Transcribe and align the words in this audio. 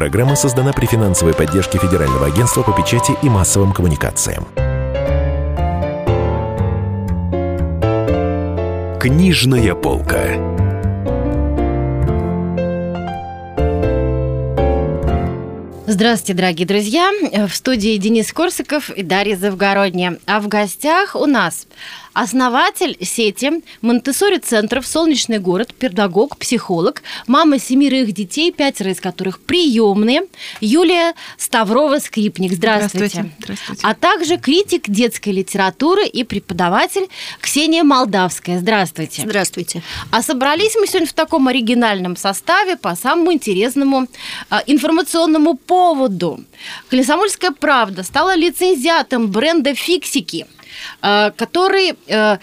программа 0.00 0.34
создана 0.34 0.72
при 0.72 0.86
финансовой 0.86 1.34
поддержке 1.34 1.76
Федерального 1.76 2.24
агентства 2.24 2.62
по 2.62 2.72
печати 2.72 3.12
и 3.22 3.28
массовым 3.28 3.74
коммуникациям. 3.74 4.46
Книжная 8.98 9.74
полка. 9.74 10.69
Здравствуйте, 15.92 16.34
дорогие 16.34 16.68
друзья! 16.68 17.10
В 17.48 17.52
студии 17.52 17.96
Денис 17.96 18.32
Корсаков 18.32 18.90
и 18.90 19.02
Дарья 19.02 19.34
Завгородняя. 19.34 20.20
А 20.24 20.38
в 20.38 20.46
гостях 20.46 21.16
у 21.16 21.26
нас 21.26 21.66
Основатель 22.12 22.98
сети 23.00 23.62
Монтессори 23.82 24.38
центров 24.38 24.84
«Солнечный 24.84 25.38
город», 25.38 25.72
педагог, 25.72 26.36
психолог, 26.38 27.02
мама 27.28 27.60
семерых 27.60 28.12
детей, 28.12 28.50
пятеро 28.50 28.90
из 28.90 29.00
которых 29.00 29.40
приемные, 29.40 30.22
Юлия 30.60 31.14
Ставрова-Скрипник. 31.38 32.52
Здравствуйте. 32.52 33.06
Здравствуйте. 33.06 33.34
Здравствуйте. 33.38 33.80
А 33.84 33.94
также 33.94 34.38
критик 34.38 34.88
детской 34.88 35.28
литературы 35.30 36.04
и 36.04 36.24
преподаватель 36.24 37.06
Ксения 37.40 37.84
Молдавская. 37.84 38.58
Здравствуйте. 38.58 39.22
Здравствуйте. 39.22 39.82
А 40.10 40.22
собрались 40.22 40.74
мы 40.74 40.88
сегодня 40.88 41.06
в 41.06 41.12
таком 41.12 41.46
оригинальном 41.46 42.16
составе 42.16 42.76
по 42.76 42.96
самому 42.96 43.32
интересному 43.32 44.08
э, 44.50 44.56
информационному 44.66 45.54
поводу. 45.54 45.79
«Комсомольская 46.88 47.52
правда» 47.52 48.02
стала 48.02 48.36
лицензиатом 48.36 49.30
бренда 49.30 49.74
«Фиксики», 49.74 50.46
Э, 51.02 51.30
который, 51.36 51.94
э, 52.06 52.38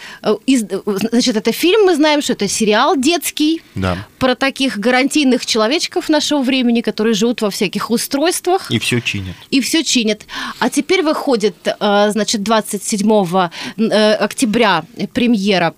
значит, 1.12 1.36
это 1.36 1.52
фильм, 1.52 1.86
мы 1.86 1.96
знаем, 1.96 2.22
что 2.22 2.34
это 2.34 2.48
сериал 2.48 2.96
детский 2.96 3.62
да. 3.76 4.08
про 4.20 4.36
таких 4.36 4.78
гарантийных 4.78 5.46
человечков 5.46 6.10
нашего 6.10 6.42
времени, 6.42 6.82
которые 6.82 7.14
живут 7.14 7.42
во 7.42 7.50
всяких 7.50 7.90
устройствах. 7.92 8.72
И 8.72 8.80
все 8.80 9.00
чинят. 9.02 9.36
И 9.50 9.62
все 9.62 9.84
чинят. 9.84 10.26
А 10.60 10.70
теперь 10.70 11.02
выходит, 11.04 11.56
э, 11.66 12.10
значит, 12.12 12.44
27 12.44 13.50
октября 14.20 14.84
премьера 15.14 15.74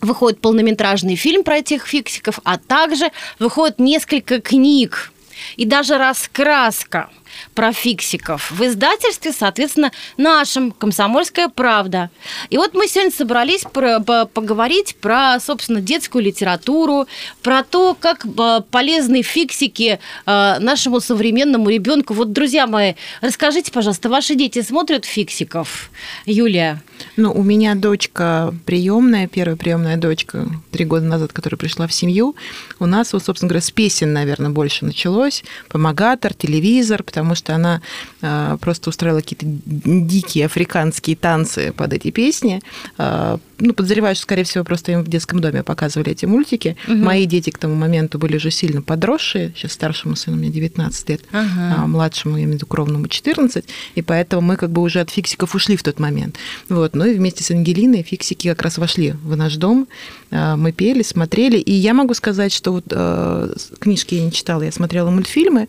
выходит 0.00 0.40
полнометражный 0.40 1.16
фильм 1.16 1.44
про 1.44 1.58
этих 1.58 1.86
фиксиков, 1.86 2.38
а 2.44 2.56
также 2.58 3.10
выходит 3.38 3.78
несколько 3.78 4.40
книг 4.40 5.12
и 5.56 5.64
даже 5.64 5.98
раскраска 5.98 7.10
про 7.54 7.72
фиксиков 7.72 8.50
в 8.50 8.64
издательстве, 8.64 9.32
соответственно, 9.32 9.92
нашем 10.16 10.72
«Комсомольская 10.72 11.48
правда». 11.48 12.10
И 12.48 12.56
вот 12.56 12.74
мы 12.74 12.86
сегодня 12.86 13.12
собрались 13.12 13.62
про, 13.62 14.00
по, 14.00 14.26
поговорить 14.26 14.96
про, 15.00 15.38
собственно, 15.40 15.80
детскую 15.80 16.24
литературу, 16.24 17.06
про 17.42 17.62
то, 17.62 17.96
как 17.98 18.24
э, 18.24 18.60
полезны 18.70 19.22
фиксики 19.22 19.98
э, 20.26 20.58
нашему 20.58 21.00
современному 21.00 21.68
ребенку. 21.68 22.14
Вот, 22.14 22.32
друзья 22.32 22.66
мои, 22.66 22.94
расскажите, 23.20 23.72
пожалуйста, 23.72 24.08
ваши 24.08 24.34
дети 24.34 24.62
смотрят 24.62 25.04
фиксиков? 25.04 25.90
Юлия? 26.26 26.82
Ну, 27.16 27.32
у 27.32 27.42
меня 27.42 27.74
дочка 27.74 28.54
приемная, 28.66 29.26
первая 29.26 29.56
приемная 29.56 29.96
дочка 29.96 30.46
три 30.70 30.84
года 30.84 31.06
назад, 31.06 31.32
которая 31.32 31.58
пришла 31.58 31.86
в 31.86 31.92
семью. 31.92 32.36
У 32.78 32.86
нас, 32.86 33.12
вот, 33.12 33.24
собственно 33.24 33.48
говоря, 33.48 33.62
с 33.62 33.70
песен, 33.70 34.12
наверное, 34.12 34.50
больше 34.50 34.84
началось. 34.84 35.44
Помогатор, 35.68 36.34
телевизор, 36.34 37.02
потому 37.02 37.19
потому 37.20 37.34
что 37.34 37.54
она 37.54 37.82
а, 38.22 38.56
просто 38.56 38.88
устраивала 38.88 39.20
какие-то 39.20 39.44
дикие 39.46 40.46
африканские 40.46 41.16
танцы 41.16 41.70
под 41.76 41.92
эти 41.92 42.10
песни. 42.10 42.62
А, 42.96 43.38
ну, 43.58 43.74
подозреваю, 43.74 44.14
что, 44.14 44.22
скорее 44.22 44.44
всего, 44.44 44.64
просто 44.64 44.92
им 44.92 45.02
в 45.02 45.08
детском 45.08 45.38
доме 45.40 45.62
показывали 45.62 46.12
эти 46.12 46.24
мультики. 46.24 46.78
Угу. 46.88 46.96
Мои 46.96 47.26
дети 47.26 47.50
к 47.50 47.58
тому 47.58 47.74
моменту 47.74 48.18
были 48.18 48.38
уже 48.38 48.50
сильно 48.50 48.80
подросшие. 48.80 49.52
Сейчас 49.54 49.72
старшему 49.72 50.16
сыну 50.16 50.38
мне 50.38 50.48
19 50.48 51.08
лет, 51.10 51.20
ага. 51.30 51.74
а 51.76 51.86
младшему, 51.86 52.38
я 52.38 52.44
имею 52.44 52.52
в 52.52 52.56
виду, 52.56 52.66
кровному 52.66 53.06
14. 53.06 53.66
И 53.96 54.02
поэтому 54.02 54.40
мы 54.40 54.56
как 54.56 54.70
бы 54.70 54.80
уже 54.80 55.00
от 55.00 55.10
фиксиков 55.10 55.54
ушли 55.54 55.76
в 55.76 55.82
тот 55.82 55.98
момент. 55.98 56.36
Вот. 56.70 56.94
Ну 56.94 57.04
и 57.04 57.14
вместе 57.14 57.44
с 57.44 57.50
Ангелиной 57.50 58.02
фиксики 58.02 58.48
как 58.48 58.62
раз 58.62 58.78
вошли 58.78 59.12
в 59.22 59.36
наш 59.36 59.56
дом. 59.56 59.88
А, 60.30 60.56
мы 60.56 60.72
пели, 60.72 61.02
смотрели. 61.02 61.58
И 61.58 61.72
я 61.72 61.92
могу 61.92 62.14
сказать, 62.14 62.52
что 62.54 62.72
вот 62.72 62.86
книжки 63.78 64.14
я 64.14 64.24
не 64.24 64.32
читала, 64.32 64.62
я 64.62 64.72
смотрела 64.72 65.10
мультфильмы. 65.10 65.68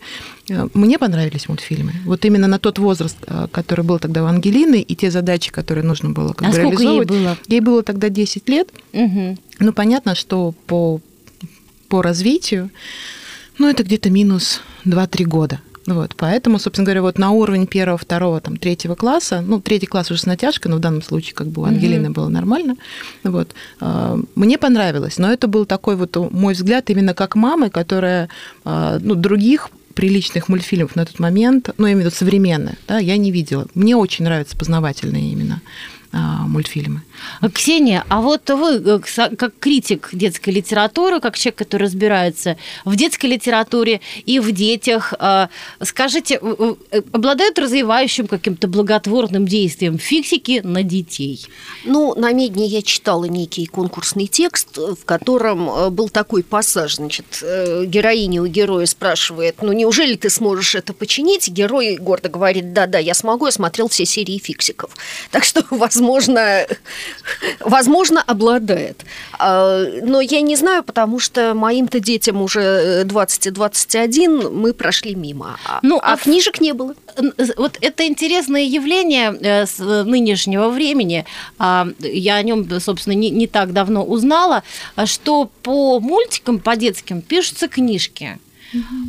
Мне 0.74 0.98
понравились 0.98 1.48
мультфильмы. 1.48 1.92
Вот 2.04 2.24
именно 2.24 2.46
на 2.46 2.58
тот 2.58 2.78
возраст, 2.78 3.16
который 3.50 3.84
был 3.84 3.98
тогда 3.98 4.22
у 4.22 4.26
Ангелины, 4.26 4.80
и 4.80 4.96
те 4.96 5.10
задачи, 5.10 5.50
которые 5.50 5.84
нужно 5.84 6.10
было 6.10 6.32
как 6.32 6.48
а 6.48 6.50
бы 6.50 6.58
реализовывать. 6.58 7.10
Ей 7.10 7.18
было? 7.18 7.38
Ей 7.48 7.60
было 7.60 7.82
тогда 7.82 8.08
10 8.08 8.48
лет. 8.48 8.68
Угу. 8.92 9.38
Ну, 9.60 9.72
понятно, 9.72 10.14
что 10.14 10.54
по, 10.66 11.00
по 11.88 12.02
развитию, 12.02 12.70
ну, 13.58 13.68
это 13.68 13.82
где-то 13.82 14.10
минус 14.10 14.60
2-3 14.84 15.24
года. 15.24 15.60
Вот, 15.84 16.14
поэтому, 16.16 16.60
собственно 16.60 16.84
говоря, 16.84 17.02
вот 17.02 17.18
на 17.18 17.32
уровень 17.32 17.66
первого, 17.66 17.98
второго, 17.98 18.40
там, 18.40 18.56
третьего 18.56 18.94
класса, 18.94 19.40
ну, 19.44 19.60
третий 19.60 19.86
класс 19.86 20.12
уже 20.12 20.20
с 20.20 20.26
натяжкой, 20.26 20.70
но 20.70 20.76
в 20.76 20.80
данном 20.80 21.02
случае 21.02 21.34
как 21.34 21.48
бы 21.48 21.62
у 21.62 21.64
Ангелины 21.64 22.06
mm-hmm. 22.06 22.12
было 22.12 22.28
нормально, 22.28 22.76
вот, 23.24 23.52
мне 24.36 24.58
понравилось, 24.58 25.18
но 25.18 25.32
это 25.32 25.48
был 25.48 25.66
такой 25.66 25.96
вот 25.96 26.14
мой 26.30 26.54
взгляд 26.54 26.88
именно 26.88 27.14
как 27.14 27.34
мамы, 27.34 27.68
которая, 27.68 28.28
ну, 28.64 29.16
других 29.16 29.70
приличных 29.94 30.48
мультфильмов 30.48 30.96
на 30.96 31.06
тот 31.06 31.18
момент, 31.18 31.70
ну, 31.78 31.86
я 31.86 31.92
имею 31.92 32.04
в 32.04 32.06
виду 32.06 32.16
современные, 32.16 32.76
да, 32.88 32.98
я 32.98 33.16
не 33.16 33.30
видела. 33.30 33.66
Мне 33.74 33.96
очень 33.96 34.24
нравятся 34.24 34.56
познавательные 34.56 35.32
именно 35.32 35.60
мультфильмы. 36.52 37.02
Ксения, 37.54 38.04
а 38.08 38.20
вот 38.20 38.48
вы, 38.50 38.74
э, 38.74 39.00
как 39.36 39.52
критик 39.58 40.10
детской 40.12 40.50
литературы, 40.50 41.20
как 41.20 41.36
человек, 41.36 41.58
который 41.58 41.84
разбирается 41.84 42.56
в 42.84 42.94
детской 42.96 43.26
литературе 43.26 44.00
и 44.26 44.38
в 44.38 44.52
детях, 44.52 45.14
а, 45.18 45.48
скажите, 45.82 46.38
э, 46.40 46.74
обладают 47.12 47.58
развивающим 47.58 48.26
каким-то 48.26 48.68
благотворным 48.68 49.46
действием 49.46 49.98
фиксики 49.98 50.60
на 50.62 50.82
детей? 50.82 51.46
Ну, 51.84 52.14
на 52.14 52.32
Медне 52.32 52.66
я 52.66 52.82
читала 52.82 53.24
некий 53.24 53.66
конкурсный 53.66 54.26
текст, 54.26 54.76
в 54.76 55.04
котором 55.04 55.68
э, 55.68 55.90
был 55.90 56.08
такой 56.08 56.42
пассаж, 56.42 56.96
значит, 56.96 57.24
героиня 57.42 58.42
у 58.42 58.46
героя 58.46 58.86
спрашивает, 58.86 59.56
ну, 59.62 59.72
неужели 59.72 60.16
ты 60.16 60.30
сможешь 60.30 60.74
это 60.74 60.92
починить? 60.92 61.48
Герой 61.48 61.96
гордо 61.96 62.28
говорит, 62.28 62.72
да-да, 62.72 62.98
я 62.98 63.14
смогу, 63.14 63.46
я 63.46 63.52
смотрел 63.52 63.88
все 63.88 64.04
серии 64.04 64.38
фиксиков. 64.38 64.94
Так 65.30 65.44
что, 65.44 65.64
возможно, 65.70 66.41
возможно, 67.60 68.22
обладает. 68.22 69.04
А, 69.38 69.84
но 70.02 70.20
я 70.20 70.40
не 70.40 70.56
знаю, 70.56 70.82
потому 70.82 71.18
что 71.18 71.54
моим-то 71.54 72.00
детям 72.00 72.42
уже 72.42 73.04
20 73.04 73.46
и 73.46 73.50
21, 73.50 74.54
мы 74.54 74.72
прошли 74.72 75.14
мимо. 75.14 75.58
А, 75.66 75.80
ну, 75.82 75.98
а, 76.02 76.14
а 76.14 76.16
книжек 76.16 76.60
не 76.60 76.72
было. 76.72 76.94
Вот 77.56 77.78
это 77.80 78.06
интересное 78.06 78.62
явление 78.62 79.36
э, 79.40 79.66
с 79.66 79.78
нынешнего 79.78 80.68
времени. 80.68 81.24
А, 81.58 81.88
я 81.98 82.36
о 82.36 82.42
нем, 82.42 82.68
собственно, 82.80 83.14
не, 83.14 83.30
не 83.30 83.46
так 83.46 83.72
давно 83.72 84.04
узнала, 84.04 84.62
что 85.04 85.50
по 85.62 86.00
мультикам, 86.00 86.58
по 86.58 86.76
детским 86.76 87.22
пишутся 87.22 87.68
книжки. 87.68 88.38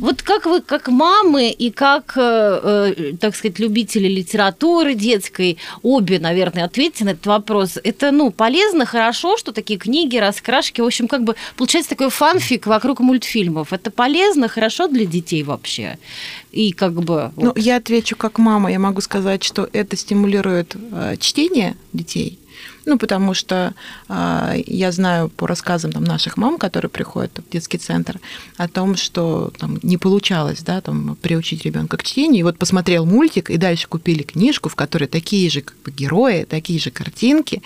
Вот 0.00 0.22
как 0.22 0.46
вы, 0.46 0.60
как 0.60 0.88
мамы 0.88 1.50
и 1.50 1.70
как, 1.70 2.14
э, 2.16 2.92
э, 2.96 3.12
так 3.18 3.34
сказать, 3.34 3.58
любители 3.58 4.08
литературы 4.08 4.94
детской, 4.94 5.58
обе, 5.82 6.18
наверное, 6.18 6.64
ответьте 6.64 7.04
на 7.04 7.10
этот 7.10 7.26
вопрос. 7.26 7.78
Это, 7.82 8.10
ну, 8.10 8.30
полезно, 8.30 8.84
хорошо, 8.84 9.36
что 9.36 9.52
такие 9.52 9.78
книги, 9.78 10.16
раскрашки, 10.16 10.80
в 10.80 10.84
общем, 10.84 11.08
как 11.08 11.24
бы 11.24 11.34
получается 11.56 11.90
такой 11.90 12.10
фанфик 12.10 12.66
вокруг 12.66 13.00
мультфильмов. 13.00 13.72
Это 13.72 13.90
полезно, 13.90 14.48
хорошо 14.48 14.88
для 14.88 15.06
детей 15.06 15.42
вообще? 15.42 15.98
И 16.52 16.72
как 16.72 16.92
бы... 16.92 17.32
Ну, 17.36 17.46
вот. 17.46 17.58
я 17.58 17.76
отвечу 17.76 18.16
как 18.16 18.38
мама. 18.38 18.70
Я 18.70 18.78
могу 18.78 19.00
сказать, 19.00 19.42
что 19.42 19.68
это 19.72 19.96
стимулирует 19.96 20.76
э, 20.76 21.16
чтение 21.18 21.76
детей, 21.92 22.38
ну, 22.86 22.98
потому 22.98 23.34
что 23.34 23.74
э, 24.08 24.62
я 24.66 24.92
знаю 24.92 25.28
по 25.28 25.46
рассказам 25.46 25.92
там, 25.92 26.04
наших 26.04 26.36
мам, 26.36 26.58
которые 26.58 26.90
приходят 26.90 27.38
в 27.38 27.52
детский 27.52 27.78
центр, 27.78 28.20
о 28.56 28.68
том, 28.68 28.96
что 28.96 29.52
там, 29.58 29.78
не 29.82 29.96
получалось 29.96 30.62
да, 30.62 30.80
там, 30.80 31.16
приучить 31.20 31.64
ребенка 31.64 31.96
к 31.96 32.02
чтению. 32.02 32.40
И 32.40 32.42
вот 32.42 32.58
посмотрел 32.58 33.06
мультик, 33.06 33.50
и 33.50 33.56
дальше 33.56 33.88
купили 33.88 34.22
книжку, 34.22 34.68
в 34.68 34.74
которой 34.74 35.06
такие 35.06 35.50
же 35.50 35.62
как 35.62 35.76
бы, 35.84 35.90
герои, 35.90 36.44
такие 36.44 36.78
же 36.78 36.90
картинки. 36.90 37.62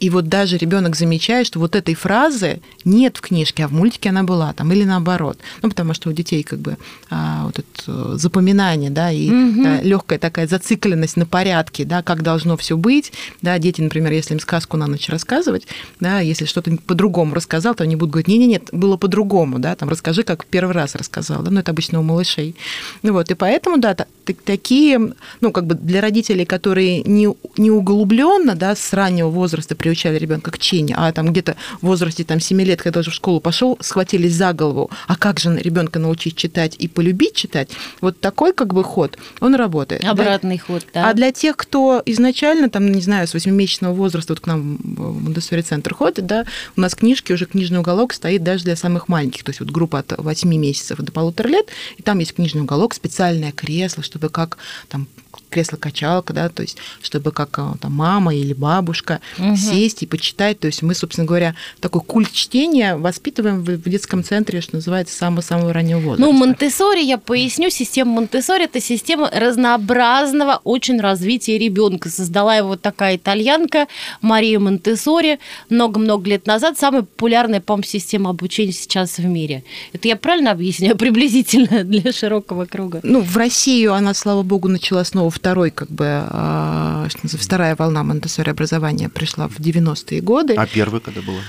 И 0.00 0.08
вот 0.08 0.28
даже 0.28 0.56
ребенок 0.56 0.96
замечает, 0.96 1.46
что 1.46 1.60
вот 1.60 1.76
этой 1.76 1.94
фразы 1.94 2.60
нет 2.84 3.18
в 3.18 3.20
книжке, 3.20 3.64
а 3.64 3.68
в 3.68 3.72
мультике 3.72 4.08
она 4.08 4.22
была 4.22 4.52
там, 4.54 4.72
или 4.72 4.84
наоборот. 4.84 5.38
Ну, 5.62 5.68
потому 5.68 5.94
что 5.94 6.08
у 6.08 6.12
детей 6.12 6.42
как 6.42 6.58
бы 6.58 6.78
а, 7.10 7.44
вот 7.44 7.58
это 7.58 7.66
э, 7.86 8.14
запоминание, 8.16 8.90
да, 8.90 9.12
и 9.12 9.30
угу. 9.30 9.62
да, 9.62 9.82
легкая 9.82 10.18
такая 10.18 10.46
зацикленность 10.46 11.16
на 11.16 11.26
порядке, 11.26 11.84
да, 11.84 12.02
как 12.02 12.22
должно 12.22 12.56
все 12.56 12.78
быть. 12.78 13.12
Да, 13.42 13.58
дети, 13.58 13.82
например, 13.82 14.12
если 14.12 14.32
им 14.34 14.40
сказку 14.40 14.78
на 14.78 14.86
ночь 14.86 15.08
рассказывать, 15.10 15.66
да, 16.00 16.20
если 16.20 16.46
что-то 16.46 16.76
по-другому 16.86 17.34
рассказал, 17.34 17.74
то 17.74 17.84
они 17.84 17.96
будут 17.96 18.12
говорить, 18.12 18.28
не-не, 18.28 18.46
нет, 18.46 18.70
было 18.72 18.96
по-другому, 18.96 19.58
да, 19.58 19.76
там 19.76 19.90
расскажи, 19.90 20.22
как 20.22 20.46
первый 20.46 20.72
раз 20.72 20.94
рассказал, 20.94 21.42
да, 21.42 21.50
ну, 21.50 21.60
это 21.60 21.72
обычно 21.72 22.00
у 22.00 22.02
малышей. 22.02 22.56
Ну, 23.02 23.12
вот, 23.12 23.30
и 23.30 23.34
поэтому, 23.34 23.76
да, 23.76 23.94
такие, 24.32 25.14
ну, 25.40 25.52
как 25.52 25.66
бы 25.66 25.74
для 25.74 26.00
родителей, 26.00 26.44
которые 26.44 27.02
не, 27.02 27.28
не 27.56 27.70
углубленно, 27.70 28.54
да, 28.54 28.74
с 28.74 28.92
раннего 28.92 29.28
возраста 29.28 29.74
приучали 29.74 30.18
ребенка 30.18 30.50
к 30.50 30.58
чтению, 30.58 30.96
а 30.98 31.12
там 31.12 31.30
где-то 31.30 31.56
в 31.80 31.86
возрасте 31.86 32.24
там, 32.24 32.40
7 32.40 32.60
лет, 32.62 32.82
когда 32.82 33.00
уже 33.00 33.10
в 33.10 33.14
школу 33.14 33.40
пошел, 33.40 33.76
схватились 33.80 34.34
за 34.34 34.52
голову, 34.52 34.90
а 35.06 35.16
как 35.16 35.40
же 35.40 35.56
ребенка 35.56 35.98
научить 35.98 36.36
читать 36.36 36.76
и 36.78 36.88
полюбить 36.88 37.34
читать, 37.34 37.70
вот 38.00 38.20
такой 38.20 38.52
как 38.52 38.74
бы 38.74 38.84
ход, 38.84 39.18
он 39.40 39.54
работает. 39.54 40.04
Обратный 40.04 40.56
да? 40.56 40.64
ход, 40.64 40.86
да. 40.94 41.10
А 41.10 41.14
для 41.14 41.32
тех, 41.32 41.56
кто 41.56 42.02
изначально, 42.06 42.70
там, 42.70 42.90
не 42.90 43.02
знаю, 43.02 43.26
с 43.26 43.34
8-месячного 43.34 43.92
возраста 43.92 44.32
вот 44.32 44.40
к 44.40 44.46
нам 44.46 44.78
в 44.82 45.22
Монтессори 45.22 45.62
центр 45.62 45.94
ходит, 45.94 46.26
да, 46.26 46.44
у 46.76 46.80
нас 46.80 46.94
книжки, 46.94 47.32
уже 47.32 47.46
книжный 47.46 47.78
уголок 47.78 48.12
стоит 48.12 48.42
даже 48.42 48.64
для 48.64 48.76
самых 48.76 49.08
маленьких, 49.08 49.44
то 49.44 49.50
есть 49.50 49.60
вот 49.60 49.70
группа 49.70 50.00
от 50.00 50.14
8 50.16 50.48
месяцев 50.56 50.98
до 50.98 51.12
полутора 51.12 51.48
лет, 51.48 51.66
и 51.96 52.02
там 52.02 52.18
есть 52.18 52.34
книжный 52.34 52.62
уголок, 52.62 52.94
специальное 52.94 53.52
кресло, 53.52 54.02
чтобы 54.02 54.19
как 54.28 54.58
там 54.88 55.08
кресло-качалка, 55.50 56.32
да, 56.32 56.48
то 56.48 56.62
есть 56.62 56.76
чтобы 57.02 57.32
как 57.32 57.58
а, 57.58 57.74
там, 57.80 57.92
мама 57.92 58.34
или 58.34 58.52
бабушка 58.52 59.20
угу. 59.38 59.56
сесть 59.56 60.02
и 60.02 60.06
почитать. 60.06 60.58
То 60.60 60.66
есть 60.66 60.82
мы, 60.82 60.94
собственно 60.94 61.26
говоря, 61.26 61.54
такой 61.80 62.00
культ 62.00 62.32
чтения 62.32 62.96
воспитываем 62.96 63.62
в, 63.62 63.90
детском 63.90 64.22
центре, 64.22 64.60
что 64.60 64.76
называется, 64.76 65.16
самого-самого 65.16 65.72
раннего 65.72 65.98
возраста. 65.98 66.24
Ну, 66.24 66.32
Монтессори, 66.32 67.02
я 67.02 67.18
поясню, 67.18 67.70
система 67.70 68.12
Монтессори– 68.12 68.64
это 68.64 68.80
система 68.80 69.28
разнообразного 69.32 70.60
очень 70.64 71.00
развития 71.00 71.58
ребенка. 71.58 72.08
Создала 72.08 72.56
его 72.56 72.76
такая 72.76 73.16
итальянка 73.16 73.86
Мария 74.20 74.58
Монтессори 74.58 75.38
много-много 75.68 76.30
лет 76.30 76.46
назад. 76.46 76.78
Самая 76.78 77.02
популярная, 77.02 77.60
по-моему, 77.60 77.84
система 77.84 78.30
обучения 78.30 78.72
сейчас 78.72 79.18
в 79.18 79.24
мире. 79.24 79.64
Это 79.92 80.08
я 80.08 80.16
правильно 80.16 80.52
объясняю 80.52 80.96
приблизительно 80.98 81.84
для 81.84 82.12
широкого 82.12 82.66
круга? 82.66 83.00
Ну, 83.02 83.20
в 83.20 83.36
Россию 83.36 83.94
она, 83.94 84.14
слава 84.14 84.42
богу, 84.42 84.68
начала 84.68 85.04
снова 85.04 85.30
в 85.30 85.38
второй, 85.40 85.70
как 85.70 85.88
бы, 85.88 86.04
а, 86.06 87.08
вторая 87.24 87.74
волна 87.74 88.04
монтессори 88.04 88.50
образования 88.50 89.08
пришла 89.08 89.48
в 89.48 89.58
90-е 89.58 90.20
годы. 90.20 90.54
А 90.54 90.66
первая 90.66 91.00
когда 91.00 91.22
была? 91.22 91.40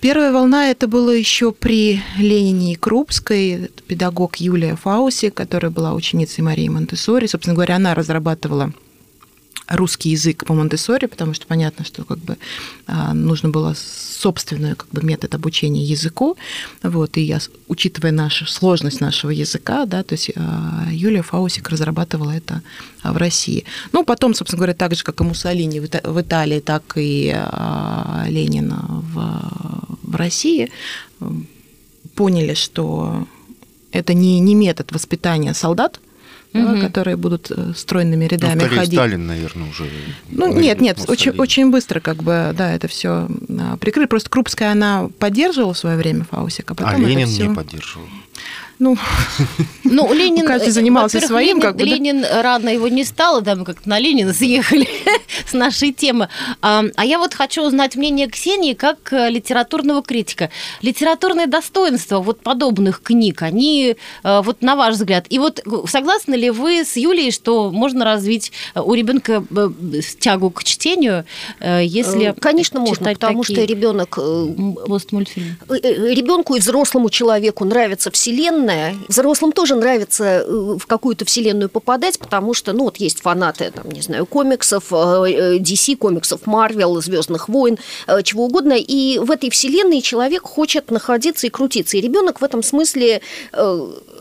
Первая 0.00 0.32
волна 0.32 0.70
это 0.70 0.86
было 0.88 1.10
еще 1.10 1.52
при 1.52 2.02
Ленине 2.18 2.72
и 2.72 2.76
Крупской, 2.76 3.70
педагог 3.86 4.36
Юлия 4.36 4.76
Фауси, 4.76 5.30
которая 5.30 5.70
была 5.70 5.92
ученицей 5.92 6.42
Марии 6.42 6.68
Монтессори. 6.68 7.26
Собственно 7.26 7.54
говоря, 7.54 7.76
она 7.76 7.94
разрабатывала 7.94 8.72
русский 9.68 10.10
язык 10.10 10.44
по 10.44 10.54
Монтессори, 10.54 11.06
потому 11.06 11.34
что 11.34 11.46
понятно, 11.46 11.84
что 11.84 12.04
как 12.04 12.18
бы 12.18 12.36
а, 12.86 13.14
нужно 13.14 13.48
было 13.48 13.74
собственный 13.76 14.74
как 14.74 14.88
бы, 14.90 15.02
метод 15.02 15.34
обучения 15.34 15.82
языку. 15.82 16.36
Вот, 16.82 17.16
и 17.16 17.22
я, 17.22 17.38
учитывая 17.68 18.12
нашу 18.12 18.46
сложность 18.46 19.00
нашего 19.00 19.30
языка, 19.30 19.86
да, 19.86 20.02
то 20.02 20.14
есть 20.14 20.30
а, 20.36 20.86
Юлия 20.90 21.22
Фаусик 21.22 21.68
разрабатывала 21.68 22.30
это 22.30 22.62
а, 23.02 23.12
в 23.12 23.16
России. 23.16 23.64
Ну, 23.92 24.04
потом, 24.04 24.34
собственно 24.34 24.58
говоря, 24.58 24.74
так 24.74 24.94
же, 24.94 25.02
как 25.02 25.20
и 25.20 25.24
Муссолини 25.24 25.80
в 25.80 26.20
Италии, 26.20 26.60
так 26.60 26.94
и 26.96 27.34
Ленин 28.26 28.74
в, 28.74 29.98
в 30.02 30.14
России, 30.16 30.70
поняли, 32.14 32.54
что 32.54 33.26
это 33.92 34.12
не, 34.12 34.40
не 34.40 34.54
метод 34.54 34.92
воспитания 34.92 35.54
солдат, 35.54 36.00
угу. 36.54 36.80
которые 36.80 37.16
будут 37.16 37.50
э, 37.50 37.72
стройными 37.76 38.24
рядами 38.24 38.62
ну, 38.62 38.68
ходить. 38.68 38.94
Сталин, 38.94 39.26
наверное, 39.26 39.68
уже. 39.68 39.88
Ну 40.30 40.52
нет, 40.52 40.80
нет, 40.80 40.98
очень, 41.08 41.32
очень 41.32 41.70
быстро 41.70 42.00
как 42.00 42.22
бы, 42.22 42.54
да, 42.56 42.72
это 42.72 42.88
все 42.88 43.28
а, 43.58 43.76
прикрыли. 43.76 44.06
Просто 44.06 44.30
Крупская 44.30 44.72
она 44.72 45.08
поддерживала 45.18 45.74
в 45.74 45.78
свое 45.78 45.96
время 45.96 46.24
Фаусика, 46.30 46.72
а 46.72 46.76
потом 46.76 47.04
а 47.04 47.08
Ленин 47.08 47.26
всё... 47.26 47.46
не 47.46 47.54
поддерживал. 47.54 48.06
Ну, 48.78 48.96
ну 49.84 50.12
Ленин, 50.12 50.46
каждый 50.46 50.70
занимался 50.70 51.20
своим. 51.20 51.58
Ленин, 51.58 51.60
как 51.60 51.76
бы, 51.76 51.84
Ленин 51.84 52.24
рано 52.24 52.68
его 52.68 52.88
не 52.88 53.04
стало, 53.04 53.40
да, 53.40 53.54
мы 53.54 53.64
как-то 53.64 53.88
на 53.88 53.98
Ленина 53.98 54.32
съехали 54.32 54.88
с 55.46 55.52
нашей 55.52 55.92
темы. 55.92 56.28
А, 56.60 56.84
а 56.96 57.04
я 57.04 57.18
вот 57.18 57.34
хочу 57.34 57.62
узнать 57.62 57.96
мнение 57.96 58.28
Ксении 58.28 58.74
как 58.74 59.12
э, 59.12 59.30
литературного 59.30 60.02
критика. 60.02 60.50
Литературные 60.82 61.46
достоинства 61.46 62.18
вот 62.18 62.40
подобных 62.40 63.00
книг, 63.02 63.42
они 63.42 63.96
э, 64.24 64.42
вот 64.42 64.62
на 64.62 64.74
ваш 64.76 64.94
взгляд. 64.96 65.26
И 65.28 65.38
вот 65.38 65.62
согласны 65.86 66.34
ли 66.34 66.50
вы 66.50 66.84
с 66.84 66.96
Юлией, 66.96 67.30
что 67.30 67.70
можно 67.70 68.04
развить 68.04 68.52
э, 68.74 68.80
у 68.80 68.94
ребенка 68.94 69.44
тягу 70.18 70.50
к 70.50 70.64
чтению, 70.64 71.24
если 71.60 72.34
Конечно, 72.40 72.80
можно, 72.80 73.12
потому 73.12 73.44
что 73.44 73.62
ребенок 73.62 74.18
мультфильм. 75.12 75.56
Ребенку 75.68 76.56
и 76.56 76.60
взрослому 76.60 77.10
человеку 77.10 77.64
нравится 77.64 78.10
вселенная, 78.10 78.63
вселенная. 78.64 78.96
Взрослым 79.08 79.52
тоже 79.52 79.74
нравится 79.74 80.24
э, 80.24 80.76
в 80.78 80.86
какую-то 80.86 81.24
вселенную 81.24 81.68
попадать, 81.68 82.18
потому 82.18 82.54
что, 82.54 82.72
ну, 82.72 82.84
вот 82.84 82.96
есть 82.96 83.20
фанаты, 83.20 83.70
там, 83.70 83.90
не 83.90 84.00
знаю, 84.00 84.26
комиксов, 84.26 84.92
э, 84.92 85.58
DC, 85.58 85.96
комиксов 85.96 86.42
Marvel, 86.46 87.00
Звездных 87.00 87.48
войн, 87.48 87.78
э, 88.06 88.22
чего 88.22 88.46
угодно. 88.46 88.74
И 88.74 89.18
в 89.18 89.30
этой 89.30 89.50
вселенной 89.50 90.00
человек 90.00 90.42
хочет 90.42 90.90
находиться 90.90 91.46
и 91.46 91.50
крутиться. 91.50 91.96
И 91.96 92.00
ребенок 92.00 92.40
в 92.40 92.44
этом 92.44 92.62
смысле 92.62 93.20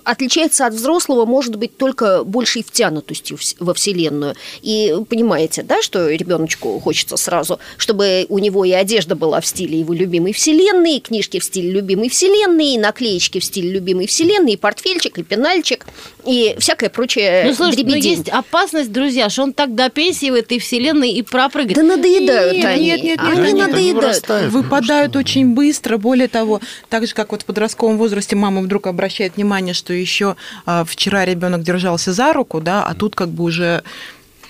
отличается 0.04 0.66
от 0.66 0.74
взрослого, 0.74 1.26
может 1.26 1.56
быть, 1.56 1.78
только 1.78 2.24
большей 2.24 2.64
втянутостью 2.64 3.38
во 3.60 3.74
Вселенную. 3.74 4.36
И 4.62 4.96
понимаете, 5.10 5.64
да, 5.64 5.82
что 5.82 6.10
ребеночку 6.10 6.80
хочется 6.80 7.18
сразу, 7.18 7.60
чтобы 7.78 8.26
у 8.30 8.40
него 8.40 8.66
и 8.66 8.72
одежда 8.72 9.16
была 9.16 9.42
в 9.42 9.46
стиле 9.46 9.80
его 9.80 9.94
любимой 9.94 10.34
Вселенной, 10.34 10.98
и 10.98 11.00
книжки 11.00 11.40
в 11.40 11.44
стиле 11.44 11.72
любимой 11.72 12.10
Вселенной, 12.10 12.74
и 12.74 12.78
наклеечки 12.78 13.40
в 13.40 13.44
стиле 13.44 13.70
любимой 13.70 14.08
Вселенной, 14.08 14.54
и 14.54 14.58
портфельчик, 14.58 15.18
и 15.18 15.24
пенальчик, 15.24 15.86
и 16.26 16.56
всякое 16.60 16.90
прочее 16.90 17.46
Ну, 17.48 17.54
слушай, 17.54 17.84
но 17.84 17.96
есть 17.96 18.30
опасность, 18.30 18.92
друзья, 18.92 19.30
что 19.30 19.44
он 19.44 19.54
так 19.54 19.76
до 19.76 19.90
пенсии 19.90 20.30
в 20.30 20.36
этой 20.36 20.60
Вселенной 20.60 21.12
и 21.12 21.22
пропрыгает. 21.22 21.76
Да 21.76 21.84
надоедают 21.84 22.58
нет, 22.58 22.66
они. 22.66 22.86
Нет, 22.86 23.04
нет, 23.04 23.20
нет, 23.22 23.38
они 23.38 23.48
они 23.50 23.62
надоедают. 23.62 24.52
Выпадают 24.52 25.16
очень 25.16 25.54
быстро. 25.54 25.98
Более 25.98 26.28
того, 26.28 26.62
так 26.90 27.06
же, 27.08 27.14
как 27.14 27.32
вот 27.32 27.44
в 27.44 27.46
подростковом 27.46 27.98
возрасте 27.98 28.36
мама 28.36 28.62
вдруг 28.62 28.88
обращает 28.88 29.36
внимание, 29.36 29.74
что 29.74 29.93
еще 29.96 30.36
а, 30.66 30.84
вчера 30.86 31.26
ребенок 31.26 31.64
держался 31.64 32.14
за 32.14 32.34
руку, 32.34 32.62
да, 32.62 32.84
а 32.84 32.94
тут 32.94 33.16
как 33.16 33.30
бы 33.30 33.44
уже 33.44 33.84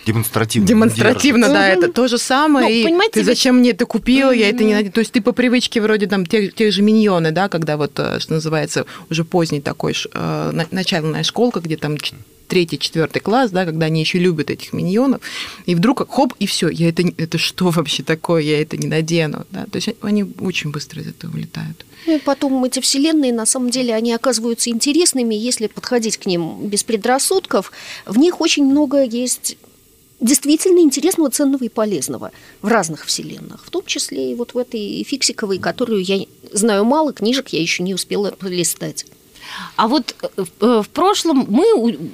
Демонстративно. 0.05 0.67
Демонстративно, 0.67 1.47
да, 1.47 1.67
это 1.69 1.91
то 1.91 2.07
же 2.07 2.17
самое. 2.17 2.67
Ну, 2.67 2.73
и 2.73 2.83
понимаете, 2.83 3.13
ты 3.13 3.23
зачем 3.23 3.57
мне 3.57 3.71
это 3.71 3.85
купил, 3.85 4.31
я 4.31 4.49
это 4.49 4.63
не 4.63 4.89
То 4.89 4.99
есть 4.99 5.13
ты 5.13 5.21
по 5.21 5.31
привычке 5.31 5.81
вроде 5.81 6.07
там 6.07 6.25
тех, 6.25 6.53
тех 6.53 6.73
же 6.73 6.81
миньоны, 6.81 7.31
да, 7.31 7.47
когда 7.47 7.77
вот, 7.77 7.93
э, 7.97 8.19
что 8.19 8.33
называется, 8.33 8.85
уже 9.09 9.23
поздний 9.23 9.61
такой 9.61 9.95
э, 10.13 10.65
начальная 10.71 11.23
школка, 11.23 11.61
где 11.61 11.77
там 11.77 11.97
третий, 12.47 12.77
четвертый 12.77 13.19
класс, 13.19 13.51
да, 13.51 13.65
когда 13.65 13.85
они 13.85 14.01
еще 14.01 14.19
любят 14.19 14.49
этих 14.49 14.73
миньонов, 14.73 15.21
и 15.65 15.73
вдруг 15.73 16.07
хоп, 16.09 16.33
и 16.39 16.45
все, 16.45 16.69
я 16.69 16.89
это, 16.89 17.03
это 17.17 17.37
что 17.37 17.69
вообще 17.69 18.03
такое, 18.03 18.41
я 18.41 18.61
это 18.61 18.75
не 18.77 18.87
надену, 18.87 19.45
да, 19.51 19.65
то 19.65 19.77
есть 19.77 19.89
они 20.01 20.25
очень 20.39 20.71
быстро 20.71 21.01
из 21.01 21.07
этого 21.07 21.33
улетают. 21.33 21.85
Ну 22.05 22.15
и 22.15 22.19
потом 22.19 22.63
эти 22.63 22.79
вселенные, 22.79 23.33
на 23.33 23.45
самом 23.45 23.69
деле, 23.69 23.93
они 23.93 24.13
оказываются 24.13 24.69
интересными, 24.69 25.35
если 25.35 25.67
подходить 25.67 26.17
к 26.17 26.25
ним 26.25 26.67
без 26.67 26.83
предрассудков. 26.83 27.71
В 28.05 28.17
них 28.17 28.41
очень 28.41 28.65
много 28.65 29.03
есть 29.03 29.57
действительно 30.19 30.79
интересного, 30.79 31.29
ценного 31.29 31.63
и 31.65 31.69
полезного 31.69 32.31
в 32.61 32.67
разных 32.67 33.05
вселенных, 33.05 33.65
в 33.65 33.69
том 33.69 33.83
числе 33.85 34.31
и 34.31 34.35
вот 34.35 34.53
в 34.53 34.57
этой 34.57 35.03
фиксиковой, 35.03 35.59
которую 35.59 36.01
я 36.01 36.25
знаю 36.51 36.85
мало, 36.85 37.13
книжек 37.13 37.49
я 37.49 37.61
еще 37.61 37.83
не 37.83 37.93
успела 37.93 38.31
полистать. 38.31 39.05
А 39.75 39.87
вот 39.87 40.15
э, 40.21 40.27
э, 40.61 40.81
в 40.83 40.89
прошлом 40.89 41.45
мы, 41.49 41.63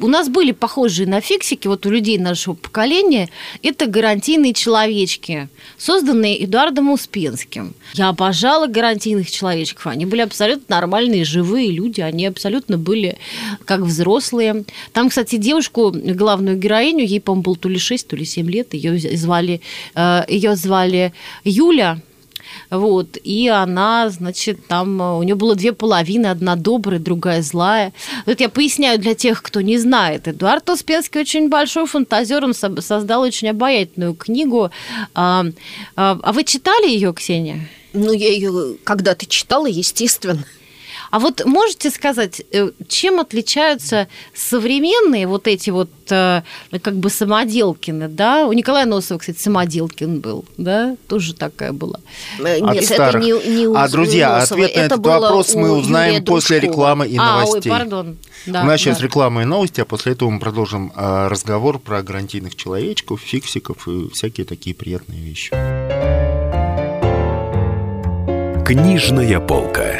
у 0.01 0.07
нас 0.07 0.29
были 0.29 0.51
похожие 0.51 1.07
на 1.07 1.21
фиксики, 1.21 1.67
вот 1.67 1.85
у 1.85 1.89
людей 1.89 2.17
нашего 2.17 2.53
поколения, 2.53 3.29
это 3.63 3.85
гарантийные 3.85 4.53
человечки, 4.53 5.49
созданные 5.77 6.43
Эдуардом 6.43 6.91
Успенским. 6.91 7.73
Я 7.93 8.09
обожала 8.09 8.67
гарантийных 8.67 9.29
человечков, 9.29 9.87
они 9.87 10.05
были 10.05 10.21
абсолютно 10.21 10.75
нормальные, 10.75 11.25
живые 11.25 11.71
люди, 11.71 12.01
они 12.01 12.25
абсолютно 12.25 12.77
были 12.77 13.17
как 13.65 13.81
взрослые. 13.81 14.65
Там, 14.93 15.09
кстати, 15.09 15.37
девушку, 15.37 15.91
главную 15.93 16.57
героиню, 16.57 17.05
ей, 17.05 17.21
по-моему, 17.21 17.43
было 17.43 17.55
то 17.55 17.69
ли 17.69 17.79
6, 17.79 18.07
то 18.07 18.15
ли 18.15 18.25
7 18.25 18.49
лет, 18.49 18.73
ее 18.73 18.97
звали, 19.17 19.61
э, 19.95 20.23
ее 20.27 20.55
звали 20.55 21.13
Юля, 21.43 21.99
вот, 22.69 23.17
и 23.23 23.47
она, 23.47 24.09
значит, 24.09 24.67
там, 24.67 25.01
у 25.01 25.23
нее 25.23 25.35
было 25.35 25.55
две 25.55 25.73
половины, 25.73 26.27
одна 26.27 26.55
добрая, 26.55 26.99
другая 26.99 27.41
злая. 27.41 27.93
Вот 28.25 28.39
я 28.39 28.49
поясняю 28.49 28.99
для 28.99 29.15
тех, 29.15 29.41
кто 29.41 29.61
не 29.61 29.77
знает. 29.77 30.27
Эдуард 30.27 30.69
Успенский 30.69 31.21
очень 31.21 31.49
большой 31.49 31.87
фантазер, 31.87 32.43
он 32.43 32.53
создал 32.53 33.21
очень 33.21 33.49
обаятельную 33.49 34.13
книгу. 34.13 34.71
А, 35.15 35.45
а, 35.95 36.19
а 36.21 36.31
вы 36.31 36.43
читали 36.43 36.89
ее, 36.89 37.13
Ксения? 37.13 37.67
Ну, 37.93 38.11
я 38.11 38.29
ее 38.29 38.75
когда-то 38.83 39.25
читала, 39.25 39.65
естественно. 39.65 40.43
А 41.11 41.19
вот 41.19 41.43
можете 41.45 41.89
сказать, 41.89 42.41
э, 42.51 42.69
чем 42.87 43.19
отличаются 43.19 44.07
современные 44.35 45.27
вот 45.27 45.47
эти 45.47 45.69
вот 45.71 45.89
э, 46.09 46.41
как 46.81 46.95
бы 46.95 47.09
самоделкины, 47.09 48.07
да? 48.07 48.45
У 48.47 48.53
Николая 48.53 48.85
Носова, 48.85 49.17
кстати, 49.19 49.39
самоделкин 49.39 50.19
был, 50.19 50.45
да? 50.57 50.95
Тоже 51.07 51.33
такая 51.33 51.73
была. 51.73 51.99
Э, 52.39 52.57
От 52.61 52.73
Нет, 52.73 52.83
это 52.83 52.93
старых. 52.93 53.23
не, 53.23 53.31
не 53.55 53.67
у 53.67 53.75
А, 53.75 53.87
друзья, 53.89 54.39
Носова, 54.39 54.61
ответ 54.65 54.75
на 54.75 54.79
это 54.81 54.95
этот 54.95 55.05
вопрос 55.05 55.55
мы 55.55 55.71
узнаем 55.71 56.13
Юрия 56.15 56.25
после 56.25 56.59
Дружкова. 56.59 56.71
рекламы 56.73 57.07
и 57.07 57.17
а, 57.17 57.37
ой, 57.37 57.45
новостей. 57.45 57.69
пардон. 57.71 58.17
Да, 58.45 58.61
У 58.61 58.65
нас 58.65 58.79
сейчас 58.79 58.97
да. 58.99 59.03
реклама 59.05 59.41
и 59.41 59.45
новости, 59.45 59.81
а 59.81 59.85
после 59.85 60.13
этого 60.13 60.29
мы 60.29 60.39
продолжим 60.39 60.91
а, 60.95 61.27
разговор 61.29 61.79
про 61.79 62.01
гарантийных 62.03 62.55
человечков, 62.55 63.19
фиксиков 63.21 63.87
и 63.87 64.09
всякие 64.09 64.45
такие 64.45 64.75
приятные 64.75 65.19
вещи. 65.21 65.49
Книжная 68.65 69.39
полка. 69.39 69.99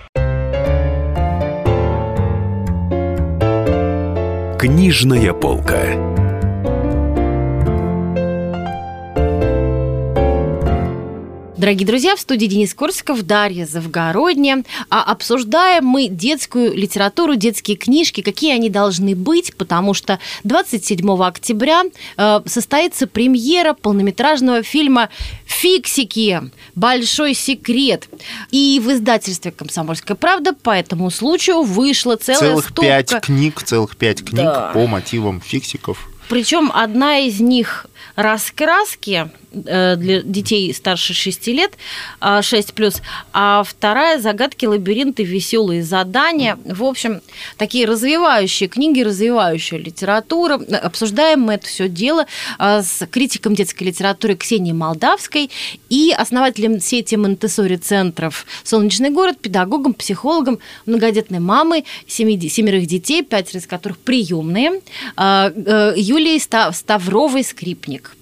Книжная 4.61 5.33
полка. 5.33 6.10
Дорогие 11.61 11.85
друзья, 11.85 12.15
в 12.15 12.19
студии 12.19 12.47
Денис 12.47 12.73
Корсаков, 12.73 13.21
Дарья 13.21 13.67
Завгородня. 13.67 14.63
А 14.89 15.03
обсуждаем 15.03 15.85
мы 15.85 16.07
детскую 16.07 16.75
литературу, 16.75 17.35
детские 17.35 17.77
книжки, 17.77 18.21
какие 18.21 18.55
они 18.55 18.67
должны 18.71 19.15
быть, 19.15 19.55
потому 19.55 19.93
что 19.93 20.17
27 20.43 21.07
октября 21.23 21.83
э, 22.17 22.39
состоится 22.47 23.05
премьера 23.05 23.75
полнометражного 23.75 24.63
фильма 24.63 25.09
«Фиксики. 25.45 26.41
Большой 26.73 27.35
секрет». 27.35 28.09
И 28.49 28.81
в 28.83 28.91
издательстве 28.91 29.51
«Комсомольская 29.51 30.17
правда» 30.17 30.53
по 30.53 30.71
этому 30.71 31.11
случаю 31.11 31.61
вышла 31.61 32.15
целая 32.15 32.39
целых 32.39 32.69
стопка... 32.69 32.81
пять 32.81 33.21
книг, 33.21 33.61
целых 33.61 33.97
пять 33.97 34.25
книг 34.25 34.45
Да. 34.45 34.71
по 34.73 34.87
мотивам 34.87 35.39
фиксиков. 35.39 36.09
Причем 36.27 36.71
одна 36.73 37.19
из 37.19 37.39
них 37.39 37.85
раскраски 38.15 39.29
э, 39.53 39.95
для 39.95 40.21
детей 40.21 40.73
старше 40.73 41.13
6 41.13 41.47
лет, 41.47 41.73
а, 42.19 42.41
6 42.41 42.73
плюс, 42.73 43.01
а 43.33 43.63
вторая 43.63 44.19
загадки, 44.19 44.65
лабиринты, 44.65 45.23
веселые 45.23 45.83
задания. 45.83 46.57
В 46.65 46.83
общем, 46.83 47.21
такие 47.57 47.85
развивающие 47.85 48.69
книги, 48.69 49.01
развивающая 49.01 49.77
литература. 49.77 50.55
Обсуждаем 50.55 51.41
мы 51.41 51.53
это 51.53 51.67
все 51.67 51.87
дело 51.87 52.25
а, 52.57 52.81
с 52.81 53.05
критиком 53.07 53.55
детской 53.55 53.85
литературы 53.85 54.35
Ксенией 54.35 54.73
Молдавской 54.75 55.49
и 55.89 56.13
основателем 56.17 56.79
сети 56.79 57.15
Монтессори 57.15 57.77
центров 57.77 58.45
«Солнечный 58.63 59.09
город», 59.09 59.39
педагогом, 59.39 59.93
психологом, 59.93 60.59
многодетной 60.85 61.39
мамой, 61.39 61.85
семи, 62.07 62.39
семерых 62.49 62.85
детей, 62.85 63.23
пятеро 63.23 63.59
из 63.59 63.67
которых 63.67 63.97
приемные, 63.97 64.81
а, 65.15 65.51
э, 65.53 65.93
Юлией 65.97 66.39
Ста- 66.39 66.71
Ставровой-Скрипник. 67.91 68.15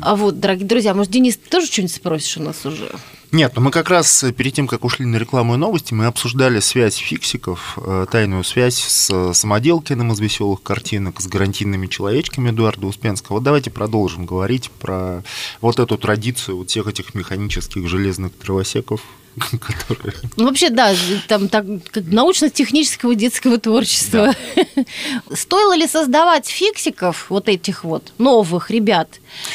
А 0.00 0.16
вот, 0.16 0.40
дорогие 0.40 0.66
друзья, 0.66 0.94
может, 0.94 1.12
Денис, 1.12 1.36
ты 1.36 1.48
тоже 1.48 1.66
что-нибудь 1.66 1.94
спросишь 1.94 2.36
у 2.36 2.42
нас 2.42 2.64
уже? 2.66 2.90
Нет, 3.32 3.52
ну 3.54 3.62
мы 3.62 3.70
как 3.70 3.90
раз 3.90 4.24
э, 4.24 4.32
перед 4.32 4.54
тем, 4.54 4.66
как 4.66 4.84
ушли 4.84 5.06
на 5.06 5.16
рекламу 5.16 5.54
и 5.54 5.56
новости, 5.56 5.94
мы 5.94 6.06
обсуждали 6.06 6.58
связь 6.58 6.96
фиксиков, 6.96 7.78
э, 7.80 8.06
тайную 8.10 8.42
связь 8.42 8.78
с 8.78 9.08
э, 9.10 9.32
Самоделкиным 9.32 10.10
из 10.10 10.18
«Веселых 10.18 10.62
картинок», 10.62 11.20
с 11.20 11.28
гарантийными 11.28 11.86
человечками 11.86 12.50
Эдуарда 12.50 12.88
Успенского. 12.88 13.40
Давайте 13.40 13.70
продолжим 13.70 14.26
говорить 14.26 14.70
про 14.72 15.22
вот 15.60 15.78
эту 15.78 15.96
традицию 15.96 16.56
вот 16.56 16.70
всех 16.70 16.88
этих 16.88 17.14
механических 17.14 17.88
железных 17.88 18.36
дровосеков, 18.36 19.00
которые... 19.50 20.14
Ну, 20.36 20.44
вообще, 20.46 20.70
да, 20.70 20.92
там 21.28 21.48
так, 21.48 21.64
научно-технического 21.94 23.14
детского 23.14 23.58
творчества. 23.58 24.34
Стоило 25.32 25.76
ли 25.76 25.86
создавать 25.86 26.46
фиксиков, 26.48 27.26
вот 27.30 27.48
этих 27.48 27.84
вот 27.84 28.12
новых 28.18 28.70
ребят? 28.70 29.08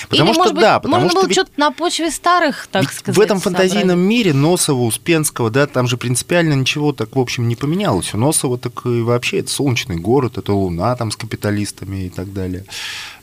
Потому 0.09 0.29
Или, 0.29 0.33
что 0.33 0.39
может 0.39 0.53
быть, 0.53 0.61
да, 0.61 0.79
потому 0.79 0.95
можно 1.03 1.09
что 1.09 1.19
было 1.19 1.27
ведь- 1.27 1.37
что-то 1.37 1.51
на 1.57 1.71
почве 1.71 2.11
старых, 2.11 2.67
так 2.71 2.83
Ведь 2.83 2.93
сказать, 2.93 3.17
в 3.17 3.21
этом 3.21 3.39
фантазийном 3.39 3.89
собрать? 3.89 4.07
мире 4.09 4.33
Носова, 4.33 4.81
Успенского, 4.83 5.49
да, 5.49 5.67
там 5.67 5.87
же 5.87 5.97
принципиально 5.97 6.53
ничего 6.53 6.93
так, 6.93 7.15
в 7.15 7.19
общем, 7.19 7.47
не 7.47 7.55
поменялось. 7.55 8.13
У 8.13 8.17
Носова 8.17 8.57
так 8.57 8.85
и 8.85 9.01
вообще 9.01 9.39
это 9.39 9.49
солнечный 9.51 9.97
город, 9.97 10.37
это 10.37 10.53
Луна 10.53 10.95
там 10.95 11.11
с 11.11 11.15
капиталистами 11.17 12.05
и 12.05 12.09
так 12.09 12.33
далее. 12.33 12.65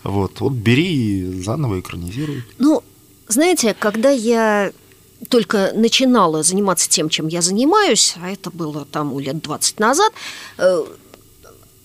Вот, 0.02 0.40
вот 0.40 0.52
бери 0.52 1.20
и 1.20 1.42
заново 1.42 1.80
экранизируй. 1.80 2.44
Ну, 2.58 2.82
знаете, 3.28 3.74
когда 3.78 4.10
я 4.10 4.72
только 5.28 5.72
начинала 5.74 6.42
заниматься 6.42 6.88
тем, 6.88 7.08
чем 7.08 7.28
я 7.28 7.42
занимаюсь, 7.42 8.14
а 8.22 8.30
это 8.30 8.50
было 8.50 8.84
там 8.84 9.18
лет 9.18 9.40
20 9.40 9.80
назад, 9.80 10.12
э, 10.58 10.84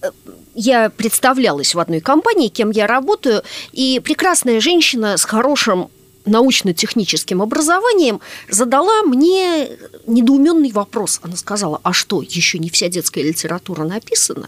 э, 0.02 0.12
я 0.56 0.90
представлялась 0.90 1.76
в 1.76 1.80
одной 1.80 2.00
компании, 2.00 2.50
кем 2.50 2.72
я 2.72 2.88
работаю, 2.88 3.44
и 3.72 4.02
прекрасная 4.04 4.60
женщина 4.60 5.18
с 5.18 5.24
хорошим 5.24 5.90
научно-техническим 6.28 7.42
образованием 7.42 8.20
задала 8.50 9.02
мне 9.04 9.70
недоуменный 10.06 10.72
вопрос. 10.72 11.20
Она 11.24 11.36
сказала, 11.36 11.80
а 11.84 11.94
что, 11.94 12.22
еще 12.22 12.60
не 12.60 12.70
вся 12.70 12.90
детская 12.90 13.24
литература 13.24 13.84
написана? 13.84 14.48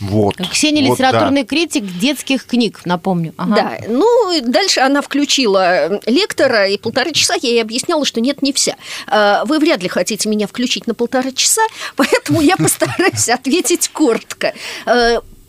Вот. 0.00 0.36
Ксения 0.50 0.86
вот, 0.86 0.98
да. 0.98 1.08
литературный 1.08 1.44
критик 1.44 1.84
детских 1.84 2.46
книг, 2.46 2.80
напомню. 2.84 3.34
Ага. 3.36 3.54
Да, 3.54 3.78
ну, 3.88 4.40
дальше 4.42 4.80
она 4.80 5.02
включила 5.02 6.00
лектора, 6.06 6.68
и 6.68 6.78
полтора 6.78 7.12
часа 7.12 7.34
я 7.40 7.50
ей 7.50 7.62
объясняла, 7.62 8.04
что 8.04 8.20
нет, 8.20 8.42
не 8.42 8.52
вся. 8.52 8.76
А, 9.06 9.44
Вы 9.44 9.58
вряд 9.58 9.82
ли 9.82 9.88
хотите 9.88 10.28
меня 10.28 10.46
включить 10.46 10.86
на 10.86 10.94
полтора 10.94 11.32
часа, 11.32 11.62
поэтому 11.96 12.40
я 12.40 12.56
постараюсь 12.56 13.28
ответить 13.28 13.88
коротко. 13.88 14.54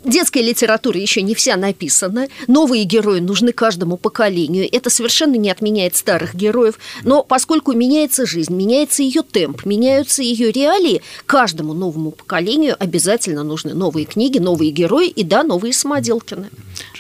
Детская 0.03 0.41
литература 0.41 0.99
еще 0.99 1.21
не 1.21 1.35
вся 1.35 1.55
написана. 1.55 2.27
Новые 2.47 2.85
герои 2.85 3.19
нужны 3.19 3.51
каждому 3.51 3.97
поколению. 3.97 4.67
Это 4.71 4.89
совершенно 4.89 5.35
не 5.35 5.51
отменяет 5.51 5.95
старых 5.95 6.33
героев. 6.33 6.79
Но 7.03 7.23
поскольку 7.23 7.73
меняется 7.73 8.25
жизнь, 8.25 8.53
меняется 8.53 9.03
ее 9.03 9.21
темп, 9.21 9.63
меняются 9.63 10.23
ее 10.23 10.51
реалии, 10.51 11.03
каждому 11.27 11.73
новому 11.73 12.11
поколению 12.11 12.75
обязательно 12.79 13.43
нужны 13.43 13.75
новые 13.75 14.05
книги, 14.05 14.39
новые 14.39 14.71
герои 14.71 15.07
и, 15.07 15.23
да, 15.23 15.43
новые 15.43 15.73
самоделкины. 15.73 16.49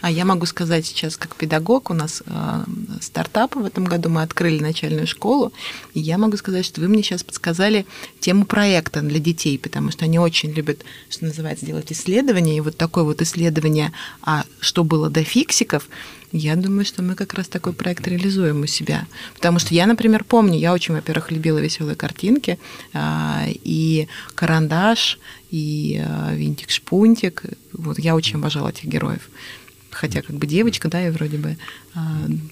А 0.01 0.09
я 0.09 0.25
могу 0.25 0.45
сказать 0.45 0.85
сейчас, 0.85 1.17
как 1.17 1.35
педагог, 1.35 1.89
у 1.89 1.93
нас 1.93 2.23
э, 2.25 2.63
стартап 3.01 3.55
в 3.55 3.65
этом 3.65 3.85
году, 3.85 4.09
мы 4.09 4.23
открыли 4.23 4.61
начальную 4.61 5.07
школу, 5.07 5.53
и 5.93 5.99
я 5.99 6.17
могу 6.17 6.37
сказать, 6.37 6.65
что 6.65 6.81
вы 6.81 6.87
мне 6.87 7.03
сейчас 7.03 7.23
подсказали 7.23 7.85
тему 8.19 8.45
проекта 8.45 9.01
для 9.01 9.19
детей, 9.19 9.59
потому 9.59 9.91
что 9.91 10.05
они 10.05 10.19
очень 10.19 10.51
любят, 10.51 10.83
что 11.09 11.25
называется, 11.25 11.65
делать 11.65 11.91
исследования, 11.91 12.57
и 12.57 12.61
вот 12.61 12.77
такое 12.77 13.03
вот 13.03 13.21
исследование, 13.21 13.91
а 14.21 14.45
что 14.59 14.83
было 14.83 15.09
до 15.09 15.23
фиксиков, 15.23 15.87
я 16.31 16.55
думаю, 16.55 16.85
что 16.85 17.03
мы 17.03 17.15
как 17.15 17.33
раз 17.33 17.47
такой 17.47 17.73
проект 17.73 18.07
реализуем 18.07 18.61
у 18.61 18.65
себя. 18.65 19.05
Потому 19.35 19.59
что 19.59 19.73
я, 19.73 19.85
например, 19.85 20.23
помню, 20.23 20.57
я 20.57 20.73
очень, 20.73 20.95
во-первых, 20.95 21.29
любила 21.31 21.57
веселые 21.57 21.95
картинки, 21.95 22.57
а, 22.93 23.45
и 23.47 24.07
карандаш, 24.35 25.19
и 25.49 26.01
а, 26.03 26.33
винтик-шпунтик. 26.33 27.43
Вот 27.73 27.99
я 27.99 28.15
очень 28.15 28.37
обожала 28.37 28.69
этих 28.69 28.85
героев. 28.85 29.29
Хотя 29.91 30.21
как 30.21 30.35
бы 30.37 30.47
девочка, 30.47 30.89
да, 30.89 30.99
я 30.99 31.11
вроде 31.11 31.37
бы 31.37 31.57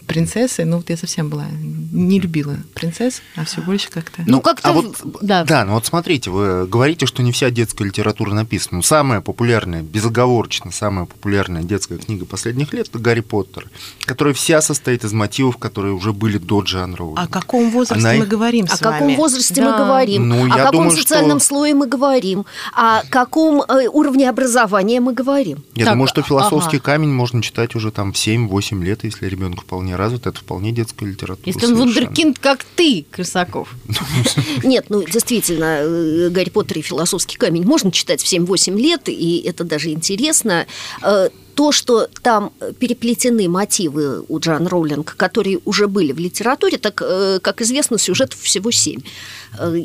принцессы, 0.05 0.65
но 0.65 0.77
вот 0.77 0.89
я 0.89 0.97
совсем 0.97 1.29
была, 1.29 1.45
не 1.91 2.19
любила 2.19 2.57
принцесс, 2.73 3.21
а 3.35 3.45
все 3.45 3.61
больше 3.61 3.89
как-то... 3.89 4.23
Ну, 4.25 4.41
как-то 4.41 4.69
а 4.69 4.73
вот, 4.73 4.97
да. 5.21 5.43
да. 5.45 5.65
ну 5.65 5.73
вот 5.73 5.85
смотрите, 5.85 6.29
вы 6.29 6.67
говорите, 6.67 7.05
что 7.05 7.23
не 7.23 7.31
вся 7.31 7.49
детская 7.49 7.85
литература 7.85 8.33
написана. 8.33 8.77
Ну, 8.77 8.81
самая 8.83 9.21
популярная, 9.21 9.81
безоговорочно, 9.81 10.71
самая 10.71 11.05
популярная 11.05 11.63
детская 11.63 11.97
книга 11.97 12.25
последних 12.25 12.73
лет– 12.73 12.87
это 12.89 12.99
«Гарри 12.99 13.21
Поттер», 13.21 13.69
которая 14.01 14.33
вся 14.33 14.61
состоит 14.61 15.03
из 15.05 15.13
мотивов, 15.13 15.57
которые 15.57 15.93
уже 15.93 16.11
были 16.13 16.37
до 16.37 16.61
Джан 16.61 16.95
Роулинг. 16.95 17.19
О 17.19 17.27
каком 17.27 17.71
возрасте 17.71 18.05
Она 18.05 18.17
мы 18.17 18.23
их- 18.23 18.27
говорим 18.29 18.65
О 18.65 18.75
с 18.75 18.79
каком 18.79 19.07
вами? 19.07 19.15
возрасте 19.15 19.55
Да. 19.55 19.71
мы 19.71 19.77
говорим, 19.77 20.27
Ну, 20.27 20.45
о 20.45 20.57
каком 20.57 20.71
думаю, 20.71 20.91
что- 20.91 21.01
социальном 21.01 21.39
слое 21.39 21.73
мы 21.73 21.87
говорим, 21.87 22.45
о 22.75 23.01
каком 23.09 23.61
э, 23.61 23.87
уровне 23.87 24.29
образования 24.29 24.99
мы 24.99 25.13
говорим. 25.13 25.63
Я 25.75 25.85
Так, 25.85 25.93
думаю, 25.93 26.07
что 26.07 26.21
философский 26.21 26.77
ага. 26.77 26.85
камень 26.85 27.09
можно 27.09 27.29
можно 27.29 27.43
читать 27.43 27.75
уже 27.75 27.91
там 27.91 28.11
в 28.11 28.15
7-8 28.15 28.83
лет, 28.83 29.03
если 29.03 29.28
ребенку 29.29 29.63
вполне 29.63 29.95
развит, 29.95 30.27
это 30.27 30.39
вполне 30.39 30.71
детская 30.71 31.05
литература. 31.05 31.45
Если 31.45 31.65
он 31.65 31.75
совершенно. 31.75 31.85
вундеркинд, 31.85 32.39
как 32.39 32.63
ты, 32.75 33.05
Крысаков. 33.09 33.73
Нет, 34.63 34.85
ну 34.89 35.03
действительно, 35.03 35.79
э, 35.81 36.29
Гарри 36.29 36.49
Поттер 36.49 36.79
и 36.79 36.81
философский 36.81 37.37
камень 37.37 37.65
можно 37.65 37.91
читать 37.91 38.21
в 38.21 38.31
7-8 38.31 38.75
лет, 38.77 39.07
и 39.07 39.43
это 39.45 39.63
даже 39.63 39.91
интересно. 39.91 40.65
Э, 41.03 41.29
То, 41.55 41.71
что 41.73 42.07
там 42.23 42.51
переплетены 42.79 43.49
мотивы 43.49 44.23
у 44.29 44.39
Джан 44.39 44.67
Роулинг, 44.67 45.15
которые 45.17 45.59
уже 45.65 45.87
были 45.87 46.13
в 46.13 46.19
литературе, 46.19 46.77
так, 46.77 47.01
э, 47.05 47.39
как 47.41 47.61
известно, 47.61 47.97
сюжетов 47.97 48.39
всего 48.39 48.71
семь. 48.71 49.01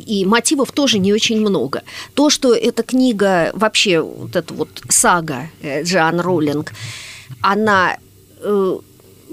И 0.06 0.24
мотивов 0.24 0.70
тоже 0.70 0.98
не 1.00 1.12
очень 1.12 1.40
много. 1.40 1.82
То, 2.14 2.30
что 2.30 2.54
эта 2.54 2.84
книга, 2.84 3.50
вообще 3.54 4.00
вот 4.00 4.36
эта 4.36 4.54
вот 4.54 4.68
сага 4.88 5.50
Джан 5.82 6.20
Роулинг, 6.20 6.72
она 7.40 7.96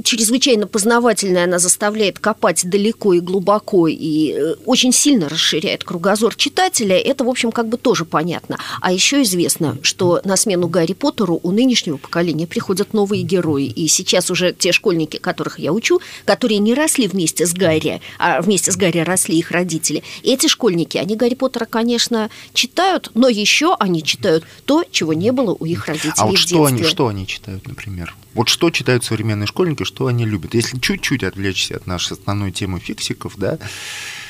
чрезвычайно 0.03 0.67
познавательная, 0.67 1.45
она 1.45 1.59
заставляет 1.59 2.19
копать 2.19 2.67
далеко 2.67 3.13
и 3.13 3.19
глубоко 3.19 3.87
и 3.87 4.31
э, 4.31 4.55
очень 4.65 4.91
сильно 4.91 5.29
расширяет 5.29 5.83
кругозор 5.83 6.35
читателя, 6.35 6.97
это, 6.97 7.23
в 7.23 7.29
общем, 7.29 7.51
как 7.51 7.67
бы 7.67 7.77
тоже 7.77 8.05
понятно. 8.05 8.57
А 8.81 8.91
еще 8.91 9.21
известно, 9.23 9.77
что 9.81 10.21
на 10.23 10.35
смену 10.37 10.67
Гарри 10.67 10.93
Поттеру 10.93 11.39
у 11.43 11.51
нынешнего 11.51 11.97
поколения 11.97 12.47
приходят 12.47 12.93
новые 12.93 13.23
герои. 13.23 13.65
И 13.65 13.87
сейчас 13.87 14.31
уже 14.31 14.53
те 14.53 14.71
школьники, 14.71 15.17
которых 15.17 15.59
я 15.59 15.73
учу, 15.73 15.99
которые 16.25 16.59
не 16.59 16.73
росли 16.73 17.07
вместе 17.07 17.45
с 17.45 17.53
Гарри, 17.53 18.01
а 18.19 18.41
вместе 18.41 18.71
с 18.71 18.77
Гарри 18.77 18.99
росли 18.99 19.37
их 19.37 19.51
родители, 19.51 20.03
эти 20.23 20.47
школьники, 20.47 20.97
они 20.97 21.15
Гарри 21.15 21.35
Поттера, 21.35 21.65
конечно, 21.65 22.29
читают, 22.53 23.11
но 23.13 23.27
еще 23.27 23.75
они 23.79 24.03
читают 24.03 24.43
то, 24.65 24.83
чего 24.91 25.13
не 25.13 25.31
было 25.31 25.55
у 25.59 25.65
их 25.65 25.85
родителей 25.87 26.13
А 26.17 26.25
вот 26.25 26.37
в 26.37 26.39
что 26.39 26.65
они, 26.65 26.77
детстве. 26.77 26.91
что 26.95 27.07
они 27.07 27.27
читают, 27.27 27.67
например? 27.67 28.15
Вот 28.33 28.47
что 28.49 28.69
читают 28.69 29.03
современные 29.03 29.47
школьники, 29.47 29.83
что 29.83 30.07
они 30.07 30.25
любят? 30.25 30.53
Если 30.53 30.79
чуть-чуть 30.79 31.23
отвлечься 31.23 31.75
от 31.75 31.87
нашей 31.87 32.13
основной 32.13 32.51
темы 32.51 32.79
фиксиков, 32.79 33.33
да, 33.37 33.57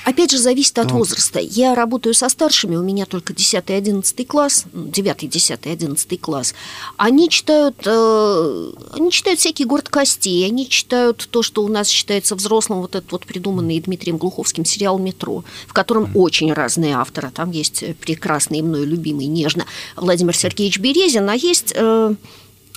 Опять 0.04 0.32
же, 0.32 0.40
зависит 0.40 0.80
от 0.80 0.90
Ну. 0.90 0.98
возраста. 0.98 1.40
Я 1.40 1.76
работаю 1.76 2.16
со 2.16 2.28
старшими, 2.28 2.76
у 2.76 2.82
меня 2.82 3.06
только 3.06 3.34
10-11 3.34 4.26
класс, 4.26 4.66
9, 4.74 5.30
10, 5.30 5.68
11 5.68 6.18
класс. 6.18 6.56
Они 6.98 7.30
читают, 7.30 7.76
э, 7.86 8.72
они 8.94 9.12
читают 9.12 9.40
всякий 9.40 9.64
город 9.66 9.90
костей, 9.90 10.44
они 10.48 10.68
читают 10.68 11.28
то, 11.30 11.44
что 11.44 11.64
у 11.64 11.68
нас 11.68 11.88
считается 11.88 12.36
взрослым, 12.36 12.80
вот 12.82 12.96
этот 12.96 13.12
вот 13.12 13.28
придуманный 13.28 13.80
Дмитрием 13.80 14.18
Глуховским 14.18 14.66
сериал 14.66 14.98
«Метро», 14.98 15.44
в 15.68 15.74
котором 15.74 16.10
очень 16.16 16.52
разные 16.52 16.96
авторы. 16.96 17.30
Там 17.30 17.52
есть 17.52 17.84
прекрасный 17.98 18.60
и 18.60 18.62
мною 18.64 18.88
любимый 18.88 19.28
нежно 19.28 19.66
Владимир 19.96 20.36
Сергеевич 20.36 20.80
Березин, 20.80 21.30
а 21.30 21.36
есть 21.36 21.74
э, 21.76 22.16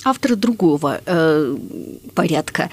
авторы 0.05 0.35
другого 0.35 1.01
э, 1.05 1.57
порядка. 2.13 2.69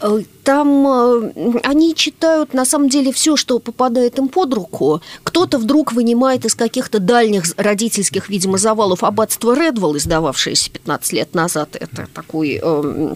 Э, 0.00 0.20
Там 0.44 0.86
э, 0.86 1.60
они 1.62 1.94
читают 1.94 2.54
на 2.54 2.64
самом 2.64 2.88
деле 2.88 3.12
все, 3.12 3.36
что 3.36 3.58
попадает 3.58 4.18
им 4.18 4.28
под 4.28 4.54
руку. 4.54 5.02
Кто-то 5.22 5.58
вдруг 5.58 5.92
вынимает 5.92 6.44
из 6.44 6.54
каких-то 6.54 6.98
дальних 6.98 7.44
родительских, 7.56 8.28
видимо, 8.28 8.58
завалов 8.58 9.04
аббатство 9.04 9.54
Редвелл, 9.54 9.96
издававшееся 9.96 10.70
15 10.70 11.12
лет 11.12 11.34
назад. 11.34 11.76
Это 11.78 12.08
такой 12.12 12.58
эм, 12.62 13.14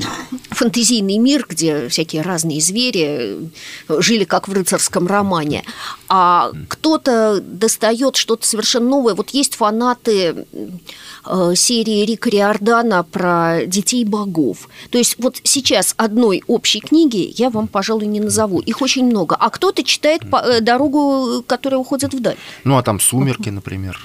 фэнтезийный 0.50 1.18
мир, 1.18 1.46
где 1.48 1.88
всякие 1.88 2.22
разные 2.22 2.60
звери 2.60 3.50
э, 3.88 4.00
жили 4.00 4.24
как 4.24 4.46
в 4.48 4.52
рыцарском 4.52 5.06
романе. 5.06 5.64
А 6.08 6.52
кто-то 6.68 7.40
достает 7.40 8.16
что-то 8.16 8.46
совершенно 8.46 8.90
новое. 8.90 9.14
Вот 9.14 9.30
есть 9.30 9.54
фанаты 9.56 10.46
э, 10.52 10.68
серии 11.54 12.04
Рика 12.04 12.30
Риордана 12.30 13.02
про 13.02 13.66
детей 13.66 14.04
богов. 14.04 14.68
То 14.90 14.98
есть 14.98 15.16
вот 15.18 15.36
сейчас 15.42 15.94
одной 15.96 16.42
общей 16.46 16.80
книги 16.80 17.32
я 17.36 17.50
вам, 17.50 17.68
пожалуй, 17.68 18.06
не 18.06 18.20
назову. 18.20 18.60
Их 18.60 18.82
очень 18.82 19.06
много. 19.06 19.36
А 19.38 19.50
кто-то 19.50 19.82
читает 19.82 20.22
э, 20.32 20.60
дорогу, 20.60 21.42
которая 21.46 21.80
уходит 21.80 22.14
вдаль. 22.14 22.36
ну 22.64 22.76
а 22.76 22.82
там 22.82 23.00
«Сумерки», 23.00 23.48
например. 23.48 23.98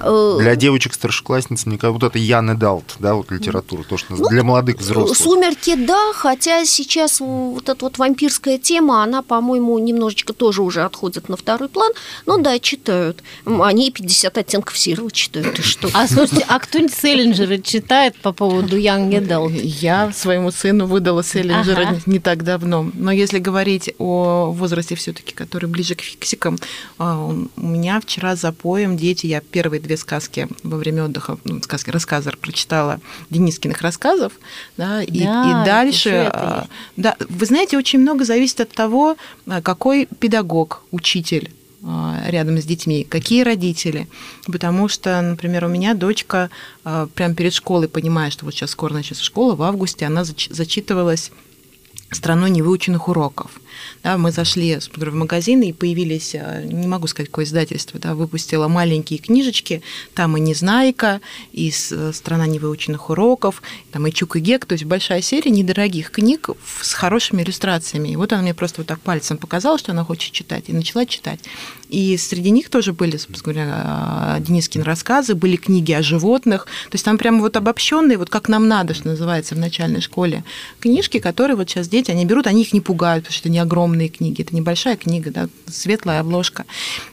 Э, 0.00 0.36
Для 0.40 0.56
девочек-старшеклассниц, 0.56 1.66
мне 1.66 1.78
кажется, 1.78 1.92
вот 2.00 2.10
это 2.10 2.18
Ян 2.18 2.52
Эдалт, 2.52 2.96
да, 2.98 3.14
вот 3.14 3.30
литература, 3.30 3.82
то, 3.82 3.96
что 3.96 4.14
Ну, 4.14 4.28
для 4.28 4.42
молодых 4.44 4.78
взрослых. 4.78 5.16
Сумерки, 5.18 5.74
да, 5.74 6.12
хотя 6.14 6.64
сейчас 6.64 7.20
вот 7.20 7.68
эта 7.68 7.84
вот 7.84 7.98
вампирская 7.98 8.58
тема, 8.58 9.02
она, 9.02 9.22
по-моему, 9.22 9.78
немножечко 9.78 10.32
тоже 10.32 10.62
уже 10.62 10.82
отходит 10.82 11.28
на 11.28 11.36
второй 11.36 11.68
план. 11.68 11.92
Но 12.26 12.38
да, 12.38 12.58
читают. 12.58 13.22
Они 13.44 13.90
50 13.90 14.38
оттенков 14.38 14.78
серого 14.78 15.10
читают. 15.10 15.58
И 15.58 15.62
что? 15.62 15.88
А 15.92 16.06
слушайте, 16.06 16.44
а 16.48 16.58
кто-нибудь 16.58 16.94
Селлинджера 16.94 17.58
читает 17.58 18.16
по 18.16 18.32
поводу 18.32 18.76
Young 18.78 19.10
Adult? 19.10 19.60
Я 19.62 20.12
своему 20.12 20.50
сыну 20.50 20.86
выдала 20.86 21.22
Селлинджера 21.24 21.88
Ага. 21.88 22.00
не 22.06 22.18
так 22.20 22.44
давно. 22.44 22.90
Но 22.94 23.10
если 23.12 23.38
говорить 23.38 23.90
о 23.98 24.50
возрасте 24.52 24.94
все-таки, 24.94 25.34
который 25.34 25.68
ближе 25.68 25.94
к 25.94 26.00
фиксикам, 26.00 26.58
а, 26.98 27.18
у 27.26 27.48
меня 27.60 28.00
вчера 28.00 28.36
за 28.36 28.52
поем 28.52 28.96
дети, 28.96 29.26
я 29.26 29.40
первые 29.64 29.80
две 29.80 29.96
сказки 29.96 30.46
во 30.62 30.76
время 30.76 31.06
отдыха, 31.06 31.38
ну, 31.44 31.62
сказки, 31.62 31.88
рассказы 31.88 32.30
прочитала 32.38 33.00
Денискиных 33.30 33.80
рассказов, 33.80 34.34
да, 34.76 35.02
и, 35.02 35.24
Да, 35.24 35.62
и 35.62 35.64
дальше, 35.64 36.30
а, 36.30 36.66
да, 36.98 37.16
вы 37.30 37.46
знаете, 37.46 37.78
очень 37.78 37.98
много 37.98 38.26
зависит 38.26 38.60
от 38.60 38.72
того, 38.72 39.16
а, 39.46 39.62
какой 39.62 40.06
педагог, 40.18 40.82
учитель 40.90 41.50
а, 41.82 42.24
рядом 42.26 42.58
с 42.58 42.64
детьми, 42.64 43.04
какие 43.08 43.42
родители. 43.42 44.06
Потому 44.46 44.88
что, 44.88 45.18
например, 45.22 45.64
у 45.64 45.68
меня 45.68 45.94
дочка 45.94 46.50
прямо 46.82 47.34
перед 47.34 47.54
школой, 47.54 47.88
понимая, 47.88 48.30
что 48.30 48.44
вот 48.44 48.52
сейчас 48.52 48.70
скоро 48.70 48.92
начнется 48.92 49.24
школа, 49.24 49.54
в 49.54 49.62
августе 49.62 50.04
она 50.04 50.24
зач- 50.24 50.52
зачитывалась 50.52 51.30
страной 52.10 52.50
невыученных 52.50 53.08
уроков. 53.08 53.50
Да, 54.02 54.18
мы 54.18 54.32
зашли 54.32 54.78
подругой 54.92 55.14
в 55.14 55.20
магазин, 55.20 55.62
и 55.62 55.72
появились, 55.72 56.34
а, 56.34 56.62
не 56.62 56.86
могу 56.86 57.06
сказать, 57.06 57.28
какое 57.28 57.44
издательство, 57.44 58.00
да, 58.00 58.14
выпустило 58.14 58.68
маленькие 58.68 59.18
книжечки, 59.18 59.82
там 60.14 60.36
и 60.36 60.40
«Незнайка», 60.40 61.20
и 61.52 61.70
э, 61.70 62.12
«Страна 62.12 62.46
невыученных 62.46 63.10
уроков», 63.10 63.62
там 63.92 64.06
и 64.06 64.12
«Чук 64.12 64.36
и 64.36 64.40
Гек», 64.40 64.66
то 64.66 64.74
есть 64.74 64.84
большая 64.84 65.22
серия 65.22 65.50
недорогих 65.50 66.10
книг 66.10 66.50
с 66.80 66.92
хорошими 66.92 67.42
иллюстрациями. 67.42 68.08
И 68.08 68.16
вот 68.16 68.32
она 68.32 68.42
мне 68.42 68.54
просто 68.54 68.80
вот 68.80 68.86
так 68.86 69.00
пальцем 69.00 69.38
показала, 69.38 69.78
что 69.78 69.92
она 69.92 70.04
хочет 70.04 70.32
читать, 70.32 70.64
и 70.68 70.72
начала 70.72 71.06
читать. 71.06 71.40
И 71.88 72.16
среди 72.16 72.50
них 72.50 72.70
тоже 72.70 72.92
были, 72.92 73.16
собственно 73.16 73.54
говоря, 73.54 73.82
а, 73.84 74.40
Денискины 74.40 74.84
рассказы, 74.84 75.34
были 75.34 75.56
книги 75.56 75.92
о 75.92 76.02
животных, 76.02 76.64
то 76.64 76.94
есть 76.94 77.04
там 77.04 77.18
прямо 77.18 77.40
вот 77.40 77.56
обобщенные, 77.56 78.18
вот 78.18 78.30
как 78.30 78.48
нам 78.48 78.68
надо, 78.68 78.94
что 78.94 79.08
называется, 79.08 79.54
в 79.54 79.58
начальной 79.58 80.00
школе, 80.00 80.44
книжки, 80.80 81.18
которые 81.18 81.56
вот 81.56 81.70
сейчас 81.70 81.88
дети, 81.88 82.10
они 82.10 82.24
берут, 82.24 82.46
они 82.46 82.62
их 82.62 82.72
не 82.72 82.80
пугают, 82.80 83.24
потому 83.24 83.34
что 83.34 83.48
это 83.48 83.52
не 83.52 83.58
огромные 83.64 84.08
книги, 84.08 84.42
это 84.42 84.54
небольшая 84.54 84.96
книга, 84.96 85.30
да, 85.30 85.48
светлая 85.66 86.20
обложка. 86.20 86.64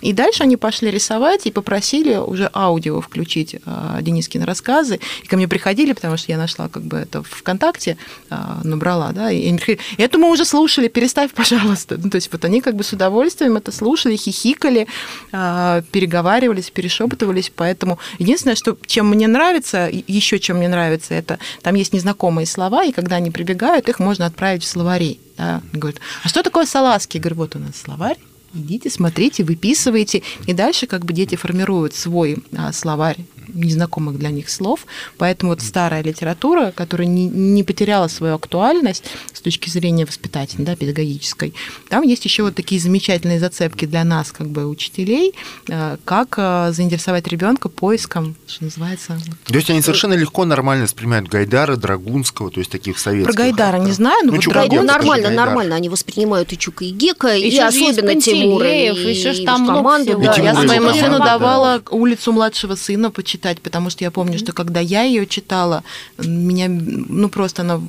И 0.02 0.14
дальше 0.14 0.44
они 0.44 0.58
пошли 0.58 0.92
рисовать 0.92 1.46
и 1.46 1.52
попросили 1.52 2.16
уже 2.16 2.50
аудио 2.54 3.02
включить 3.02 3.56
а, 3.66 4.02
Денискины 4.02 4.46
рассказы. 4.46 5.00
И 5.24 5.28
ко 5.28 5.38
мне 5.38 5.48
приходили, 5.48 5.94
потому 5.94 6.18
что 6.18 6.32
я 6.32 6.38
нашла 6.38 6.70
как 6.70 6.84
бы 6.84 6.98
это 6.98 7.24
ВКонтакте, 7.24 7.98
а, 8.30 8.62
набрала, 8.64 9.12
да, 9.12 9.32
и 9.32 9.48
они 9.48 9.58
приходили, 9.58 9.84
это 9.98 10.18
мы 10.18 10.30
уже 10.30 10.46
слушали, 10.46 10.88
переставь, 10.88 11.32
пожалуйста. 11.36 11.98
Ну, 11.98 12.10
то 12.10 12.16
есть 12.16 12.32
вот 12.32 12.46
они 12.46 12.62
как 12.62 12.76
бы 12.76 12.84
с 12.84 12.94
удовольствием 12.94 13.58
это 13.58 13.72
слушали, 13.72 14.16
хихикали, 14.16 14.88
а, 15.32 15.82
переговаривались, 15.92 16.70
перешептывались, 16.70 17.52
поэтому 17.56 18.00
единственное, 18.20 18.56
что 18.56 18.78
чем 18.86 19.10
мне 19.10 19.28
нравится, 19.28 19.90
еще 19.92 20.40
чем 20.40 20.58
мне 20.58 20.70
нравится, 20.70 21.14
это 21.14 21.40
там 21.62 21.76
есть 21.76 21.94
незнакомые 21.94 22.46
слова, 22.46 22.84
и 22.84 22.92
когда 22.92 23.16
они 23.18 23.32
прибегают, 23.32 23.90
их 23.90 24.00
можно 24.00 24.26
отправить 24.26 24.64
в 24.64 24.68
словари. 24.68 25.20
Да. 25.42 25.62
Они 25.72 25.80
Говорят, 25.80 26.00
а 26.24 26.30
что 26.30 26.44
такое 26.44 26.66
салазки? 26.68 27.18
Я 27.18 27.22
говорю, 27.22 27.38
вот 27.38 27.56
у 27.56 27.60
нас 27.60 27.76
словарь, 27.76 28.18
идите, 28.54 28.90
смотрите, 28.90 29.44
выписывайте. 29.44 30.24
И 30.48 30.54
дальше 30.54 30.88
как 30.88 31.06
бы 31.06 31.14
дети 31.14 31.36
формируют 31.36 31.94
свой 31.96 32.38
а, 32.56 32.72
словарь 32.74 33.18
незнакомых 33.54 34.18
для 34.18 34.30
них 34.30 34.50
слов. 34.50 34.86
Поэтому 35.18 35.52
вот 35.52 35.62
старая 35.62 36.02
литература, 36.04 36.72
которая 36.74 37.08
не, 37.08 37.26
не 37.28 37.64
потеряла 37.64 38.08
свою 38.08 38.36
актуальность 38.36 39.04
с 39.34 39.42
точки 39.42 39.70
зрения 39.70 40.06
воспитательной, 40.06 40.66
да, 40.66 40.76
педагогической, 40.76 41.54
там 41.90 42.04
есть 42.04 42.24
еще 42.24 42.44
вот 42.44 42.56
такие 42.56 42.80
замечательные 42.80 43.40
зацепки 43.40 43.86
для 43.86 44.04
нас, 44.06 44.32
как 44.32 44.48
бы 44.50 44.68
учителей, 44.68 45.34
а, 45.70 45.98
как 46.06 46.36
а, 46.38 46.72
заинтересовать 46.72 47.28
ребенка 47.28 47.68
поиском, 47.70 48.36
что 48.48 48.64
называется. 48.66 49.18
То 49.46 49.56
есть 49.56 49.70
они 49.70 49.82
совершенно 49.82 50.14
легко, 50.14 50.46
нормально 50.46 50.84
воспринимают 50.86 51.28
Гайдара, 51.28 51.76
Драгунского, 51.76 52.52
то 52.52 52.60
есть 52.60 52.72
таких 52.72 53.00
советских. 53.00 53.34
Про 53.36 53.44
Гайдара 53.44 53.76
не 53.78 53.92
авторов. 53.92 53.96
знаю, 53.96 54.18
но 54.26 54.32
Ну, 54.32 54.38
вот 54.38 54.46
Драгун- 54.46 54.84
нормально, 54.84 55.28
Гайдар. 55.28 55.46
нормально. 55.46 55.76
Они 55.76 55.90
воспринимают 55.90 56.54
и 56.54 56.58
Чука, 56.58 56.86
и 56.86 56.92
Гека, 56.92 57.36
и 57.36 57.50
есть 57.50 57.60
особенно 57.60 58.16
Тимура. 58.22 58.41
Пантелеев, 58.42 58.98
и 58.98 59.10
ещё 59.10 59.34
ж 59.34 59.44
там 59.46 59.62
много 59.62 60.04
всего. 60.04 60.22
да. 60.22 60.36
Я 60.36 60.56
своему 60.56 60.94
сыну 60.94 61.20
да. 61.20 61.26
давала 61.26 61.82
улицу 61.90 62.32
младшего 62.32 62.76
сына 62.76 63.12
почитать, 63.12 63.62
потому 63.62 63.90
что 63.90 64.04
я 64.04 64.12
помню, 64.12 64.38
что 64.38 64.54
когда 64.54 64.80
я 64.80 65.04
ее 65.04 65.26
читала, 65.28 65.84
меня 66.18 66.68
ну 66.70 67.30
просто 67.30 67.62
она 67.62 67.82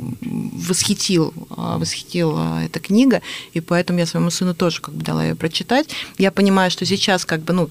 восхитил, 0.68 1.32
а, 1.50 1.78
восхитила 1.78 2.62
эта 2.64 2.80
книга, 2.80 3.22
и 3.52 3.60
поэтому 3.60 3.98
я 3.98 4.06
своему 4.06 4.30
сыну 4.30 4.54
тоже 4.54 4.80
как 4.80 4.94
бы 4.94 5.04
дала 5.04 5.24
ее 5.24 5.34
прочитать. 5.34 5.88
Я 6.18 6.30
понимаю, 6.30 6.70
что 6.70 6.84
сейчас 6.86 7.24
как 7.24 7.42
бы 7.42 7.52
ну 7.52 7.68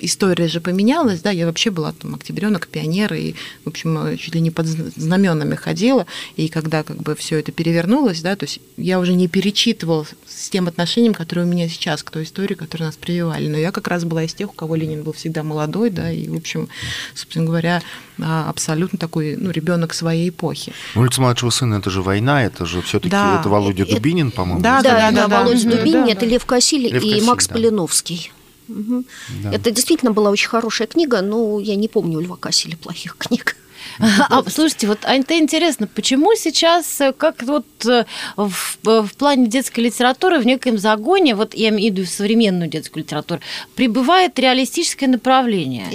история 0.00 0.48
же 0.48 0.60
поменялась, 0.60 1.20
да, 1.20 1.30
я 1.30 1.46
вообще 1.46 1.70
была 1.70 1.92
там 1.92 2.14
октябренок, 2.14 2.68
пионер, 2.68 3.14
и, 3.14 3.34
в 3.64 3.68
общем, 3.68 4.16
чуть 4.18 4.34
ли 4.34 4.40
не 4.40 4.50
под 4.50 4.66
знаменами 4.66 5.54
ходила, 5.54 6.06
и 6.36 6.48
когда 6.48 6.82
как 6.82 6.96
бы 7.02 7.14
все 7.14 7.38
это 7.38 7.52
перевернулось, 7.52 8.20
да, 8.22 8.36
то 8.36 8.44
есть 8.44 8.60
я 8.76 8.98
уже 8.98 9.12
не 9.14 9.28
перечитывала 9.28 10.06
с 10.26 10.48
тем 10.50 10.68
отношением, 10.68 11.14
которое 11.14 11.42
у 11.42 11.48
меня 11.48 11.68
сейчас 11.68 12.02
к 12.02 12.10
той 12.10 12.24
истории, 12.24 12.54
которую 12.54 12.86
нас 12.86 12.96
прививали, 12.96 13.46
но 13.48 13.58
я 13.58 13.72
как 13.72 13.88
раз 13.88 14.04
была 14.04 14.24
из 14.24 14.34
тех, 14.34 14.50
у 14.50 14.52
кого 14.54 14.74
Ленин 14.76 15.02
был 15.02 15.12
всегда 15.12 15.42
молодой, 15.42 15.90
да, 15.90 16.10
и, 16.10 16.28
в 16.28 16.36
общем, 16.36 16.68
собственно 17.14 17.46
говоря, 17.46 17.82
а, 18.22 18.48
абсолютно 18.50 18.98
такой, 18.98 19.36
ну, 19.36 19.50
ребенок 19.50 19.94
своей 19.94 20.28
эпохи. 20.28 20.72
Улица 20.94 21.20
младшего 21.20 21.50
сына 21.50 21.76
это 21.76 21.90
же 21.90 22.02
война, 22.02 22.44
это 22.44 22.66
же 22.66 22.82
все-таки 22.82 23.10
Да. 23.10 23.38
это 23.40 23.48
Володя 23.48 23.84
Это- 23.84 23.94
Дубинин, 23.94 24.30
по-моему. 24.30 24.60
Да, 24.60 24.82
Да, 24.82 24.90
да, 24.90 25.10
да, 25.10 25.26
да, 25.28 25.38
Володя 25.42 25.68
да. 25.68 25.76
Дубинин, 25.76 26.04
Да, 26.06 26.12
это 26.12 26.20
да. 26.20 26.26
Лев 26.26 26.44
Кассиль 26.46 26.88
Лев 26.92 27.02
и 27.02 27.20
Макс 27.22 27.46
да. 27.46 27.54
Полиновский. 27.54 28.32
Мгм. 28.70 29.04
Да. 29.42 29.52
Это 29.52 29.70
действительно 29.70 30.12
была 30.12 30.30
очень 30.30 30.48
хорошая 30.48 30.86
книга, 30.88 31.20
но 31.22 31.60
я 31.60 31.76
не 31.76 31.88
помню 31.88 32.18
у 32.18 32.20
Льва 32.20 32.36
Кассиля 32.36 32.76
плохих 32.76 33.16
книг. 33.18 33.56
А, 33.98 34.42
слушайте, 34.48 34.86
вот 34.86 34.98
а 35.02 35.14
это 35.14 35.38
интересно, 35.38 35.86
почему 35.86 36.34
сейчас, 36.36 37.00
э, 37.00 37.12
как 37.12 37.42
вот 37.42 37.66
э, 37.86 38.04
в, 38.36 38.78
э, 38.86 39.02
в 39.02 39.12
плане 39.16 39.46
детской 39.46 39.80
литературы 39.80 40.38
в 40.38 40.46
некоем 40.46 40.78
загоне, 40.78 41.34
вот 41.34 41.54
я 41.54 41.68
имею 41.70 41.92
в 41.92 41.96
виду 41.96 42.06
современную 42.08 42.68
детскую 42.70 43.02
литературу, 43.04 43.40
прибывает 43.74 44.38
реалистическое 44.38 45.08
направление? 45.08 45.86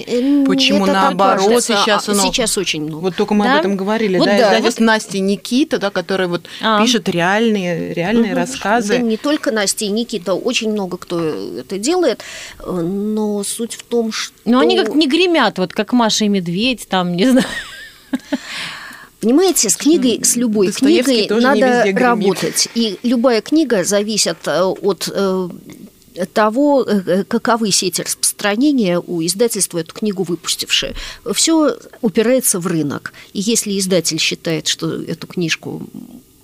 Почему 0.46 0.84
это 0.86 0.94
наоборот 0.94 1.48
кажется, 1.48 1.76
сейчас 1.78 2.10
а 2.10 2.12
оно- 2.12 2.22
сейчас 2.22 2.58
очень 2.58 2.84
много. 2.84 3.02
Вот 3.02 3.16
только 3.16 3.34
мы 3.34 3.46
Да? 3.46 3.54
об 3.54 3.60
этом 3.60 3.78
говорили, 3.78 4.18
Вот 4.18 4.26
да, 4.26 4.38
да, 4.38 4.48
издательство 4.58 4.84
Настя 4.84 5.18
и 5.18 5.22
Никита, 5.22 5.78
да, 5.78 5.90
которые 5.90 6.28
вот 6.28 6.46
А. 6.62 6.82
пишут 6.82 7.10
реальные, 7.10 7.94
реальные 7.94 8.34
Да 8.36 8.42
рассказы. 8.42 9.00
не 9.00 9.18
только 9.18 9.52
Настя 9.52 9.86
и 9.86 9.90
Никита, 9.90 10.34
очень 10.34 10.72
много 10.72 10.98
кто 10.98 11.20
это 11.60 11.78
делает, 11.78 12.24
но 12.66 13.44
суть 13.44 13.76
в 13.76 13.84
том, 13.84 14.12
что... 14.12 14.34
Но 14.46 14.60
они 14.60 14.78
как 14.78 14.94
не 14.96 15.08
гремят, 15.08 15.58
вот 15.58 15.74
как 15.74 15.94
Маша 15.94 16.26
и 16.26 16.28
Медведь, 16.28 16.88
там, 16.88 17.16
не 17.16 17.30
знаю. 17.30 17.46
Понимаете, 19.22 19.70
с 19.70 19.78
книгой, 19.78 20.24
с 20.24 20.36
любой 20.36 20.72
книгой 20.72 21.28
надо 21.30 21.84
работать. 21.98 22.68
И 22.76 23.00
любая 23.02 23.42
книга 23.42 23.84
зависит 23.84 24.38
э, 24.46 24.62
от 24.62 25.10
э, 25.12 25.50
того, 26.34 26.84
э, 26.84 27.24
каковы 27.24 27.72
сети 27.72 28.02
распространения 28.02 29.00
у 29.00 29.26
издательства 29.26 29.80
эту 29.80 29.94
книгу 29.96 30.24
выпустившие. 30.24 30.94
Все 31.34 31.76
упирается 32.02 32.60
в 32.60 32.68
рынок. 32.68 33.14
И 33.34 33.40
если 33.42 33.78
издатель 33.80 34.20
считает, 34.20 34.68
что 34.68 35.02
эту 35.02 35.26
книжку 35.28 35.82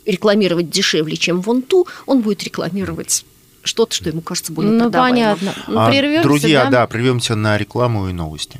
рекламировать 0.06 0.70
дешевле, 0.72 1.18
чем 1.18 1.42
вон 1.42 1.62
ту, 1.62 1.88
он 2.08 2.22
будет 2.22 2.44
рекламировать 2.44 3.26
что-то, 3.64 3.94
что 3.94 4.10
ему 4.10 4.22
кажется 4.22 4.52
более 4.52 4.72
Ну, 4.72 4.86
продаваемым. 4.86 5.38
понятно. 5.38 5.64
Ну, 5.68 5.80
А, 5.80 5.90
прервемся, 5.90 6.24
Друзья, 6.24 6.64
да? 6.66 6.72
да, 6.72 6.88
прервемся 6.88 7.36
на 7.36 7.58
рекламу 7.60 8.10
и 8.10 8.14
новости. 8.14 8.60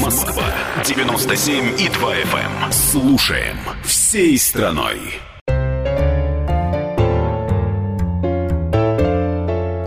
Москва 0.00 0.44
97 0.84 1.80
и 1.80 1.88
2 1.88 2.14
FM. 2.16 2.72
Слушаем 2.72 3.56
всей 3.84 4.36
страной. 4.36 4.98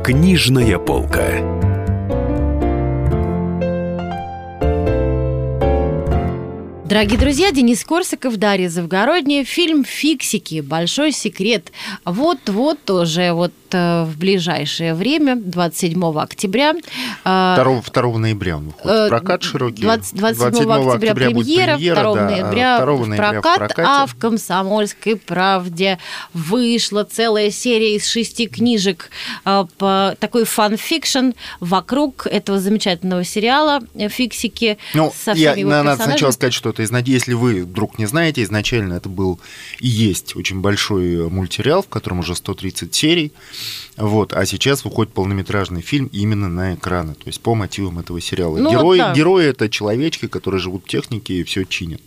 Книжная 0.03 0.77
полка. 0.79 1.64
Дорогие 6.85 7.17
друзья, 7.17 7.51
Денис 7.51 7.83
Корсаков, 7.83 8.37
Дарья 8.37 8.69
Завгородняя. 8.69 9.43
Фильм 9.43 9.83
«Фиксики. 9.83 10.61
Большой 10.61 11.11
секрет». 11.11 11.71
Вот-вот 12.05 12.83
тоже 12.83 13.31
вот 13.33 13.51
э, 13.71 14.03
в 14.03 14.15
ближайшее 14.19 14.93
время, 14.93 15.35
27 15.35 16.03
октября. 16.19 16.73
э, 17.25 17.55
2, 17.57 17.81
2 17.91 18.17
ноября 18.19 18.57
он 18.57 18.65
выходит 18.67 18.85
Э, 18.97 19.05
в 19.07 19.09
прокат 19.09 19.41
широкий. 19.41 19.81
20 19.81 20.15
27 20.15 20.71
октября, 20.71 21.29
будет 21.31 21.45
премьера, 21.47 21.77
2 22.03 22.15
да, 22.15 22.25
ноября 22.29 22.79
2 22.81 22.93
в 22.93 23.07
ноября 23.07 23.31
прокат, 23.31 23.55
в 23.55 23.57
прокате. 23.57 23.81
а 23.83 24.05
в 24.05 24.15
«Комсомольской 24.15 25.15
правде» 25.15 25.97
вышла 26.35 27.03
целая 27.03 27.49
серия 27.49 27.95
из 27.95 28.05
шести 28.07 28.45
книжек, 28.45 29.09
э, 29.43 29.65
по- 29.79 30.15
такой 30.19 30.45
фан-фикшн 30.45 31.31
вокруг 31.59 32.27
этого 32.27 32.59
замечательного 32.59 33.23
сериала 33.23 33.79
э, 33.95 34.07
«Фиксики» 34.07 34.77
Ну, 34.93 35.11
я, 35.33 35.55
надо 35.65 35.95
сначала 36.03 36.29
сказать, 36.29 36.53
что 36.53 36.74
это 36.75 36.83
изна- 36.83 37.03
если 37.05 37.33
вы 37.33 37.63
вдруг 37.63 37.97
не 37.97 38.05
знаете, 38.05 38.43
изначально 38.43 38.93
это 38.95 39.09
был 39.09 39.39
и 39.79 39.87
есть 39.87 40.35
очень 40.35 40.59
большой 40.61 41.29
мультсериал, 41.29 41.81
в 41.81 41.87
котором 41.87 42.19
уже 42.19 42.35
130 42.35 42.93
серий, 42.93 43.31
вот, 43.97 44.33
а 44.33 44.45
сейчас 44.45 44.83
выходит 44.83 45.13
полнометражный 45.13 45.81
фильм 45.81 46.09
именно 46.11 46.49
на 46.49 46.75
экраны, 46.75 47.13
то 47.13 47.27
есть 47.27 47.39
по 47.39 47.55
мотивам 47.55 47.99
этого 47.99 48.19
сериала. 48.19 48.57
Ну, 48.57 48.69
вот 48.69 48.71
герои, 48.71 48.97
так. 48.99 49.15
герои 49.15 49.45
это 49.45 49.69
человечки, 49.69 50.27
которые 50.27 50.59
живут 50.59 50.83
в 50.83 50.87
технике 50.87 51.35
и 51.35 51.43
все 51.43 51.63
чинят. 51.63 52.01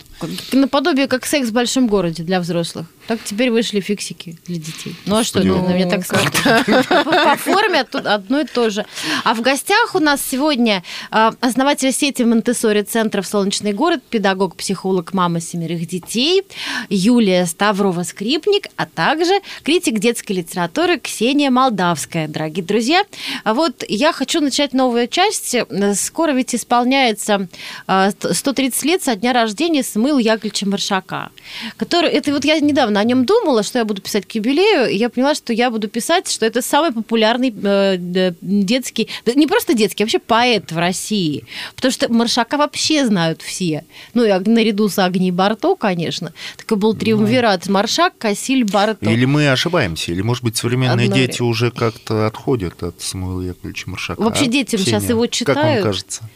Наподобие 0.52 1.06
как 1.06 1.24
секс 1.24 1.48
в 1.48 1.52
большом 1.52 1.86
городе 1.86 2.24
для 2.24 2.40
взрослых. 2.40 2.86
Так 3.06 3.20
теперь 3.24 3.50
вышли 3.50 3.80
фиксики 3.80 4.36
для 4.46 4.56
детей. 4.56 4.94
Ну 5.06 5.16
а 5.16 5.24
что, 5.24 5.42
ну, 5.42 5.66
мне 5.66 5.88
так 5.88 6.04
сказать. 6.04 6.34
По 6.42 7.36
форме 7.36 7.80
одно 7.80 8.40
и 8.40 8.44
то 8.44 8.68
же. 8.68 8.84
А 9.24 9.34
в 9.34 9.40
гостях 9.40 9.94
у 9.94 9.98
нас 9.98 10.20
сегодня 10.20 10.82
э, 11.10 11.30
основатель 11.40 11.92
сети 11.92 12.22
Монтессори 12.22 12.82
центров 12.82 13.26
«Солнечный 13.26 13.72
город», 13.72 14.02
педагог, 14.10 14.56
психолог, 14.56 15.14
мама 15.14 15.40
семерых 15.40 15.86
детей 15.86 16.42
Юлия 16.90 17.44
Ставрова-Скрипник, 17.44 18.66
а 18.76 18.86
также 18.86 19.40
критик 19.62 20.00
детской 20.00 20.32
литературы 20.32 20.98
Ксения 20.98 21.50
Молдавская. 21.78 22.26
Дорогие 22.26 22.64
друзья, 22.64 23.04
а 23.44 23.54
вот 23.54 23.84
я 23.88 24.12
хочу 24.12 24.40
начать 24.40 24.72
новую 24.72 25.06
часть. 25.06 25.54
Скоро 25.94 26.32
ведь 26.32 26.52
исполняется 26.54 27.46
э, 27.86 28.10
130 28.10 28.84
лет 28.84 29.02
со 29.02 29.14
дня 29.14 29.32
рождения 29.32 29.84
Самуила 29.84 30.18
Яковлевича 30.18 30.68
Маршака. 30.68 31.30
Который, 31.76 32.10
это 32.10 32.32
вот 32.32 32.44
я 32.44 32.58
недавно 32.58 32.98
о 32.98 33.04
нем 33.04 33.24
думала, 33.24 33.62
что 33.62 33.78
я 33.78 33.84
буду 33.84 34.02
писать 34.02 34.26
к 34.26 34.32
юбилею, 34.32 34.90
и 34.90 34.96
я 34.96 35.08
поняла, 35.08 35.36
что 35.36 35.52
я 35.52 35.70
буду 35.70 35.86
писать, 35.86 36.28
что 36.28 36.44
это 36.46 36.62
самый 36.62 36.90
популярный 36.90 37.54
э, 37.62 38.32
детский, 38.40 39.08
не 39.32 39.46
просто 39.46 39.74
детский, 39.74 40.02
а 40.02 40.06
вообще 40.06 40.18
поэт 40.18 40.72
в 40.72 40.78
России. 40.78 41.44
Потому 41.76 41.92
что 41.92 42.12
Маршака 42.12 42.56
вообще 42.56 43.06
знают 43.06 43.40
все. 43.42 43.84
Ну, 44.14 44.24
и 44.24 44.48
наряду 44.48 44.88
с 44.88 44.98
Агнией 44.98 45.30
Барто, 45.30 45.76
конечно. 45.76 46.32
Такой 46.56 46.76
был 46.76 46.94
триумвират 46.94 47.68
Маршак, 47.68 48.18
Кассиль, 48.18 48.64
Барто. 48.64 49.08
Или 49.08 49.26
мы 49.26 49.48
ошибаемся, 49.48 50.10
или, 50.10 50.22
может 50.22 50.42
быть, 50.42 50.56
современные 50.56 51.04
Одно 51.04 51.16
дети 51.16 51.38
время. 51.38 51.50
уже 51.50 51.67
как-то 51.70 52.26
отходят 52.26 52.82
от 52.82 53.00
Самуила 53.00 53.42
Яковлевича 53.42 53.90
Маршака. 53.90 54.20
Вообще 54.20 54.44
а, 54.44 54.48
детям 54.48 54.80
Ксения? 54.80 55.00
сейчас 55.00 55.10
его 55.10 55.22
Как 55.22 55.30
читают. 55.32 55.84
вам 55.84 55.92
кажется? 55.92 56.28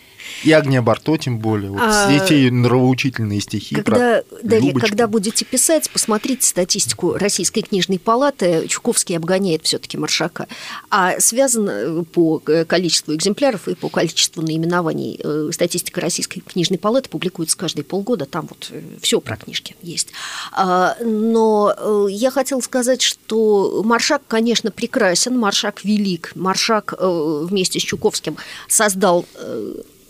И 0.45 0.53
Агния 0.53 0.83
Барто, 0.83 1.17
тем 1.17 1.39
более. 1.39 1.71
Вот 1.71 1.81
А, 1.83 2.11
эти 2.13 2.49
нравоучительные 2.51 3.41
стихи 3.41 3.75
Когда, 3.77 4.23
про 4.23 4.25
Дарья, 4.43 4.67
Любочку. 4.69 4.89
когда 4.89 5.07
будете 5.07 5.45
писать, 5.45 5.91
посмотрите 5.91 6.47
статистику 6.47 7.15
Российской 7.15 7.63
книжной 7.63 7.99
палаты. 7.99 8.67
Чуковский 8.69 9.17
обгоняет 9.17 9.65
все-таки 9.65 9.97
Маршака. 9.99 10.47
А 10.91 11.19
связано 11.21 11.71
э, 11.71 12.03
по 12.13 12.43
э, 12.47 12.65
количеству 12.65 13.15
экземпляров 13.15 13.69
и 13.69 13.75
по 13.75 13.89
количеству 13.89 14.43
наименований. 14.43 15.21
э, 15.23 15.51
Статистика 15.53 16.01
Российской 16.01 16.41
книжной 16.41 16.79
палаты 16.79 17.09
публикуется 17.09 17.57
каждые 17.57 17.85
полгода. 17.85 18.27
Там 18.27 18.47
вот 18.49 18.71
все 19.01 19.21
про 19.21 19.37
книжки 19.37 19.77
есть. 19.83 20.09
А, 20.53 20.97
Но 21.03 22.07
я 22.09 22.31
хотела 22.31 22.61
сказать, 22.61 23.03
что 23.03 23.83
Маршак, 23.85 24.23
конечно, 24.27 24.71
прекрасен. 24.71 25.39
Маршак 25.39 25.85
велик. 25.85 26.33
Маршак 26.35 26.95
вместе 27.01 27.79
с 27.81 27.83
Чуковским 27.83 28.37
создал 28.69 29.27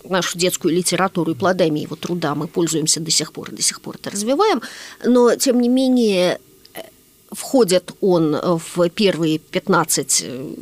нашу 0.04 0.38
детскую 0.38 0.74
литературу 0.74 1.32
и 1.32 1.34
плодами 1.34 1.80
его 1.80 1.96
труда 1.96 2.34
мы 2.34 2.48
пользуемся 2.48 3.00
до 3.00 3.10
сих 3.10 3.32
пор, 3.32 3.50
и 3.50 3.56
до 3.56 3.62
сих 3.62 3.80
пор 3.80 3.96
это 3.96 4.10
развиваем, 4.10 4.62
но, 5.04 5.34
тем 5.36 5.60
не 5.60 5.68
менее, 5.68 6.40
э, 6.74 6.80
входит 7.30 7.92
он 8.00 8.36
в 8.74 8.88
первые 8.90 9.38
15 9.38 10.24
э, 10.24 10.54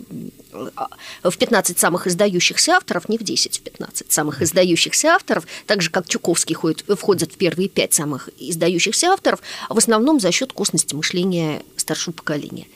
в 1.23 1.37
15 1.37 1.79
самых 1.79 2.07
издающихся 2.07 2.73
авторов, 2.73 3.09
не 3.09 3.19
в 3.19 3.23
10, 3.23 3.59
в 3.59 3.63
15 3.63 4.13
самых 4.13 4.43
издающихся 4.43 5.09
авторов, 5.15 5.47
так 5.67 5.83
же, 5.83 5.91
как 5.91 6.09
Чуковский 6.09 6.55
ходит, 6.55 6.85
входит 6.99 7.33
в 7.33 7.37
первые 7.37 7.69
5 7.69 7.95
самых 7.95 8.29
издающихся 8.39 9.09
авторов, 9.09 9.41
в 9.69 9.79
основном 9.79 10.21
за 10.21 10.33
счет 10.33 10.53
косности 10.53 10.95
мышления 10.95 11.63
старшего 11.77 12.13
поколения. 12.13 12.67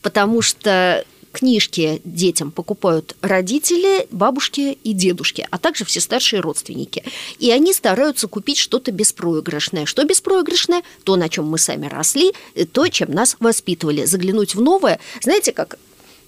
Потому 0.00 0.42
что 0.42 1.04
книжки 1.32 2.00
детям 2.04 2.50
покупают 2.50 3.16
родители, 3.20 4.06
бабушки 4.10 4.78
и 4.84 4.92
дедушки, 4.92 5.46
а 5.50 5.58
также 5.58 5.84
все 5.84 6.00
старшие 6.00 6.40
родственники. 6.40 7.02
И 7.38 7.50
они 7.50 7.72
стараются 7.72 8.28
купить 8.28 8.58
что-то 8.58 8.92
беспроигрышное. 8.92 9.86
Что 9.86 10.04
беспроигрышное? 10.04 10.82
То, 11.04 11.16
на 11.16 11.28
чем 11.28 11.46
мы 11.46 11.58
сами 11.58 11.86
росли, 11.86 12.32
то, 12.72 12.86
чем 12.88 13.10
нас 13.12 13.36
воспитывали. 13.40 14.04
Заглянуть 14.04 14.54
в 14.54 14.60
новое. 14.60 15.00
Знаете, 15.22 15.52
как 15.52 15.78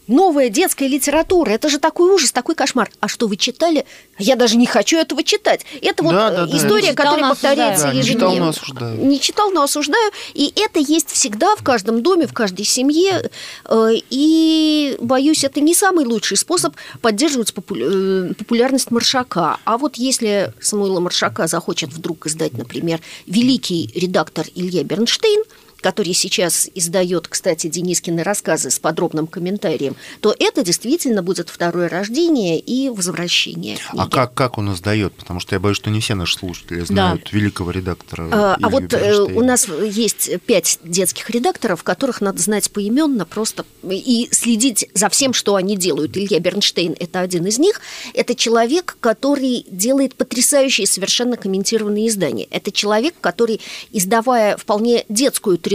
Новая 0.06 0.50
детская 0.50 0.86
литература, 0.86 1.50
это 1.50 1.68
же 1.68 1.78
такой 1.78 2.10
ужас, 2.12 2.30
такой 2.30 2.54
кошмар. 2.54 2.90
А 3.00 3.08
что 3.08 3.26
вы 3.26 3.36
читали? 3.36 3.86
Я 4.18 4.36
даже 4.36 4.56
не 4.56 4.66
хочу 4.66 4.98
этого 4.98 5.22
читать. 5.24 5.64
Это 5.80 6.02
вот 6.04 6.12
Да, 6.12 6.30
да, 6.30 6.46
да. 6.46 6.56
история, 6.56 6.88
читал, 6.90 7.04
которая 7.06 7.30
повторяется 7.30 7.88
осуждаю. 7.88 7.92
Да, 7.92 7.96
не 7.96 8.02
читал, 8.04 8.28
ежедневно. 8.28 8.44
но 8.44 8.50
осуждаю. 8.50 9.06
Не 9.06 9.20
читал, 9.20 9.50
но 9.50 9.62
осуждаю. 9.62 10.12
И 10.34 10.52
это 10.56 10.78
есть 10.78 11.10
всегда 11.10 11.56
в 11.56 11.62
каждом 11.62 12.02
доме, 12.02 12.26
в 12.26 12.32
каждой 12.34 12.64
семье. 12.66 13.30
Э, 13.64 13.90
И, 14.10 14.96
боюсь, 15.00 15.42
это 15.44 15.60
не 15.60 15.74
самый 15.74 16.04
лучший 16.04 16.36
способ 16.36 16.74
поддерживать 17.00 17.52
э, 17.56 18.32
популярность 18.36 18.90
Маршака. 18.90 19.56
А 19.64 19.78
вот 19.78 19.96
если 19.96 20.52
Самуила 20.60 21.00
Маршака 21.00 21.46
захочет 21.46 21.90
вдруг 21.92 22.26
издать, 22.26 22.52
например, 22.52 23.00
великий 23.26 23.90
редактор 23.94 24.46
Илья 24.54 24.84
Бернштейн, 24.84 25.42
который 25.84 26.14
сейчас 26.14 26.70
издает, 26.74 27.28
кстати, 27.28 27.66
Денискины 27.66 28.22
рассказы 28.22 28.70
с 28.70 28.78
подробным 28.78 29.26
комментарием, 29.26 29.96
то 30.20 30.34
это 30.38 30.64
действительно 30.64 31.22
будет 31.22 31.50
второе 31.50 31.90
рождение 31.90 32.58
и 32.58 32.88
возвращение. 32.88 33.76
А 33.88 33.90
книги. 33.90 34.10
как, 34.10 34.32
как 34.32 34.56
он 34.56 34.72
издает? 34.72 35.12
Потому 35.12 35.40
что 35.40 35.54
я 35.54 35.60
боюсь, 35.60 35.76
что 35.76 35.90
не 35.90 36.00
все 36.00 36.14
наши 36.14 36.38
слушатели 36.38 36.80
знают 36.80 37.30
великого 37.34 37.70
редактора. 37.70 38.30
А, 38.32 38.56
а 38.62 38.68
вот 38.70 38.84
э, 38.84 38.86
Бернштейна. 38.86 39.38
у 39.38 39.44
нас 39.44 39.68
есть 39.68 40.30
пять 40.46 40.78
детских 40.84 41.28
редакторов, 41.28 41.82
которых 41.82 42.22
надо 42.22 42.40
знать 42.40 42.70
поименно 42.70 43.26
просто 43.26 43.66
и 43.82 44.28
следить 44.30 44.88
за 44.94 45.10
всем, 45.10 45.34
что 45.34 45.54
они 45.54 45.76
делают. 45.76 46.16
Илья 46.16 46.40
Бернштейн– 46.40 46.96
это 46.98 47.20
один 47.20 47.44
из 47.44 47.58
них. 47.58 47.82
Это 48.14 48.34
человек, 48.34 48.96
который 49.00 49.66
делает 49.70 50.14
потрясающие 50.14 50.86
совершенно 50.86 51.36
комментированные 51.36 52.08
издания. 52.08 52.44
Это 52.50 52.72
человек, 52.72 53.16
который, 53.20 53.60
издавая 53.92 54.56
вполне 54.56 55.04
детскую 55.10 55.58
трилогию 55.58 55.73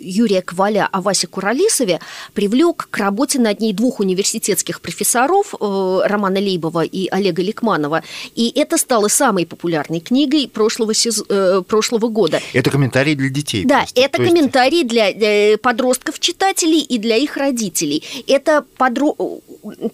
Юрия 0.00 0.42
Коваля 0.42 0.88
о 0.92 1.00
Васе 1.00 1.26
Куралисове, 1.26 2.00
привлек 2.34 2.88
к 2.90 2.96
работе 2.98 3.38
над 3.38 3.60
ней 3.60 3.72
двух 3.72 4.00
университетских 4.00 4.80
профессоров 4.80 5.54
э, 5.60 6.00
Романа 6.04 6.38
Лейбова 6.38 6.84
и 6.84 7.08
Олега 7.08 7.42
Ликманова. 7.42 8.02
И 8.34 8.52
это 8.54 8.76
стало 8.78 9.08
самой 9.08 9.46
популярной 9.46 10.00
книгой 10.00 10.48
прошлого, 10.48 10.92
сез- 10.92 11.24
э, 11.28 11.62
прошлого 11.66 12.08
года. 12.08 12.40
Это 12.52 12.70
комментарий 12.70 13.14
для 13.14 13.28
детей. 13.28 13.64
Да, 13.64 13.78
просто. 13.80 14.00
это 14.00 14.16
То 14.16 14.22
есть- 14.22 14.34
комментарии 14.34 14.82
для 14.84 15.10
э, 15.10 15.56
подростков-читателей 15.58 16.80
и 16.80 16.98
для 16.98 17.16
их 17.16 17.36
родителей. 17.36 18.02
Это 18.26 18.64
подро- 18.78 19.40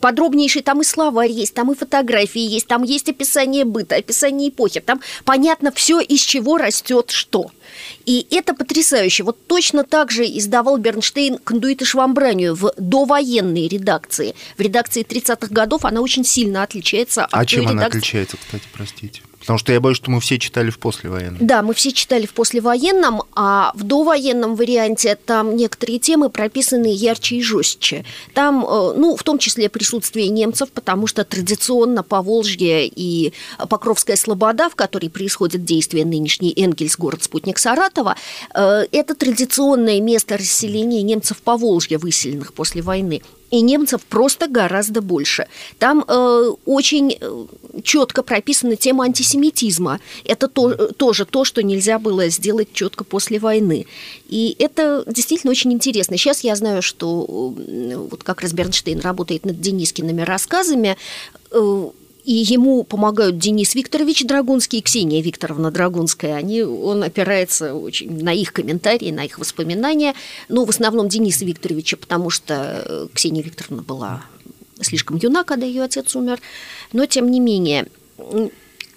подробнейший, 0.00 0.62
там 0.62 0.80
и 0.80 0.84
словарь 0.84 1.30
есть, 1.30 1.54
там 1.54 1.72
и 1.72 1.74
фотографии 1.74 2.40
есть, 2.40 2.66
там 2.66 2.82
есть 2.82 3.08
описание 3.08 3.64
быта, 3.64 3.96
описание 3.96 4.48
эпохи, 4.50 4.80
там 4.80 5.00
понятно 5.24 5.72
все, 5.72 6.00
из 6.00 6.20
чего 6.20 6.56
растет 6.58 7.10
что. 7.10 7.50
И 8.06 8.26
это 8.30 8.54
потрясающе. 8.54 9.22
Вот 9.24 9.46
точно 9.46 9.84
так 9.84 10.10
же 10.10 10.24
издавал 10.24 10.78
Бернштейн 10.78 11.38
«Кондуит 11.38 11.82
и 11.82 11.84
швамбранию» 11.84 12.54
в 12.54 12.72
довоенной 12.76 13.68
редакции. 13.68 14.34
В 14.56 14.60
редакции 14.60 15.04
30-х 15.04 15.48
годов 15.52 15.84
она 15.84 16.00
очень 16.00 16.24
сильно 16.24 16.62
отличается 16.62 17.24
от 17.24 17.34
А 17.34 17.44
чем 17.44 17.68
она 17.68 17.82
редакции- 17.82 17.98
отличается, 17.98 18.36
кстати, 18.38 18.64
простите? 18.72 19.22
Потому 19.48 19.60
что 19.60 19.72
я 19.72 19.80
боюсь, 19.80 19.96
что 19.96 20.10
мы 20.10 20.20
все 20.20 20.38
читали 20.38 20.68
в 20.68 20.78
послевоенном. 20.78 21.38
Да, 21.40 21.62
мы 21.62 21.72
все 21.72 21.90
читали 21.90 22.26
в 22.26 22.34
послевоенном, 22.34 23.22
а 23.34 23.72
в 23.74 23.82
довоенном 23.82 24.56
варианте 24.56 25.16
там 25.16 25.56
некоторые 25.56 25.98
темы 25.98 26.28
прописаны 26.28 26.88
ярче 26.92 27.36
и 27.36 27.42
жестче. 27.42 28.04
Там, 28.34 28.62
э, 28.62 28.92
ну, 28.94 29.16
в 29.16 29.22
том 29.22 29.38
числе 29.38 29.70
присутствие 29.70 30.28
немцев, 30.28 30.70
потому 30.70 31.06
что 31.06 31.24
традиционно 31.24 32.02
Поволжье 32.02 32.86
и 32.86 33.32
Покровская 33.70 34.16
Слобода, 34.16 34.68
в 34.68 34.74
которой 34.74 35.08
происходит 35.08 35.64
действие 35.64 36.04
нынешний 36.04 36.52
Энгельс, 36.54 36.98
город-спутник 36.98 37.56
Саратова, 37.56 38.16
э, 38.54 38.84
это 38.92 39.14
традиционное 39.14 39.98
место 40.02 40.36
расселения 40.36 41.00
немцев 41.00 41.38
Поволжья, 41.38 41.98
выселенных 41.98 42.52
после 42.52 42.82
войны. 42.82 43.22
И 43.50 43.60
немцев 43.60 44.02
просто 44.02 44.46
гораздо 44.46 45.00
больше. 45.00 45.46
Там 45.78 46.04
э, 46.06 46.52
очень 46.66 47.18
четко 47.82 48.22
прописана 48.22 48.76
тема 48.76 49.04
антисемитизма. 49.04 50.00
Это 50.24 50.48
то, 50.48 50.70
э, 50.70 50.92
тоже 50.92 51.24
то, 51.24 51.44
что 51.44 51.62
нельзя 51.62 51.98
было 51.98 52.28
сделать 52.28 52.72
четко 52.72 53.04
после 53.04 53.38
войны. 53.38 53.86
И 54.28 54.54
это 54.58 55.04
действительно 55.06 55.50
очень 55.50 55.72
интересно. 55.72 56.16
Сейчас 56.16 56.44
я 56.44 56.56
знаю, 56.56 56.82
что 56.82 57.54
э, 57.56 57.96
вот 57.96 58.22
как 58.22 58.42
раз 58.42 58.52
Бернштейн 58.52 59.00
работает 59.00 59.46
над 59.46 59.60
Денискиными 59.60 60.22
рассказами. 60.22 60.96
э, 61.50 61.88
и 62.28 62.44
ему 62.46 62.84
помогают 62.84 63.38
Денис 63.38 63.74
Викторович 63.74 64.26
Драгунский 64.26 64.80
и 64.80 64.82
Ксения 64.82 65.22
Викторовна 65.22 65.70
Драгунская. 65.70 66.36
Они, 66.36 66.60
он 66.60 67.02
опирается 67.02 67.74
очень 67.74 68.22
на 68.22 68.34
их 68.34 68.52
комментарии, 68.52 69.10
на 69.10 69.24
их 69.24 69.38
воспоминания. 69.38 70.12
Но 70.50 70.66
в 70.66 70.68
основном 70.68 71.08
Дениса 71.08 71.46
Викторовича, 71.46 71.96
потому 71.96 72.28
что 72.28 72.84
э, 72.84 73.08
Ксения 73.14 73.42
Викторовна 73.42 73.82
была 73.82 74.24
слишком 74.78 75.16
юна, 75.16 75.42
когда 75.42 75.64
ее 75.64 75.82
отец 75.84 76.14
умер. 76.16 76.38
Но 76.92 77.06
тем 77.06 77.30
не 77.30 77.40
менее, 77.40 77.86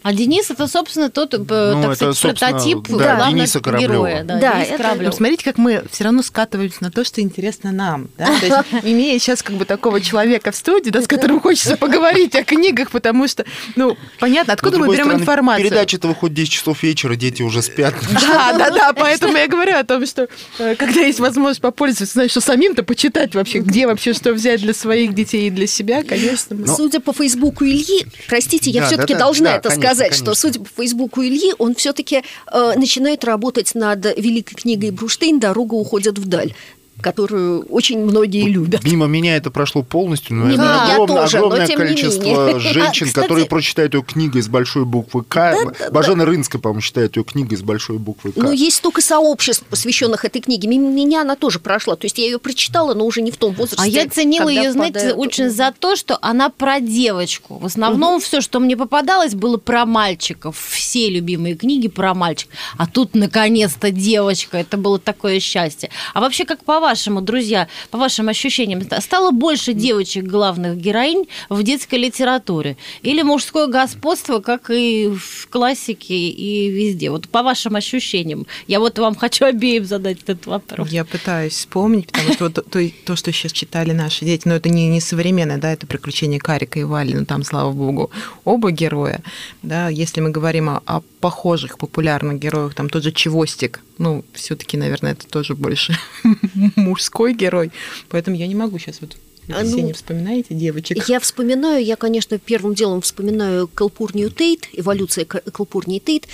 А 0.03 0.13
Денис 0.13 0.49
это, 0.49 0.67
собственно, 0.67 1.09
тот, 1.11 1.33
э, 1.33 1.37
Ну, 1.37 1.81
так 1.83 1.91
это, 1.93 2.13
сказать, 2.13 2.39
прототип 2.39 2.87
да, 2.89 2.95
главного 2.95 3.29
Дениса 3.29 3.59
Кораблёва. 3.59 3.91
героя. 3.93 4.23
Да, 4.23 4.39
Да, 4.39 4.53
Денис 4.55 4.67
это- 4.69 4.77
Кораблёв. 4.77 5.11
Ну, 5.11 5.17
смотрите, 5.17 5.43
как 5.43 5.57
мы 5.59 5.83
все 5.91 6.03
равно 6.05 6.23
скатываемся 6.23 6.77
на 6.81 6.89
то, 6.91 7.03
что 7.03 7.21
интересно 7.21 7.71
нам. 7.71 8.09
Да? 8.17 8.25
То 8.39 8.45
есть, 8.45 8.57
имея 8.83 9.19
сейчас 9.19 9.43
как 9.43 9.55
бы 9.57 9.65
такого 9.65 10.01
человека 10.01 10.51
в 10.51 10.55
студии, 10.55 10.89
да, 10.89 11.01
с 11.03 11.07
которым 11.07 11.39
хочется 11.39 11.77
поговорить 11.77 12.35
о 12.35 12.43
книгах, 12.43 12.89
потому 12.91 13.27
что, 13.27 13.45
ну, 13.75 13.95
понятно, 14.19 14.51
Но, 14.51 14.53
откуда 14.55 14.77
с 14.77 14.79
мы 14.79 14.87
берем 14.87 15.05
стороны, 15.05 15.21
информацию. 15.21 15.67
Передача-то 15.69 16.07
выходит 16.07 16.35
10 16.35 16.51
часов 16.51 16.81
вечера, 16.83 17.15
дети 17.15 17.43
уже 17.43 17.61
спят. 17.61 17.93
Да, 18.21 18.53
да, 18.57 18.69
да, 18.71 18.93
поэтому 18.93 19.37
я 19.37 19.47
говорю 19.47 19.75
о 19.77 19.83
том, 19.83 20.05
что 20.07 20.27
э, 20.59 20.75
когда 20.75 21.01
есть 21.01 21.19
возможность 21.19 21.61
попользоваться, 21.61 22.13
знаешь, 22.13 22.31
что 22.31 22.41
самим-то 22.41 22.83
почитать 22.83 23.35
вообще, 23.35 23.59
где 23.59 23.85
вообще 23.85 24.13
что 24.13 24.33
взять 24.33 24.61
для 24.61 24.73
своих 24.73 25.13
детей 25.13 25.47
и 25.47 25.49
для 25.51 25.67
себя, 25.67 26.03
конечно. 26.03 26.55
мы- 26.55 26.67
Судя 26.67 26.99
по 27.01 27.13
Фейсбуку 27.13 27.65
Ильи, 27.65 28.05
простите, 28.27 28.71
я 28.71 28.85
все-таки 28.87 29.13
должна 29.15 29.55
это 29.57 29.69
конечно, 29.69 29.81
сказать, 29.91 30.11
конечно. 30.11 30.33
что 30.33 30.41
судя 30.41 30.59
по 30.59 30.69
Фейсбуку 30.77 31.21
Ильи, 31.23 31.53
он 31.57 31.75
все-таки 31.75 32.23
начинает 32.51 33.23
работать 33.23 33.75
над 33.75 34.05
великой 34.17 34.55
книгой 34.55 34.91
Бруштейн 34.91 35.39
«Дорога 35.39 35.75
уходит 35.75 36.17
вдаль», 36.17 36.53
которую 37.01 37.65
очень 37.65 37.99
многие 37.99 38.47
любят. 38.49 38.83
Мимо 38.83 39.07
меня 39.07 39.35
это 39.35 39.51
прошло 39.51 39.83
полностью, 39.83 40.35
но 40.35 40.45
Мимо 40.45 40.63
это 40.63 40.93
огромное, 40.93 41.21
тоже, 41.23 41.39
но 41.39 41.45
огромное 41.47 41.67
не 41.67 41.75
количество 41.75 42.23
менее. 42.23 42.59
женщин, 42.59 42.81
А, 42.83 43.09
кстати- 43.09 43.11
которые 43.13 43.45
прочитают 43.47 43.93
ее 43.93 44.03
книгой 44.03 44.41
с 44.41 44.47
большой 44.47 44.85
буквы 44.85 45.23
К. 45.23 45.55
Бажена 45.91 46.25
Рынская, 46.25 46.61
по-моему, 46.61 46.81
считает 46.81 47.17
ее 47.17 47.23
книгой 47.23 47.57
с 47.57 47.61
большой 47.61 47.97
буквы 47.97 48.31
К. 48.31 48.37
Но 48.37 48.51
есть 48.51 48.77
столько 48.77 49.01
сообществ, 49.01 49.63
посвященных 49.65 50.23
этой 50.25 50.41
книге. 50.41 50.67
Мимо 50.67 50.89
меня 50.89 51.21
она 51.21 51.35
тоже 51.35 51.59
прошла. 51.59 51.95
То 51.95 52.05
есть 52.05 52.17
я 52.17 52.25
ее 52.25 52.39
прочитала, 52.39 52.93
но 52.93 53.05
уже 53.05 53.21
не 53.21 53.31
в 53.31 53.37
том 53.37 53.53
возрасте. 53.53 53.83
А 53.83 53.87
я 53.87 54.07
ценила 54.07 54.49
ее, 54.49 54.71
знаете, 54.71 54.99
впадают- 54.99 55.17
очень 55.17 55.49
за 55.49 55.73
то, 55.77 55.95
что 55.95 56.17
она 56.21 56.49
про 56.49 56.79
девочку. 56.79 57.57
В 57.57 57.65
основном 57.65 58.19
все, 58.21 58.41
что 58.41 58.59
мне 58.59 58.77
попадалось, 58.77 59.33
было 59.33 59.57
про 59.57 59.85
мальчиков. 59.85 60.57
Все 60.69 61.09
любимые 61.09 61.55
книги 61.55 61.87
про 61.87 62.13
мальчиков. 62.13 62.53
А 62.77 62.87
тут, 62.87 63.15
наконец-то, 63.15 63.91
девочка. 63.91 64.57
Это 64.57 64.77
было 64.77 64.99
такое 64.99 65.39
счастье. 65.39 65.89
А 66.13 66.21
вообще, 66.21 66.45
как 66.45 66.63
по-вашему, 66.91 67.21
друзья, 67.21 67.69
по 67.89 67.97
вашим 67.97 68.27
ощущениям, 68.27 68.81
стало 68.99 69.31
больше 69.31 69.71
девочек 69.71 70.25
главных 70.25 70.75
героинь 70.75 71.25
в 71.47 71.63
детской 71.63 71.95
литературе? 71.95 72.75
Или 73.01 73.21
мужское 73.21 73.67
господство, 73.67 74.39
как 74.39 74.69
и 74.69 75.07
в 75.07 75.47
классике 75.47 76.15
и 76.15 76.69
везде? 76.69 77.09
Вот 77.09 77.29
по 77.29 77.43
вашим 77.43 77.77
ощущениям. 77.77 78.45
Я 78.67 78.81
вот 78.81 78.99
вам 78.99 79.15
хочу 79.15 79.45
обеим 79.45 79.85
задать 79.85 80.17
этот 80.23 80.45
вопрос. 80.47 80.89
Я 80.89 81.05
пытаюсь 81.05 81.53
вспомнить, 81.53 82.07
потому 82.07 82.33
что 82.33 82.43
вот 82.45 82.55
то, 82.69 82.89
то, 83.05 83.15
что 83.15 83.31
сейчас 83.31 83.53
читали 83.53 83.93
наши 83.93 84.25
дети, 84.25 84.45
но 84.49 84.55
это 84.55 84.67
не, 84.67 84.89
не 84.89 84.99
современное, 84.99 85.57
да, 85.57 85.71
это 85.71 85.87
приключения 85.87 86.39
Карика 86.39 86.77
и 86.77 86.83
Вали, 86.83 87.13
ну 87.13 87.25
там, 87.25 87.45
слава 87.45 87.71
богу, 87.71 88.11
оба 88.43 88.71
героя. 88.71 89.21
Да, 89.63 89.87
если 89.87 90.19
мы 90.19 90.29
говорим 90.29 90.69
о, 90.69 90.81
о 90.85 91.01
похожих 91.21 91.77
популярных 91.77 92.37
героях, 92.37 92.73
там 92.73 92.89
тот 92.89 93.03
же 93.03 93.13
Чевостик, 93.13 93.79
ну, 94.01 94.25
все-таки, 94.33 94.77
наверное, 94.77 95.11
это 95.11 95.27
тоже 95.27 95.53
больше 95.55 95.95
мужской 96.81 97.33
герой. 97.33 97.71
Поэтому 98.09 98.35
я 98.35 98.47
не 98.47 98.55
могу 98.55 98.77
сейчас 98.79 98.99
вот 99.01 99.15
А, 99.49 99.63
ну, 99.63 99.67
все 99.67 99.81
не 99.81 99.93
вспоминаете 99.93 100.53
девочек? 100.53 101.07
Я 101.07 101.19
вспоминаю, 101.19 101.83
я, 101.83 101.95
конечно, 101.95 102.37
первым 102.37 102.73
делом 102.73 103.01
вспоминаю 103.01 103.67
Калпурнию 103.67 104.29
Тейт, 104.29 104.67
эволюция 104.73 105.25
Калпурнии 105.25 105.99
Тейт. 105.99 106.27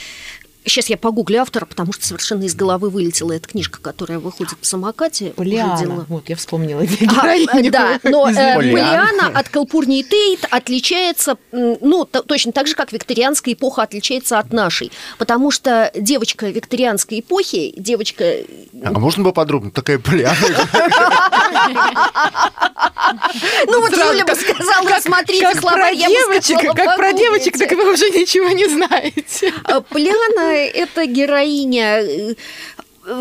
Сейчас 0.68 0.90
я 0.90 0.98
погуглю 0.98 1.42
автора, 1.42 1.66
потому 1.66 1.94
что 1.94 2.06
совершенно 2.06 2.44
из 2.44 2.56
головы 2.56 2.90
вылетела 2.90 3.32
эта 3.32 3.48
книжка, 3.48 3.80
которая 3.82 4.20
выходит 4.20 4.56
в 4.60 4.66
самокате. 4.66 5.32
Полиана. 5.32 6.06
Вот, 6.10 6.28
я 6.30 6.36
вспомнила. 6.36 6.82
А, 6.82 6.86
героиню. 6.86 7.72
да, 7.72 8.00
но 8.04 8.30
э, 8.30 8.34
Полиана. 8.56 8.62
Полиана 8.62 9.40
от 9.40 9.50
Калпурнии 9.50 10.04
Тейт 10.04 10.46
отличается, 10.50 11.38
ну, 11.52 12.06
то- 12.06 12.22
точно 12.22 12.52
так 12.52 12.68
же, 12.68 12.76
как 12.76 12.92
викторианская 12.92 13.54
эпоха 13.54 13.84
отличается 13.84 14.40
от 14.40 14.52
нашей. 14.54 14.92
Потому 15.18 15.52
что 15.52 15.92
девочка 15.96 16.48
викторианской 16.50 17.22
эпохи, 17.22 17.74
девочка 17.78 18.26
А 18.84 18.92
можно 19.00 19.24
поподробнее? 19.24 19.72
Такая 19.72 20.00
поляна. 20.00 20.36
Ну 23.68 23.82
вот 23.82 23.92
Юля 23.92 24.26
бы 24.26 24.36
сказала, 24.36 25.00
смотрите 25.02 25.60
слова, 25.60 25.88
я 25.90 26.08
девочек, 26.08 26.60
как 26.76 26.96
про 26.96 27.14
девочек, 27.14 27.58
так 27.58 27.72
вы 27.72 27.94
уже 27.94 28.10
ничего 28.10 28.50
не 28.50 28.68
знаете. 28.68 29.54
А 29.64 29.82
Пляна– 29.82 30.54
это 30.74 31.06
героиня 31.06 32.02
э, 32.02 32.36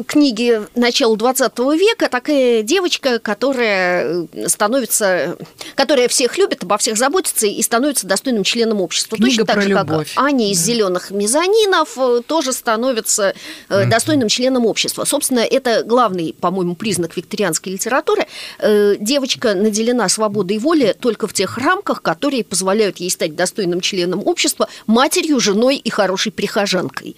книги 0.07 0.63
начала 0.75 1.17
20 1.17 1.59
века, 1.59 2.09
такая 2.09 2.63
девочка, 2.63 3.19
которая 3.19 4.27
э, 4.33 4.49
становится, 4.49 5.37
которая 5.75 6.09
всех 6.09 6.39
любит, 6.39 6.63
обо 6.63 6.77
всех 6.79 6.97
заботится 6.97 7.47
и 7.47 7.63
становится 7.63 8.07
достойным 8.07 8.45
членом 8.45 8.81
общества. 8.81 9.17
Книга 9.17 9.31
Точно 9.31 9.47
так 9.47 9.63
же, 9.63 9.69
любовь. 9.69 10.15
как 10.15 10.25
Аня 10.25 10.51
из 10.51 10.59
«Зеленых 10.59 11.11
мезонинов» 11.11 11.97
э, 11.97 12.21
тоже 12.27 12.53
становится 12.53 13.35
э, 13.69 13.87
достойным 13.87 14.29
членом 14.29 14.67
общества. 14.67 15.05
Собственно, 15.05 15.41
это 15.41 15.83
главный, 15.85 16.35
по-моему, 16.39 16.75
признак 16.75 17.17
викторианской 17.17 17.73
литературы. 17.73 18.27
Девочка 18.61 19.55
наделена 19.55 20.09
свободой 20.09 20.59
воли 20.59 20.95
только 20.99 21.27
в 21.27 21.33
тех 21.33 21.59
рамках, 21.59 22.03
которые 22.03 22.45
позволяют 22.45 22.99
ей 22.99 23.11
стать 23.11 23.35
достойным 23.37 23.81
членом 23.81 24.23
общества, 24.27 24.69
матерью, 24.87 25.41
женой 25.41 25.77
и 25.77 25.91
хорошей 25.91 26.33
прихожанкой. 26.33 27.17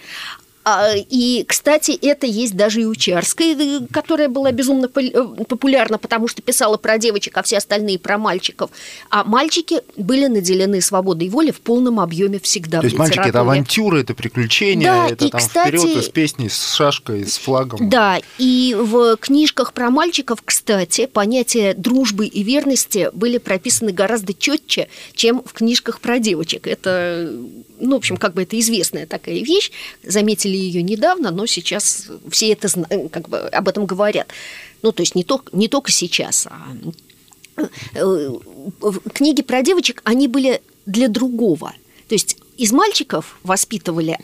А, 0.70 0.94
И, 1.08 1.44
кстати, 1.48 1.92
это 2.02 2.26
есть 2.26 2.54
даже 2.54 2.82
и 2.82 2.84
у 2.84 2.94
Чарской, 2.94 3.54
э, 3.54 3.80
которая 3.90 4.28
была 4.28 4.52
безумно 4.52 4.90
э, 4.94 5.10
популярна, 5.48 5.96
потому 5.98 6.28
что 6.28 6.42
писала 6.42 6.76
про 6.76 6.98
девочек, 6.98 7.36
а 7.38 7.42
все 7.42 7.56
остальные 7.56 7.98
про 7.98 8.18
мальчиков. 8.18 8.70
А 9.10 9.24
мальчики 9.24 9.80
были 9.96 10.26
наделены 10.26 10.80
свободой 10.82 11.28
воли 11.30 11.50
в 11.52 11.60
полном 11.60 12.00
объеме 12.00 12.38
всегда. 12.38 12.80
То 12.80 12.86
есть 12.86 12.98
мальчики 12.98 13.28
это 13.28 13.40
авантюры, 13.40 14.00
это 14.00 14.14
приключения, 14.14 14.92
Да, 14.92 15.08
это 15.08 15.24
и, 15.24 15.30
там 15.30 15.40
кстати- 15.40 15.76
вперед 15.78 16.04
с 16.04 16.08
песней, 16.10 16.50
с 16.50 16.74
шашкой, 16.74 17.26
с 17.26 17.38
флагом. 17.38 17.88
Да, 17.88 18.20
и 18.38 18.76
в 18.78 19.16
книжках 19.16 19.72
про 19.72 19.90
мальчиков, 19.90 20.40
кстати, 20.44 21.06
понятия 21.06 21.72
дружбы 21.74 22.26
и 22.26 22.42
верности 22.42 23.08
были 23.14 23.38
прописаны 23.38 23.92
гораздо 23.92 24.34
четче, 24.34 24.88
чем 25.14 25.42
в 25.44 25.52
книжках 25.54 26.00
про 26.00 26.18
девочек. 26.18 26.66
Это, 26.66 27.32
ну, 27.80 27.92
в 27.92 27.98
общем, 27.98 28.16
как 28.18 28.34
бы 28.34 28.42
это 28.42 28.58
известная 28.60 29.06
такая 29.06 29.38
вещь. 29.38 29.70
Заметили 30.02 30.57
ее 30.58 30.82
недавно, 30.82 31.30
но 31.30 31.46
сейчас 31.46 32.08
все 32.30 32.52
это 32.52 32.68
зна- 32.68 32.88
как 33.10 33.28
бы 33.28 33.38
об 33.38 33.68
этом 33.68 33.86
говорят. 33.86 34.28
Ну, 34.82 34.92
то 34.92 35.02
есть 35.02 35.14
не 35.14 35.24
только, 35.24 35.56
не 35.56 35.68
только 35.68 35.90
сейчас, 35.90 36.46
а 36.46 36.68
э, 37.94 38.30
книги 39.12 39.42
про 39.42 39.62
девочек, 39.62 40.00
они 40.04 40.28
были 40.28 40.62
для 40.86 41.08
другого. 41.08 41.72
То 42.08 42.14
есть 42.14 42.36
из 42.56 42.72
мальчиков 42.72 43.38
воспитывали 43.42 44.18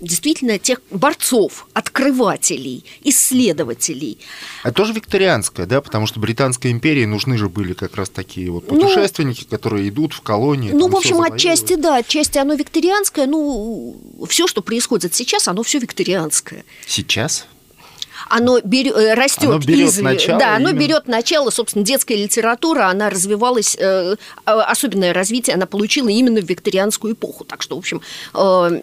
действительно 0.00 0.58
тех 0.58 0.80
борцов, 0.90 1.66
открывателей, 1.72 2.84
исследователей. 3.02 4.18
Это 4.62 4.74
тоже 4.74 4.92
викторианская, 4.92 5.66
да, 5.66 5.80
потому 5.80 6.06
что 6.06 6.20
Британской 6.20 6.70
империи 6.70 7.04
нужны 7.04 7.38
же 7.38 7.48
были 7.48 7.72
как 7.72 7.96
раз 7.96 8.08
такие 8.08 8.50
вот 8.50 8.70
Ну, 8.70 8.80
путешественники, 8.80 9.44
которые 9.44 9.88
идут 9.88 10.12
в 10.12 10.20
колонии. 10.20 10.70
Ну, 10.72 10.88
в 10.88 10.96
общем, 10.96 11.20
отчасти 11.22 11.76
да, 11.76 11.96
отчасти 11.96 12.38
оно 12.38 12.54
викторианское. 12.54 13.26
Ну, 13.26 13.96
все, 14.28 14.46
что 14.46 14.62
происходит 14.62 15.14
сейчас, 15.14 15.48
оно 15.48 15.62
все 15.62 15.78
викторианское. 15.78 16.64
Сейчас? 16.86 17.46
Оно 18.28 18.56
растет 18.58 19.44
Оно 19.44 19.58
берет 19.58 19.88
из... 19.88 19.98
начало 20.00 20.40
да, 20.40 20.56
оно 20.56 20.70
именно. 20.70 20.80
берет 20.80 21.06
начало, 21.06 21.50
собственно, 21.50 21.84
детская 21.84 22.16
литература, 22.16 22.86
она 22.88 23.08
развивалась, 23.08 23.76
э, 23.78 24.16
а- 24.44 24.62
особенное 24.64 25.12
развитие 25.12 25.54
она 25.54 25.66
получила 25.66 26.08
именно 26.08 26.40
в 26.40 26.44
викторианскую 26.44 27.14
эпоху. 27.14 27.44
Так 27.44 27.62
что, 27.62 27.76
в 27.76 27.78
общем, 27.78 28.00
э, 28.34 28.80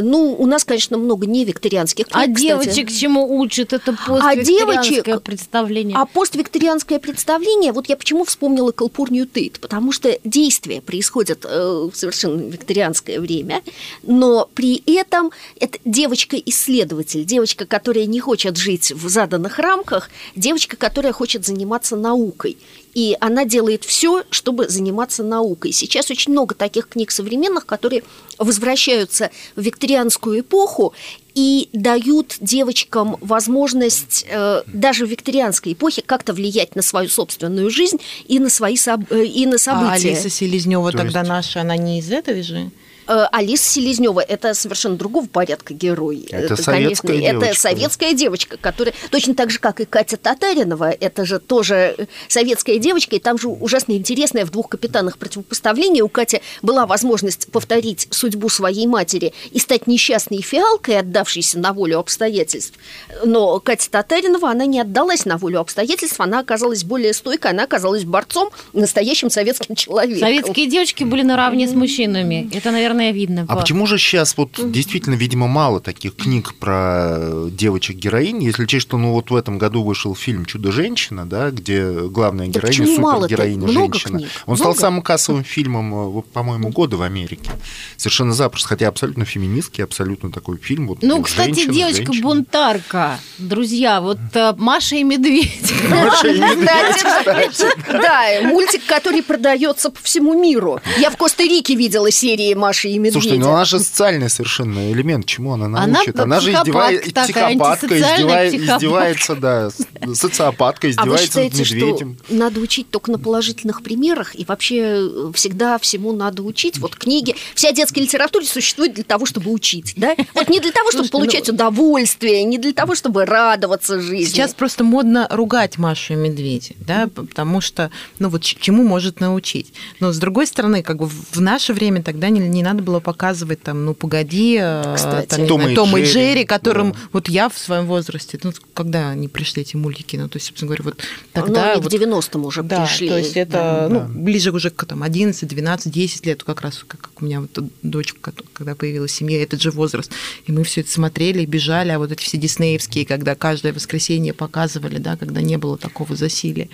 ну, 0.00 0.34
у 0.38 0.46
нас, 0.46 0.64
конечно, 0.64 0.96
много 0.98 1.26
не 1.26 1.44
викторианских 1.44 2.06
книг, 2.06 2.16
А 2.16 2.26
кстати. 2.26 2.40
девочек 2.40 2.90
чему 2.90 3.38
учат? 3.38 3.72
Это 3.72 3.92
А 3.92 4.06
поствикторианское 4.06 5.18
представление. 5.18 5.96
А 5.96 6.06
поствикторианское 6.06 6.98
представление, 6.98 7.72
вот 7.72 7.88
я 7.88 7.96
почему 7.96 8.24
вспомнила 8.24 8.72
Калпурнию 8.72 9.26
Тейт, 9.26 9.60
потому 9.60 9.92
что 9.92 10.18
действие 10.24 10.80
происходит 10.80 11.44
э, 11.44 11.88
в 11.92 11.96
совершенно 11.96 12.40
викторианское 12.40 13.20
время, 13.20 13.62
но 14.02 14.48
при 14.54 14.82
этом 14.86 15.30
это 15.60 15.78
девочка-исследователь, 15.84 17.24
девочка, 17.24 17.66
которая 17.66 18.06
не 18.06 18.20
хочет 18.20 18.56
жить 18.56 18.92
в 18.92 19.08
заданных 19.08 19.58
рамках, 19.58 20.10
девочка, 20.36 20.76
которая 20.76 21.12
хочет 21.12 21.44
заниматься 21.44 21.96
наукой. 21.96 22.56
И 22.94 23.16
она 23.20 23.44
делает 23.46 23.84
все, 23.84 24.22
чтобы 24.30 24.68
заниматься 24.68 25.22
наукой. 25.22 25.72
Сейчас 25.72 26.10
очень 26.10 26.32
много 26.32 26.54
таких 26.54 26.88
книг 26.88 27.10
современных, 27.10 27.64
которые 27.64 28.02
возвращаются 28.36 29.30
в 29.56 29.62
викторианскую 29.62 30.40
эпоху 30.40 30.92
и 31.34 31.70
дают 31.72 32.36
девочкам 32.40 33.16
возможность 33.20 34.26
э, 34.28 34.62
даже 34.66 35.06
в 35.06 35.10
викторианской 35.10 35.72
эпохе 35.72 36.02
как-то 36.04 36.34
влиять 36.34 36.76
на 36.76 36.82
свою 36.82 37.08
собственную 37.08 37.70
жизнь 37.70 37.98
и 38.28 38.38
на 38.38 38.50
свои 38.50 38.74
соб- 38.74 39.06
э, 39.10 39.24
и 39.24 39.46
на 39.46 39.54
А 39.56 39.58
события. 39.58 40.10
Алиса 40.10 40.28
Селезнева 40.28 40.92
То 40.92 40.98
тогда 40.98 41.20
есть- 41.20 41.28
наша, 41.30 41.60
она 41.62 41.76
не 41.78 41.98
из 41.98 42.10
этой 42.10 42.42
же? 42.42 42.70
Э, 43.12 43.26
Алиса 43.30 43.64
Селезнева 43.64 44.20
это 44.20 44.54
совершенно 44.54 44.96
другого 44.96 45.26
порядка 45.26 45.74
герой. 45.74 46.26
Это 46.30 46.56
советская 46.56 47.12
конечно, 47.12 47.30
девочка, 47.30 47.46
Это 47.46 47.60
советская 47.60 48.12
девочка, 48.14 48.56
которая 48.56 48.94
точно 49.10 49.34
так 49.34 49.50
же, 49.50 49.58
как 49.58 49.80
и 49.80 49.84
Катя 49.84 50.16
Татаринова, 50.16 50.90
это 50.90 51.26
же 51.26 51.38
тоже 51.38 52.08
советская 52.28 52.78
девочка, 52.78 53.16
и 53.16 53.18
там 53.18 53.38
же 53.38 53.48
ужасно 53.48 53.92
интересное 53.92 54.46
в 54.46 54.50
двух 54.50 54.70
капитанах 54.70 55.18
противопоставление. 55.18 56.02
У 56.02 56.08
Кати 56.08 56.40
была 56.62 56.86
возможность 56.86 57.52
повторить 57.52 58.08
судьбу 58.10 58.48
своей 58.48 58.86
матери 58.86 59.34
и 59.50 59.58
стать 59.58 59.86
несчастной 59.86 60.40
фиалкой, 60.40 60.98
отдавшейся 61.00 61.58
на 61.58 61.74
волю 61.74 61.98
обстоятельств. 61.98 62.78
Но 63.24 63.60
Катя 63.60 63.90
Татаринова, 63.90 64.50
она 64.50 64.64
не 64.64 64.80
отдалась 64.80 65.26
на 65.26 65.36
волю 65.36 65.60
обстоятельств, 65.60 66.18
она 66.18 66.38
оказалась 66.38 66.82
более 66.82 67.12
стойкой, 67.12 67.50
она 67.50 67.64
оказалась 67.64 68.04
борцом, 68.04 68.48
настоящим 68.72 69.28
советским 69.28 69.74
человеком. 69.74 70.20
Советские 70.20 70.66
девочки 70.66 71.04
были 71.04 71.20
наравне 71.20 71.68
с 71.68 71.72
мужчинами. 71.72 72.48
Это, 72.54 72.70
наверное, 72.70 73.01
видно. 73.10 73.44
А 73.48 73.54
по- 73.54 73.60
почему 73.62 73.86
же 73.86 73.98
сейчас 73.98 74.36
вот 74.36 74.60
действительно, 74.70 75.14
видимо, 75.14 75.48
мало 75.48 75.80
таких 75.80 76.14
книг 76.16 76.54
про 76.54 77.18
девочек-героинь, 77.50 78.42
если 78.42 78.62
учесть, 78.64 78.82
что 78.82 78.98
ну 78.98 79.12
вот 79.12 79.30
в 79.30 79.34
этом 79.36 79.58
году 79.58 79.82
вышел 79.82 80.14
фильм 80.14 80.44
«Чудо-женщина», 80.44 81.26
да, 81.26 81.50
где 81.50 81.82
главная 81.90 82.46
Да 82.48 82.60
героиня 82.60 82.86
супергероиня 82.96 83.68
женщина. 83.68 84.18
книг, 84.18 84.28
Он 84.46 84.56
стал 84.56 84.68
много. 84.70 84.80
самым 84.80 85.02
кассовым 85.02 85.42
фильмом, 85.44 86.18
э, 86.18 86.22
по-моему, 86.32 86.68
года 86.70 86.96
в 86.96 87.02
Америке. 87.02 87.50
Совершенно 87.96 88.32
запросто, 88.34 88.68
хотя 88.68 88.88
абсолютно 88.88 89.24
феминистский, 89.24 89.82
абсолютно 89.84 90.30
такой 90.30 90.58
фильм. 90.58 90.88
Вот, 90.88 90.98
Ну, 91.02 91.22
кстати, 91.22 91.66
девочка-бунтарка. 91.70 93.18
Друзья, 93.38 94.00
вот 94.00 94.18
э, 94.34 94.54
Маша 94.58 94.96
и 94.96 95.02
Медведь. 95.04 95.72
Маша 95.88 96.28
и 96.28 96.38
медведь, 96.38 97.66
да, 97.90 98.22
мультик, 98.42 98.84
который 98.86 99.22
продается 99.22 99.90
по 99.90 100.00
всему 100.02 100.34
миру. 100.40 100.80
Я 100.98 101.10
в 101.10 101.16
Коста-Рике 101.16 101.74
видела 101.74 102.10
серии 102.10 102.54
Маши 102.54 102.81
и 102.88 102.98
Медведя. 102.98 103.12
Слушайте, 103.20 103.38
ну 103.38 103.50
она 103.52 103.64
же 103.64 103.78
социальный 103.78 104.28
совершенно 104.30 104.92
элемент, 104.92 105.26
чему 105.26 105.52
она 105.52 105.66
Она 105.66 105.86
научит? 105.86 106.18
Она, 106.18 106.40
же 106.40 106.52
издевает, 106.52 107.12
такая, 107.14 107.48
психопатка, 107.50 107.86
издевает- 107.98 108.50
психопатка. 108.52 108.76
издевается, 108.76 109.34
да, 109.36 109.70
социопатка, 110.14 110.86
А 110.86 110.88
вы 110.88 110.90
издевается 110.92 111.26
считаете, 111.26 111.56
над 111.58 111.66
что 111.66 111.74
медведем. 111.76 112.18
надо 112.28 112.60
учить 112.60 112.90
только 112.90 113.10
на 113.10 113.18
положительных 113.18 113.82
примерах, 113.82 114.34
и 114.34 114.44
вообще 114.44 114.78
э, 115.00 115.32
всегда 115.34 115.78
всему 115.78 116.12
надо 116.12 116.42
учить? 116.42 116.78
Вот 116.78 116.96
книги, 116.96 117.34
вся 117.54 117.72
детская 117.72 118.00
литература 118.00 118.44
существует 118.44 118.94
для 118.94 119.04
того, 119.04 119.26
чтобы 119.26 119.50
учить, 119.50 119.94
да? 119.96 120.14
Вот 120.34 120.48
не 120.48 120.60
для 120.60 120.72
того, 120.72 120.90
чтобы 120.90 121.08
Слушайте, 121.08 121.12
ну- 121.12 121.18
получать 121.18 121.48
удовольствие, 121.48 122.44
не 122.44 122.58
для 122.58 122.72
того, 122.72 122.94
чтобы 122.94 123.24
радоваться 123.24 124.00
жизни. 124.00 124.24
Сейчас 124.24 124.54
просто 124.54 124.84
модно 124.84 125.26
ругать 125.30 125.78
Машу 125.78 126.14
и 126.14 126.16
Медведя, 126.16 126.74
да, 126.80 127.08
потому 127.14 127.60
что, 127.60 127.90
ну 128.18 128.28
вот 128.28 128.42
чему 128.42 128.82
может 128.84 129.20
научить. 129.20 129.72
Но 130.00 130.12
с 130.12 130.18
другой 130.18 130.46
стороны, 130.46 130.82
как 130.82 130.98
бы 130.98 131.06
в 131.08 131.40
наше 131.40 131.72
время 131.72 132.02
тогда 132.02 132.28
не, 132.28 132.40
не 132.40 132.62
надо 132.62 132.71
было 132.80 133.00
показывать 133.00 133.62
там, 133.62 133.84
ну 133.84 133.94
погоди, 133.94 134.58
э, 134.60 134.94
Кстати. 134.96 135.28
там, 135.28 135.46
знаю, 135.46 135.72
и 135.72 135.74
Тома 135.74 136.00
и 136.00 136.04
Джерри, 136.04 136.32
Джерри, 136.32 136.44
которым 136.44 136.92
да. 136.92 136.98
вот 137.12 137.28
я 137.28 137.48
в 137.48 137.58
своем 137.58 137.86
возрасте, 137.86 138.38
ну 138.42 138.52
когда 138.74 139.10
они 139.10 139.28
пришли 139.28 139.62
эти 139.62 139.76
мультики, 139.76 140.16
ну 140.16 140.28
то 140.28 140.36
есть, 140.36 140.46
собственно 140.46 140.68
говоря, 140.68 140.84
вот 140.84 140.96
Ну, 141.34 141.42
тогда 141.42 141.72
они 141.72 141.82
вот 141.82 141.92
в 141.92 141.94
90-м 141.94 142.44
уже 142.46 142.62
да, 142.62 142.84
пришли. 142.84 143.08
то 143.08 143.18
есть 143.18 143.36
это 143.36 143.88
ну, 143.90 144.00
ближе 144.08 144.50
уже 144.52 144.70
к 144.70 144.84
там, 144.84 145.02
11, 145.02 145.48
12, 145.48 145.92
10 145.92 146.26
лет, 146.26 146.42
как 146.44 146.62
раз 146.62 146.84
как, 146.86 147.00
как 147.00 147.22
у 147.22 147.24
меня 147.24 147.40
вот 147.40 147.50
дочка, 147.82 148.32
когда 148.52 148.74
появилась 148.74 149.12
семья, 149.12 149.42
этот 149.42 149.60
же 149.60 149.70
возраст. 149.70 150.10
И 150.46 150.52
мы 150.52 150.64
все 150.64 150.80
это 150.80 150.90
смотрели, 150.90 151.44
бежали, 151.44 151.90
а 151.90 151.98
вот 151.98 152.12
эти 152.12 152.22
все 152.22 152.38
диснеевские, 152.38 153.06
когда 153.06 153.34
каждое 153.34 153.72
воскресенье 153.72 154.32
показывали, 154.32 154.98
да, 154.98 155.16
когда 155.16 155.40
не 155.40 155.58
было 155.58 155.78
такого 155.78 156.16
засилия. 156.16 156.68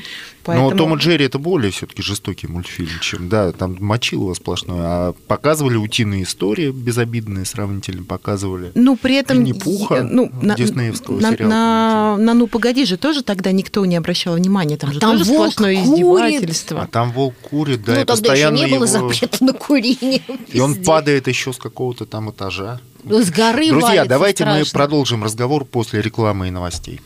Но 0.57 0.71
Том 0.71 0.95
и 0.95 0.99
Джерри 0.99 1.25
это 1.25 1.39
более 1.39 1.71
все-таки 1.71 2.03
жестокий 2.03 2.47
мультфильм, 2.47 2.91
чем, 3.01 3.29
да, 3.29 3.53
там 3.53 3.77
мочилово 3.81 4.35
сплошное. 4.35 4.79
А 4.81 5.13
показывали 5.27 5.77
утиные 5.77 6.23
истории 6.25 6.71
безобидные, 6.71 7.45
сравнительно 7.45 8.05
показывали. 8.05 8.73
Ну, 8.75 8.97
при 8.97 9.17
этом... 9.17 9.39
Винни-Пуха, 9.39 9.97
я- 9.97 10.03
ну, 10.03 10.31
на, 10.43 10.55
диснеевского 10.55 11.21
на, 11.21 11.31
сериала, 11.33 11.51
на, 11.51 12.17
на 12.19 12.35
«Ну, 12.35 12.47
погоди» 12.47 12.85
же 12.85 12.97
тоже 12.97 13.23
тогда 13.23 13.53
никто 13.53 13.85
не 13.85 13.97
обращал 13.97 14.35
внимания, 14.35 14.77
там 14.77 14.91
А 14.91 14.93
же 14.93 15.01
там 15.01 15.19
тоже 15.19 15.25
волк 15.25 15.53
сплошное 15.53 15.83
курит. 15.83 15.95
издевательство. 15.95 16.83
А 16.83 16.87
там 16.87 17.13
волк 17.13 17.35
курит, 17.43 17.83
да, 17.85 17.95
ну, 17.95 18.01
и 18.01 18.05
тогда 18.05 18.13
еще 18.15 18.23
постоянно 18.23 18.57
не 18.57 18.67
было 18.67 18.75
его... 18.75 18.87
запрета 18.87 19.45
на 19.45 19.53
курение. 19.53 20.23
И 20.53 20.61
он 20.61 20.77
падает 20.83 21.29
еще 21.29 21.53
с 21.53 21.57
какого-то 21.59 22.07
там 22.07 22.31
этажа. 22.31 22.81
С 23.05 23.31
горы 23.31 23.69
Друзья, 23.71 23.81
валится 23.89 24.09
давайте 24.09 24.45
мы 24.45 24.51
страшно. 24.53 24.73
продолжим 24.79 25.25
разговор 25.25 25.65
после 25.65 26.03
рекламы 26.03 26.49
и 26.49 26.51
новостей. 26.51 27.01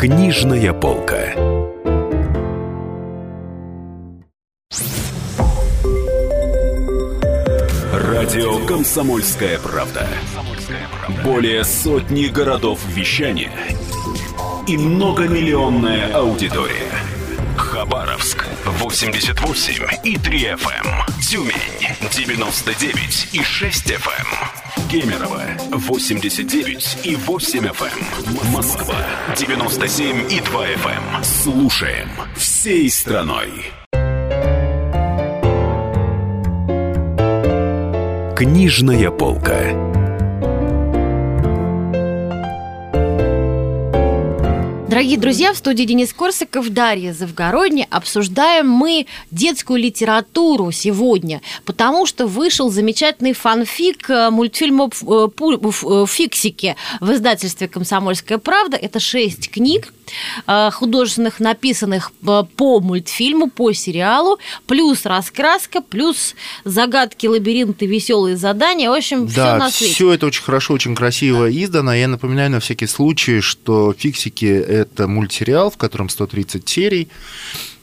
Книжная 0.00 0.72
полка. 0.72 1.34
Радио 7.92 8.64
«Комсомольская 8.64 9.58
правда». 9.58 10.08
Более 11.22 11.64
сотни 11.64 12.28
городов 12.28 12.80
вещания 12.88 13.52
и 14.66 14.78
многомиллионная 14.78 16.14
аудитория. 16.14 16.90
Хабаровск 17.58 18.46
88 18.64 19.84
и 20.02 20.16
3 20.16 20.44
FM. 20.44 21.20
Тюмень 21.28 22.10
99 22.10 23.28
и 23.34 23.42
6 23.42 23.90
FM. 23.90 24.59
Кемерово 24.90 25.42
89 25.70 26.98
и 27.04 27.14
8 27.14 27.60
FM. 27.60 28.50
Москва 28.52 28.96
97 29.36 30.32
и 30.32 30.40
2 30.40 30.66
FM. 30.66 31.22
Слушаем 31.22 32.08
всей 32.34 32.90
страной. 32.90 33.70
Книжная 38.34 39.12
полка. 39.12 39.99
Дорогие 45.00 45.16
друзья, 45.16 45.54
в 45.54 45.56
студии 45.56 45.84
Денис 45.84 46.12
Корсаков, 46.12 46.68
Дарья 46.68 47.14
Завгородня. 47.14 47.86
Обсуждаем 47.88 48.68
мы 48.68 49.06
детскую 49.30 49.80
литературу 49.80 50.72
сегодня, 50.72 51.40
потому 51.64 52.04
что 52.04 52.26
вышел 52.26 52.68
замечательный 52.68 53.32
фанфик 53.32 54.10
э, 54.10 54.28
мультфильма 54.28 54.90
э, 54.90 55.28
э, 55.40 56.06
«Фиксики» 56.06 56.76
в 57.00 57.12
издательстве 57.14 57.66
«Комсомольская 57.66 58.36
правда». 58.36 58.76
Это 58.76 59.00
шесть 59.00 59.50
книг, 59.50 59.94
художественных, 60.72 61.38
написанных 61.38 62.10
по 62.12 62.80
мультфильму, 62.80 63.48
по 63.48 63.72
сериалу, 63.72 64.40
плюс 64.66 65.06
раскраска, 65.06 65.80
плюс 65.80 66.34
загадки, 66.64 67.28
лабиринты, 67.28 67.86
веселые 67.86 68.36
задания. 68.36 68.90
В 68.90 68.94
общем, 68.94 69.26
Да, 69.26 69.30
все 69.30 69.56
на 69.56 69.70
свете. 69.70 69.94
все 69.94 70.12
это 70.12 70.26
очень 70.26 70.42
хорошо, 70.42 70.74
очень 70.74 70.96
красиво 70.96 71.48
издано. 71.48 71.94
Я 71.94 72.08
напоминаю 72.08 72.50
на 72.50 72.58
всякий 72.58 72.88
случай, 72.88 73.40
что 73.40 73.94
«Фиксики»— 73.96 74.46
это 74.68 74.89
мультсериал, 74.98 75.70
в 75.70 75.76
котором 75.76 76.08
130 76.08 76.68
серий. 76.68 77.08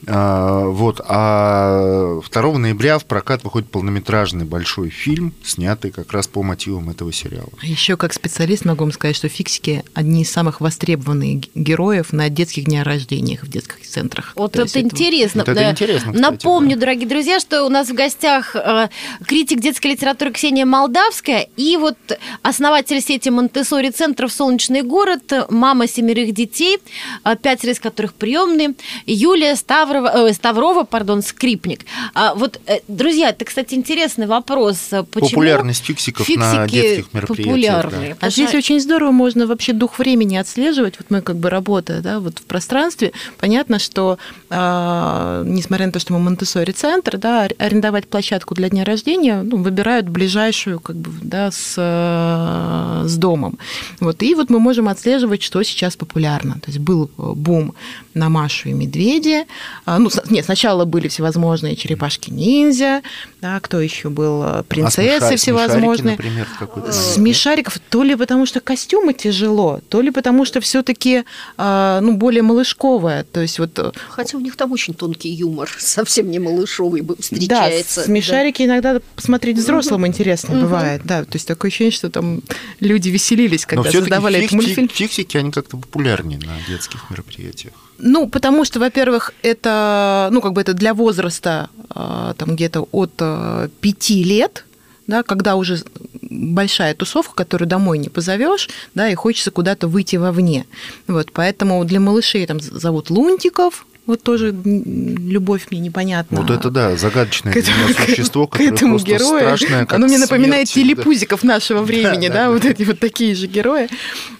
А, 0.06 0.66
Вот, 0.68 1.00
а 1.06 2.20
2 2.30 2.58
ноября 2.58 2.98
в 2.98 3.04
прокат 3.04 3.42
выходит 3.44 3.70
полнометражный 3.70 4.44
большой 4.44 4.90
фильм, 4.90 5.34
снятый 5.44 5.90
как 5.90 6.12
раз 6.12 6.26
по 6.28 6.42
мотивам 6.42 6.90
этого 6.90 7.12
сериала. 7.12 7.48
Еще 7.62 7.96
как 7.96 8.12
специалист 8.12 8.64
могу 8.64 8.84
вам 8.84 8.92
сказать, 8.92 9.16
что 9.16 9.28
фиксики 9.28 9.82
одни 9.94 10.22
из 10.22 10.30
самых 10.30 10.60
востребованных 10.60 11.44
героев 11.54 12.12
на 12.12 12.28
детских 12.28 12.64
днях 12.64 12.86
рождениях 12.86 13.42
в 13.42 13.48
детских 13.50 13.86
центрах. 13.86 14.32
Вот 14.36 14.52
То 14.52 14.62
это 14.62 14.80
интересно. 14.80 15.40
Вот 15.42 15.48
это 15.48 15.60
Да. 15.60 15.70
интересно, 15.72 16.12
кстати, 16.12 16.30
Напомню, 16.32 16.74
да. 16.76 16.80
дорогие 16.80 17.08
друзья, 17.08 17.40
что 17.40 17.64
у 17.64 17.68
нас 17.68 17.88
в 17.88 17.94
гостях 17.94 18.54
э, 18.54 18.88
критик 19.26 19.60
детской 19.60 19.88
литературы 19.88 20.32
Ксения 20.32 20.64
Молдавская 20.64 21.48
и 21.56 21.76
вот 21.76 21.96
основатель 22.42 23.00
сети 23.00 23.30
Монтессори 23.30 23.90
центров 23.90 24.32
«Солнечный 24.32 24.82
город», 24.82 25.32
мама 25.50 25.88
семерых 25.88 26.32
детей, 26.32 26.78
э, 27.24 27.36
пятеро 27.36 27.72
из 27.72 27.80
которых 27.80 28.14
приемные, 28.14 28.74
Юлия 29.06 29.56
Ставрова, 29.88 30.28
э, 30.28 30.32
Ставрова, 30.34 30.84
пардон, 30.84 31.22
скрипник. 31.22 31.80
А 32.14 32.34
вот, 32.34 32.60
э, 32.66 32.80
друзья, 32.88 33.30
это, 33.30 33.44
кстати, 33.44 33.74
интересный 33.74 34.26
вопрос. 34.26 34.78
э, 34.92 35.02
Почему 35.02 35.30
Популярность 35.30 35.84
фиксиков 35.84 36.28
на 36.28 36.66
детских 36.68 37.14
мероприятиях, 37.14 37.46
популярные? 37.46 38.16
А 38.20 38.30
здесь 38.30 38.48
что- 38.50 38.58
очень 38.58 38.80
здорово 38.80 39.10
можно 39.12 39.46
вообще 39.46 39.72
дух 39.72 39.98
времени 39.98 40.36
отслеживать. 40.36 40.94
Вот 40.98 41.06
мы 41.10 41.22
как 41.22 41.36
бы 41.36 41.48
работая 41.50 42.00
да, 42.02 42.20
вот 42.20 42.38
в 42.38 42.42
пространстве, 42.42 43.12
понятно, 43.38 43.78
что 43.78 44.18
а, 44.50 45.42
несмотря 45.44 45.86
на 45.86 45.92
то, 45.92 45.98
что 46.00 46.12
мы 46.12 46.18
Монтессори 46.20 46.72
центр, 46.72 47.16
да, 47.18 47.44
ар- 47.44 47.54
арендовать 47.58 48.08
площадку 48.08 48.54
для 48.54 48.68
дня 48.68 48.84
рождения 48.84 49.42
ну, 49.42 49.62
выбирают 49.62 50.08
ближайшую 50.08 50.80
как 50.80 50.96
бы, 50.96 51.10
да, 51.22 51.50
с, 51.50 51.74
э, 51.78 53.06
с 53.06 53.16
домом. 53.16 53.58
Вот, 54.00 54.22
и 54.22 54.34
вот 54.34 54.50
мы 54.50 54.60
можем 54.60 54.88
отслеживать, 54.88 55.42
что 55.42 55.62
сейчас 55.62 55.96
популярно. 55.96 56.54
То 56.54 56.66
есть 56.70 56.78
был 56.78 57.10
э, 57.18 57.22
бум 57.34 57.74
на 58.14 58.28
Машу 58.28 58.68
и 58.70 58.72
Медведи. 58.72 59.46
А, 59.88 59.98
Ну, 59.98 60.10
нет, 60.28 60.44
сначала 60.44 60.84
были 60.84 61.08
всевозможные 61.08 61.74
черепашки-ниндзя, 61.74 63.02
да, 63.40 63.58
кто 63.60 63.80
еще 63.80 64.10
был, 64.10 64.42
э, 64.42 64.46
А 64.46 64.62
принцессы 64.62 65.02
смешарики, 65.02 65.36
всевозможные. 65.36 66.16
например, 66.16 66.46
какой-то 66.58 66.88
момент, 66.88 67.04
Смешариков 67.14 67.78
то 67.88 68.02
ли 68.02 68.14
потому, 68.14 68.44
что 68.44 68.60
костюмы 68.60 69.14
тяжело, 69.14 69.80
то 69.88 70.02
ли 70.02 70.10
потому, 70.10 70.44
что 70.44 70.60
все-таки 70.60 71.24
ну, 71.56 72.16
более 72.16 72.42
малышковое. 72.42 73.24
То 73.24 73.40
есть 73.40 73.58
вот 73.58 73.78
э, 73.78 73.92
Хотя 74.10 74.36
у 74.36 74.40
них 74.40 74.56
там 74.56 74.72
очень 74.72 74.92
тонкий 74.92 75.30
юмор, 75.30 75.70
совсем 75.78 76.30
не 76.30 76.38
малышовый 76.38 77.00
бы 77.00 77.14
да, 77.16 77.22
встречается. 77.22 78.02
смешарики 78.02 78.62
иногда 78.62 79.00
посмотреть 79.16 79.56
взрослым 79.56 80.06
интересно 80.06 80.60
бывает. 80.60 81.00
Да, 81.04 81.24
то 81.24 81.36
есть 81.36 81.48
такое 81.48 81.70
ощущение, 81.70 81.92
что 81.92 82.10
там 82.10 82.42
люди 82.80 83.08
веселились, 83.08 83.64
когда 83.64 83.90
создавали 83.90 84.40
этот 84.40 84.52
мультфильм. 84.52 84.88
фиксики, 84.90 85.38
они 85.38 85.50
как-то 85.50 85.78
популярнее 85.78 86.38
на 86.38 86.58
детских 86.68 87.08
мероприятиях. 87.10 87.72
Ну, 87.98 88.28
потому 88.28 88.64
что, 88.64 88.78
во-первых, 88.78 89.32
это, 89.42 90.28
ну, 90.30 90.40
как 90.40 90.52
бы 90.52 90.60
это 90.60 90.72
для 90.72 90.94
возраста 90.94 91.68
а, 91.90 92.34
там 92.34 92.54
где-то 92.54 92.88
от 92.92 93.12
а, 93.18 93.68
пяти 93.80 94.22
лет, 94.22 94.64
да, 95.08 95.22
когда 95.22 95.56
уже 95.56 95.82
большая 96.22 96.94
тусовка, 96.94 97.34
которую 97.34 97.68
домой 97.68 97.98
не 97.98 98.08
позовешь, 98.08 98.68
да, 98.94 99.08
и 99.08 99.14
хочется 99.14 99.50
куда-то 99.50 99.88
выйти 99.88 100.16
вовне. 100.16 100.66
Вот, 101.08 101.32
поэтому 101.32 101.84
для 101.84 101.98
малышей 101.98 102.46
там 102.46 102.60
зовут 102.60 103.10
Лунтиков, 103.10 103.86
вот 104.08 104.22
тоже 104.22 104.52
любовь 104.64 105.66
мне 105.70 105.80
непонятна. 105.80 106.40
Вот 106.40 106.50
это 106.50 106.70
да, 106.70 106.96
загадочное 106.96 107.52
к- 107.52 108.06
существо, 108.06 108.46
к 108.46 108.52
которое 108.52 108.74
этому 108.74 108.90
просто 108.94 109.10
герою. 109.10 109.40
страшное, 109.56 109.80
как 109.86 109.92
Оно 109.98 110.06
мне 110.06 110.16
напоминает 110.18 110.68
смерть, 110.68 110.88
да. 110.88 110.94
телепузиков 110.96 111.42
нашего 111.44 111.82
времени, 111.82 112.28
Да, 112.28 112.34
да, 112.34 112.44
да, 112.46 112.50
вот 112.50 112.62
да. 112.62 112.70
эти 112.70 112.82
вот 112.84 112.98
такие 112.98 113.34
же 113.34 113.46
герои. 113.46 113.88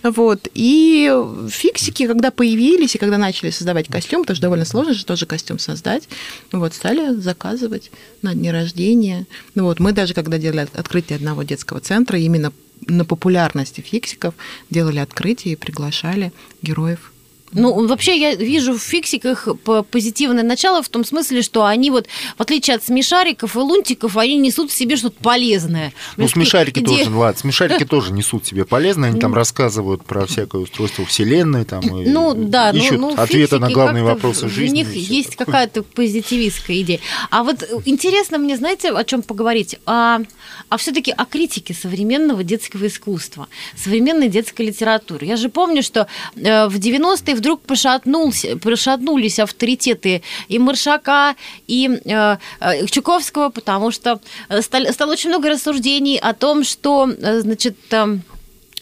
Вот. 0.02 0.48
И 0.54 1.12
фиксики, 1.50 2.06
когда 2.06 2.30
появились 2.30 2.94
и 2.94 2.98
когда 2.98 3.18
начали 3.18 3.50
создавать 3.50 3.88
костюм, 3.88 4.22
потому 4.22 4.36
что 4.36 4.42
довольно 4.42 4.64
сложно 4.64 4.94
же 4.94 5.04
тоже 5.04 5.26
костюм 5.26 5.58
создать, 5.58 6.08
вот, 6.50 6.72
стали 6.74 7.14
заказывать 7.14 7.90
на 8.22 8.34
дни 8.34 8.50
рождения. 8.50 9.26
Ну 9.54 9.64
вот, 9.64 9.80
мы 9.80 9.92
даже, 9.92 10.14
когда 10.14 10.38
делали 10.38 10.66
открытие 10.72 11.16
одного 11.16 11.42
детского 11.42 11.80
центра, 11.80 12.18
именно 12.18 12.52
на 12.86 13.04
популярности 13.04 13.82
фиксиков 13.82 14.32
делали 14.70 14.98
открытие 14.98 15.52
и 15.52 15.56
приглашали 15.56 16.32
героев 16.62 17.12
Ну, 17.52 17.86
вообще 17.86 18.18
я 18.18 18.34
вижу 18.34 18.74
в 18.74 18.82
фиксиках 18.82 19.48
позитивное 19.90 20.42
начало 20.42 20.82
в 20.82 20.88
том 20.88 21.04
смысле, 21.04 21.42
что 21.42 21.64
они 21.64 21.90
вот, 21.90 22.06
в 22.36 22.40
отличие 22.40 22.76
от 22.76 22.84
смешариков 22.84 23.56
и 23.56 23.58
лунтиков, 23.58 24.16
они 24.16 24.36
несут 24.36 24.70
в 24.70 24.74
себе 24.74 24.96
что-то 24.96 25.16
полезное. 25.22 25.92
Ну, 26.16 26.24
Мне 26.24 26.28
смешарики 26.28 26.80
такие 26.80 27.04
тоже, 27.04 27.16
ладно, 27.16 27.40
смешарики 27.40 27.84
тоже 27.88 28.12
несут 28.12 28.46
себе 28.46 28.64
полезно, 28.64 29.06
они 29.06 29.20
там 29.20 29.34
рассказывают 29.34 30.04
про 30.04 30.26
всякое 30.26 30.62
устройство 30.62 31.04
Вселенной, 31.06 31.64
там, 31.64 31.80
и 31.80 32.08
Ну 32.08 32.34
да, 32.34 32.72
ну, 32.72 32.78
ищут 32.78 32.98
ну, 32.98 33.14
ответы 33.16 33.58
на 33.58 33.70
главные 33.70 34.04
вопросы 34.04 34.46
в- 34.46 34.52
жизни. 34.52 34.82
В 34.82 34.88
них 34.88 34.96
и 34.96 35.00
есть 35.00 35.36
какая-то 35.36 35.82
позитивистская 35.82 36.80
идея. 36.82 37.00
А 37.30 37.42
вот 37.42 37.64
интересно 37.86 38.38
мне, 38.38 38.56
знаете, 38.56 38.90
о 38.90 39.04
чем 39.04 39.22
поговорить? 39.22 39.76
А, 39.86 40.20
а 40.68 40.76
все-таки 40.76 41.10
о 41.10 41.24
критике 41.24 41.74
современного 41.74 42.44
детского 42.44 42.86
искусства, 42.86 43.48
современной 43.76 44.28
детской 44.28 44.66
литературы. 44.66 45.26
Я 45.26 45.36
же 45.36 45.48
помню, 45.48 45.82
что 45.82 46.06
э, 46.36 46.68
в 46.68 46.76
90-е 46.76 47.37
вдруг 47.38 47.60
пошатнулся, 47.62 48.56
пошатнулись 48.56 49.38
авторитеты 49.38 50.22
и 50.48 50.58
Маршака, 50.58 51.34
и 51.66 51.88
э, 52.04 52.36
э, 52.60 52.86
Чуковского, 52.86 53.48
потому 53.50 53.90
что 53.90 54.20
э, 54.48 54.62
стали- 54.62 54.92
стало 54.92 55.12
очень 55.12 55.30
много 55.30 55.48
рассуждений 55.48 56.18
о 56.18 56.32
том, 56.34 56.64
что, 56.64 57.08
э, 57.08 57.40
значит, 57.40 57.76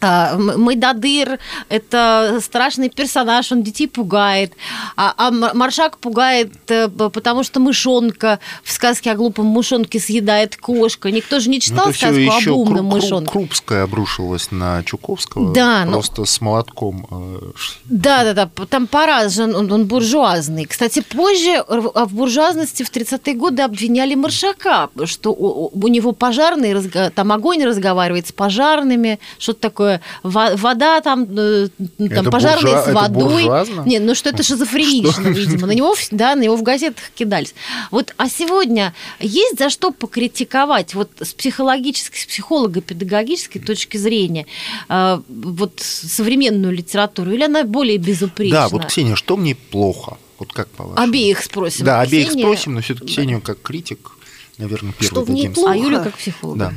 Майдадыр– 0.00 1.38
это 1.68 2.38
страшный 2.42 2.88
персонаж, 2.90 3.52
он 3.52 3.62
детей 3.62 3.86
пугает. 3.88 4.52
А, 4.96 5.14
а 5.16 5.30
Маршак 5.30 5.98
пугает, 5.98 6.52
э, 6.68 6.88
потому 6.88 7.42
что 7.42 7.60
мышонка 7.60 8.38
в 8.62 8.72
сказке 8.72 9.10
о 9.12 9.14
глупом 9.14 9.46
мышонке 9.46 9.98
съедает 10.00 10.56
кошка. 10.56 11.10
Никто 11.10 11.40
же 11.40 11.48
не 11.50 11.56
Ну, 11.56 11.60
читал 11.60 11.92
всё 11.92 12.06
сказку 12.08 12.20
ещё 12.20 12.52
об 12.52 12.58
умном 12.58 12.86
Кру- 12.88 12.94
мышонке. 12.94 13.30
Крупская 13.32 13.84
обрушилась 13.84 14.50
на 14.50 14.82
Чуковского 14.84 15.54
Да, 15.54 15.84
ну- 15.86 15.92
просто 15.92 16.24
с 16.24 16.40
молотком. 16.40 17.06
э, 17.10 17.50
ш- 17.56 17.78
Да, 17.84 18.24
да, 18.24 18.32
да, 18.34 18.46
п- 18.46 18.66
там 18.66 18.86
по-разному, 18.86 19.58
он, 19.58 19.72
он 19.72 19.86
буржуазный. 19.86 20.64
Кстати, 20.66 21.00
позже 21.00 21.56
а 21.68 22.04
в 22.06 22.14
буржуазности 22.14 22.82
в 22.82 22.90
30-е 22.90 23.34
годы 23.34 23.62
обвиняли 23.62 24.14
Маршака, 24.14 24.88
что 25.04 25.30
у, 25.30 25.70
у 25.72 25.88
него 25.88 26.12
пожарный, 26.12 26.74
там 27.14 27.32
огонь 27.32 27.64
разговаривает 27.64 28.26
с 28.28 28.32
пожарными, 28.32 29.18
что-то 29.38 29.60
такое 29.60 29.85
такое 29.86 30.00
во- 30.22 30.56
вода, 30.56 31.00
там, 31.00 31.26
э, 31.36 31.68
там 32.10 32.30
пожарные 32.30 32.74
буржуа- 32.74 32.84
с 32.84 32.92
водой. 32.92 33.86
Нет, 33.86 34.02
ну 34.02 34.14
что 34.14 34.30
это 34.30 34.42
шизофренично, 34.42 35.28
видимо. 35.28 35.66
На 35.66 35.72
него, 35.72 35.94
в- 35.94 36.08
да, 36.10 36.34
на 36.34 36.42
него 36.42 36.56
в 36.56 36.62
газетах 36.62 37.04
кидались. 37.14 37.54
Вот, 37.90 38.14
а 38.16 38.28
сегодня 38.28 38.94
есть 39.20 39.58
за 39.58 39.70
что 39.70 39.90
покритиковать 39.90 40.94
вот 40.94 41.10
с 41.20 41.32
психологической, 41.34 42.18
с 42.20 42.26
психолого-педагогической 42.26 43.60
точки 43.60 43.96
зрения 43.96 44.46
э, 44.88 45.20
вот 45.28 45.72
современную 45.80 46.72
литературу, 46.74 47.30
или 47.32 47.44
она 47.44 47.64
более 47.64 47.98
безупречна? 47.98 48.62
Да, 48.62 48.68
вот, 48.68 48.86
Ксения, 48.86 49.14
что 49.16 49.36
мне 49.36 49.54
плохо? 49.54 50.16
Вот 50.38 50.52
как 50.52 50.68
по-вашему? 50.68 51.02
Обеих 51.08 51.42
спросим. 51.42 51.84
Да, 51.86 52.00
обеих 52.02 52.28
Ксения- 52.28 52.42
спросим, 52.42 52.74
но 52.74 52.80
все-таки 52.82 53.06
Ксению 53.12 53.40
как 53.40 53.62
критик, 53.62 54.10
наверное, 54.58 54.92
первый 54.92 55.06
Что 55.10 55.22
в 55.22 55.30
ней 55.30 55.48
плохо? 55.48 55.72
А 55.72 55.76
Юля 55.76 55.98
как 56.00 56.14
психолог. 56.16 56.58
Да. 56.58 56.72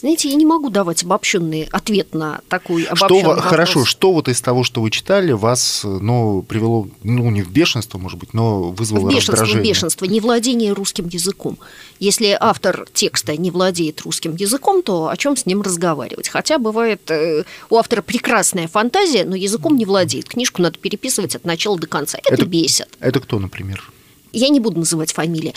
Знаете, 0.00 0.30
я 0.30 0.34
не 0.34 0.46
могу 0.46 0.70
давать 0.70 1.02
обобщенный 1.02 1.68
ответ 1.72 2.14
на 2.14 2.40
такой 2.48 2.84
Что, 2.84 2.92
обобщенный 2.92 3.22
во- 3.22 3.28
вопрос. 3.34 3.50
хорошо, 3.50 3.84
что 3.84 4.12
вот 4.12 4.28
из 4.28 4.40
того, 4.40 4.64
что 4.64 4.80
вы 4.80 4.90
читали, 4.90 5.32
вас 5.32 5.82
ну, 5.84 6.42
привело, 6.42 6.88
ну, 7.02 7.30
не 7.30 7.42
в 7.42 7.50
бешенство, 7.50 7.98
может 7.98 8.18
быть, 8.18 8.32
но 8.32 8.70
вызвало 8.70 9.00
в 9.06 9.08
бешенство, 9.10 9.32
в 9.32 9.34
раздражение? 9.34 9.72
бешенство, 9.72 10.04
не 10.06 10.20
владение 10.20 10.72
русским 10.72 11.06
языком. 11.08 11.58
Если 11.98 12.34
автор 12.40 12.86
текста 12.94 13.36
не 13.36 13.50
владеет 13.50 14.00
русским 14.00 14.36
языком, 14.36 14.82
то 14.82 15.08
о 15.08 15.16
чем 15.18 15.36
с 15.36 15.44
ним 15.44 15.60
разговаривать? 15.60 16.28
Хотя 16.30 16.58
бывает 16.58 17.10
э, 17.10 17.44
у 17.68 17.76
автора 17.76 18.00
прекрасная 18.00 18.68
фантазия, 18.68 19.24
но 19.26 19.36
языком 19.36 19.76
не 19.76 19.84
владеет. 19.84 20.28
Книжку 20.30 20.62
надо 20.62 20.78
переписывать 20.78 21.36
от 21.36 21.44
начала 21.44 21.78
до 21.78 21.86
конца. 21.86 22.16
Это, 22.24 22.34
Это- 22.34 22.46
бесит. 22.46 22.88
Это 23.00 23.20
кто, 23.20 23.38
например? 23.38 23.92
Я 24.32 24.48
не 24.48 24.60
буду 24.60 24.78
называть 24.78 25.12
фамилии. 25.12 25.52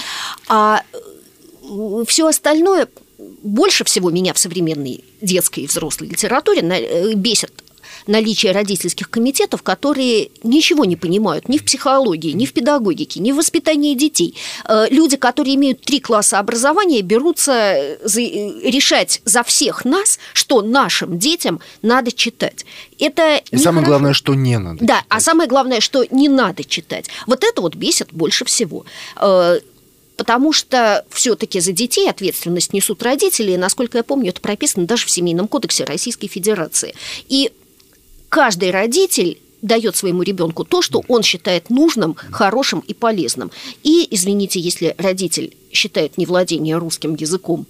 А 0.49 0.81
все 2.07 2.27
остальное 2.27 2.87
больше 3.41 3.84
всего 3.84 4.09
меня 4.11 4.34
в 4.34 4.39
современной 4.39 5.03
детской 5.21 5.61
и 5.63 5.67
взрослой 5.67 6.07
литературе 6.09 6.61
э, 6.61 7.13
бесит 7.13 7.51
наличие 8.07 8.51
родительских 8.51 9.09
комитетов, 9.09 9.61
которые 9.63 10.30
ничего 10.43 10.84
не 10.84 10.95
понимают 10.97 11.47
ни 11.47 11.57
в 11.57 11.63
психологии, 11.63 12.32
ни 12.32 12.45
в 12.45 12.51
педагогике, 12.51 13.21
ни 13.21 13.32
в 13.32 13.36
воспитании 13.38 13.93
детей. 13.95 14.36
Э, 14.67 14.88
Люди, 14.89 15.15
которые 15.15 15.55
имеют 15.55 15.82
три 15.82 15.99
класса 16.01 16.39
образования, 16.39 17.01
берутся 17.01 17.51
э, 17.53 17.97
за- 18.03 18.19
решать 18.21 19.21
за 19.24 19.43
всех 19.43 19.86
нас, 19.86 20.19
что 20.34 20.61
нашим 20.61 21.17
детям 21.17 21.61
надо 21.82 22.11
читать. 22.11 22.65
Это 22.99 23.38
И 23.51 23.57
самое 23.57 23.82
нехорошо. 23.82 23.86
главное, 23.88 24.13
что 24.13 24.34
не 24.34 24.57
надо. 24.59 24.84
Да, 24.84 24.97
а 24.99 25.03
читать. 25.03 25.24
самое 25.24 25.49
главное, 25.49 25.80
что 25.80 26.05
не 26.11 26.28
надо 26.28 26.63
читать. 26.65 27.07
Вот 27.28 27.43
это 27.45 27.61
вот 27.61 27.76
бесит 27.76 28.09
больше 28.11 28.43
всего. 28.43 28.86
Потому 30.18 30.53
что 30.53 31.05
все-таки 31.09 31.59
за 31.59 31.72
детей 31.72 32.09
ответственность 32.09 32.74
несут 32.74 33.01
родители, 33.01 33.51
и, 33.51 33.57
насколько 33.57 33.97
я 33.97 34.03
помню, 34.03 34.30
это 34.30 34.41
прописано 34.41 34.86
даже 34.86 35.05
в 35.07 35.11
Семейном 35.11 35.47
кодексе 35.47 35.86
Российской 35.86 36.28
Федерации. 36.28 36.93
И 37.30 37.51
каждый 38.30 38.72
родитель 38.72 39.39
дает 39.64 39.95
своему 39.95 40.22
ребенку 40.22 40.66
то, 40.66 40.82
что 40.82 41.03
он 41.07 41.24
считает 41.24 41.70
нужным, 41.70 42.16
хорошим 42.32 42.82
и 42.82 42.93
полезным. 42.93 43.49
И, 43.82 44.07
извините, 44.11 44.59
если 44.59 44.93
родитель 44.97 45.55
считает 45.72 46.18
невладение 46.18 46.78
русским 46.78 47.16
языком 47.16 47.66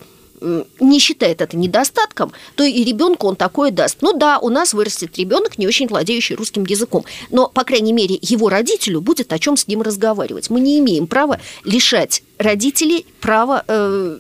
не 0.80 1.00
считает 1.00 1.41
это 1.41 1.58
недостатком, 1.58 2.32
то 2.56 2.64
и 2.64 2.84
ребенку 2.84 3.28
он 3.28 3.36
такое 3.36 3.72
даст. 3.72 3.98
Ну 4.02 4.14
да, 4.14 4.39
у 4.39 4.50
нас 4.50 4.74
вырастет 4.74 5.18
ребенок, 5.18 5.58
не 5.58 5.68
очень 5.68 5.88
владеющий 5.88 6.36
русским 6.36 6.66
языком, 6.66 7.06
но, 7.30 7.48
по 7.48 7.64
крайней 7.64 7.94
мере, 7.94 8.18
его 8.22 8.50
родителю 8.50 9.02
будет 9.02 9.32
о 9.34 9.39
чем 9.39 9.58
с 9.58 9.68
ним 9.68 9.82
разговаривать. 9.82 10.50
Мы 10.50 10.60
не 10.60 10.80
имеем 10.80 11.08
права 11.08 11.39
лишать 11.64 12.24
родителей 12.38 13.06
права 13.20 13.64
э, 13.68 14.18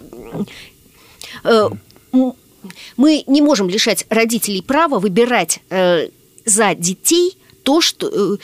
э, 1.43 1.69
мы 2.97 3.23
не 3.27 3.41
можем 3.41 3.69
лишать 3.69 4.05
родителей 4.09 4.61
права 4.61 4.99
выбирать 4.99 5.59
э, 5.69 6.09
за 6.45 6.75
детей 6.75 7.37
то, 7.63 7.81
что 7.81 8.07
э, 8.07 8.37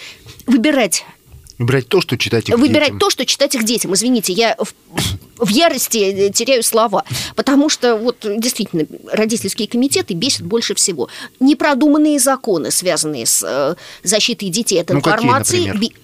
выбирать 0.45 1.05
Выбирать 1.59 1.87
то, 1.89 2.01
что 2.01 2.17
читать 2.17 2.49
их 2.49 2.57
выбирать 2.57 2.87
детям. 2.87 2.99
то, 2.99 3.09
что 3.09 3.25
читать 3.25 3.53
их 3.53 3.63
детям. 3.65 3.93
Извините, 3.93 4.33
я 4.33 4.55
в, 4.57 4.73
в 5.37 5.49
ярости 5.49 6.31
теряю 6.33 6.63
слова, 6.63 7.03
потому 7.35 7.69
что 7.69 7.95
вот 7.97 8.25
действительно 8.37 8.85
родительские 9.11 9.67
комитеты 9.67 10.13
бесят 10.13 10.43
больше 10.45 10.73
всего. 10.73 11.09
Непродуманные 11.41 12.17
законы, 12.19 12.71
связанные 12.71 13.25
с 13.25 13.43
э, 13.45 13.75
защитой 14.03 14.49
детей 14.49 14.81
от 14.81 14.89
Ну, 14.89 15.01
какие, 15.01 15.13
информации. 15.13 15.57
например? 15.67 15.79
бе- 15.79 15.95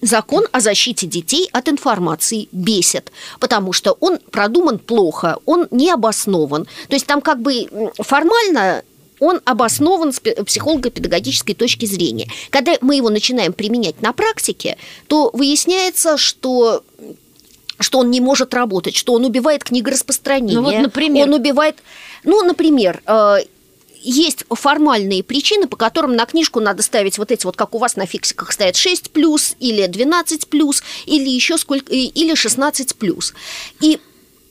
Закон 0.00 0.44
о 0.52 0.60
защите 0.60 1.06
детей 1.06 1.48
от 1.52 1.66
информации 1.70 2.48
бесит, 2.52 3.10
потому 3.40 3.72
что 3.72 3.92
он 4.00 4.18
продуман 4.18 4.78
плохо, 4.78 5.38
он 5.46 5.66
не 5.70 5.90
обоснован. 5.90 6.64
То 6.88 6.94
есть 6.94 7.06
там 7.06 7.22
как 7.22 7.40
бы 7.40 7.68
формально 8.02 8.82
он 9.20 9.40
обоснован 9.44 10.12
с 10.12 10.20
пе- 10.20 10.42
психолого-педагогической 10.42 11.54
точки 11.54 11.86
зрения. 11.86 12.28
Когда 12.50 12.76
мы 12.80 12.96
его 12.96 13.10
начинаем 13.10 13.52
применять 13.52 14.02
на 14.02 14.12
практике, 14.12 14.76
то 15.06 15.30
выясняется, 15.32 16.16
что 16.16 16.82
что 17.80 17.98
он 17.98 18.10
не 18.10 18.20
может 18.20 18.54
работать, 18.54 18.94
что 18.94 19.14
он 19.14 19.24
убивает 19.24 19.64
книгораспространение. 19.64 20.56
Ну 20.56 20.62
вот, 20.62 20.78
например? 20.78 21.26
Он 21.26 21.34
убивает... 21.34 21.76
Ну, 22.22 22.42
например, 22.44 23.02
э, 23.04 23.38
есть 24.00 24.44
формальные 24.48 25.24
причины, 25.24 25.66
по 25.66 25.76
которым 25.76 26.14
на 26.14 26.24
книжку 26.24 26.60
надо 26.60 26.82
ставить 26.82 27.18
вот 27.18 27.32
эти 27.32 27.44
вот, 27.44 27.56
как 27.56 27.74
у 27.74 27.78
вас 27.78 27.96
на 27.96 28.06
фиксиках 28.06 28.52
стоят 28.52 28.76
6 28.76 29.10
плюс, 29.10 29.56
или 29.58 29.86
12 29.86 30.46
плюс, 30.48 30.82
или 31.06 31.28
еще 31.28 31.58
сколько, 31.58 31.92
или 31.92 32.34
16 32.34 32.94
плюс. 32.94 33.34
И 33.80 33.98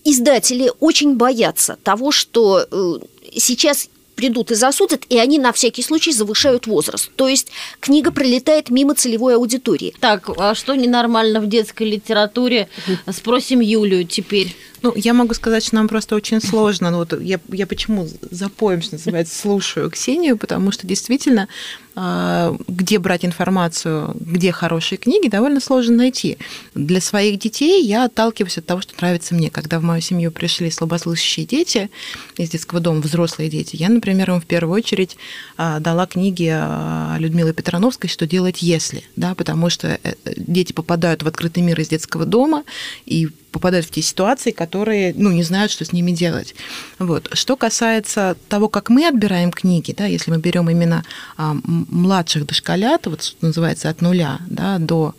издатели 0.03 0.71
очень 0.79 1.15
боятся 1.15 1.77
того, 1.83 2.11
что 2.11 2.67
э, 2.69 2.93
сейчас 3.35 3.89
придут 4.15 4.51
и 4.51 4.55
засудят, 4.55 5.05
и 5.09 5.17
они 5.17 5.39
на 5.39 5.51
всякий 5.51 5.83
случай 5.83 6.11
завышают 6.11 6.67
возраст. 6.67 7.11
То 7.15 7.27
есть 7.27 7.49
книга 7.79 8.11
пролетает 8.11 8.69
мимо 8.69 8.95
целевой 8.95 9.35
аудитории. 9.35 9.93
Так, 9.99 10.29
а 10.37 10.55
что 10.55 10.75
ненормально 10.75 11.39
в 11.39 11.47
детской 11.47 11.89
литературе? 11.89 12.69
Спросим 13.11 13.59
Юлю 13.59 14.03
теперь. 14.03 14.55
Ну, 14.83 14.91
я 14.97 15.13
могу 15.13 15.33
сказать, 15.33 15.63
что 15.63 15.75
нам 15.75 15.87
просто 15.87 16.13
очень 16.13 16.41
сложно. 16.41 16.91
Ну, 16.91 16.97
вот 16.97 17.19
я, 17.21 17.39
я 17.47 17.65
почему 17.65 18.05
за 18.29 18.49
поем, 18.49 18.81
что 18.81 18.95
называется, 18.95 19.33
слушаю 19.33 19.89
Ксению, 19.89 20.37
потому 20.37 20.73
что 20.73 20.85
действительно, 20.85 21.47
а, 21.95 22.53
где 22.67 22.99
брать 22.99 23.23
информацию, 23.23 24.13
где 24.19 24.51
хорошие 24.51 24.97
книги, 24.97 25.29
довольно 25.29 25.61
сложно 25.61 25.95
найти. 25.95 26.37
Для 26.75 26.99
своих 26.99 27.39
детей 27.39 27.81
я 27.85 28.03
отталкиваюсь 28.03 28.57
от 28.57 28.65
того, 28.65 28.81
что 28.81 28.93
нравится 28.97 29.33
мне. 29.33 29.49
Когда 29.49 29.79
в 29.79 29.83
мою 29.83 30.01
семью 30.01 30.33
пришли 30.33 30.69
слабослышащие 30.69 31.45
дети 31.45 31.89
из 32.35 32.49
детского 32.49 32.81
дома, 32.81 32.99
взрослые 32.99 33.49
дети, 33.49 33.77
я, 33.77 33.87
например, 33.87 34.31
им 34.31 34.41
в 34.41 34.45
первую 34.45 34.75
очередь 34.75 35.15
а, 35.55 35.79
дала 35.79 36.07
книги 36.07 36.51
а, 36.53 37.15
Людмилы 37.19 37.53
Петрановской 37.53 38.09
«Что 38.09 38.27
делать, 38.27 38.61
если?», 38.61 39.05
да, 39.15 39.33
потому 39.33 39.69
что 39.69 39.97
э, 40.03 40.15
дети 40.35 40.73
попадают 40.73 41.23
в 41.23 41.27
открытый 41.29 41.63
мир 41.63 41.79
из 41.79 41.87
детского 41.87 42.25
дома 42.25 42.65
и 43.05 43.29
попадают 43.53 43.85
в 43.85 43.91
те 43.91 44.01
ситуации, 44.01 44.51
которые 44.51 45.13
ну, 45.15 45.31
не 45.31 45.43
знают, 45.43 45.71
что 45.71 45.85
с 45.85 45.93
ними 45.93 46.11
делать. 46.11 46.55
Вот. 46.99 47.29
Что 47.33 47.55
касается 47.55 48.35
того, 48.49 48.67
как 48.67 48.89
мы 48.89 49.07
отбираем 49.07 49.51
книги, 49.51 49.93
да, 49.97 50.05
если 50.05 50.31
мы 50.31 50.39
берем 50.39 50.69
именно 50.69 51.05
а, 51.37 51.55
младших 51.63 52.45
дошколят, 52.45 53.05
вот 53.07 53.23
что 53.23 53.45
называется 53.45 53.89
от 53.89 54.01
нуля 54.01 54.39
да, 54.49 54.79
до 54.79 55.15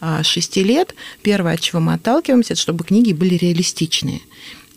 а, 0.00 0.22
6 0.22 0.56
лет, 0.58 0.94
первое, 1.22 1.54
от 1.54 1.60
чего 1.60 1.80
мы 1.80 1.94
отталкиваемся, 1.94 2.52
это 2.52 2.62
чтобы 2.62 2.84
книги 2.84 3.12
были 3.12 3.34
реалистичные. 3.34 4.20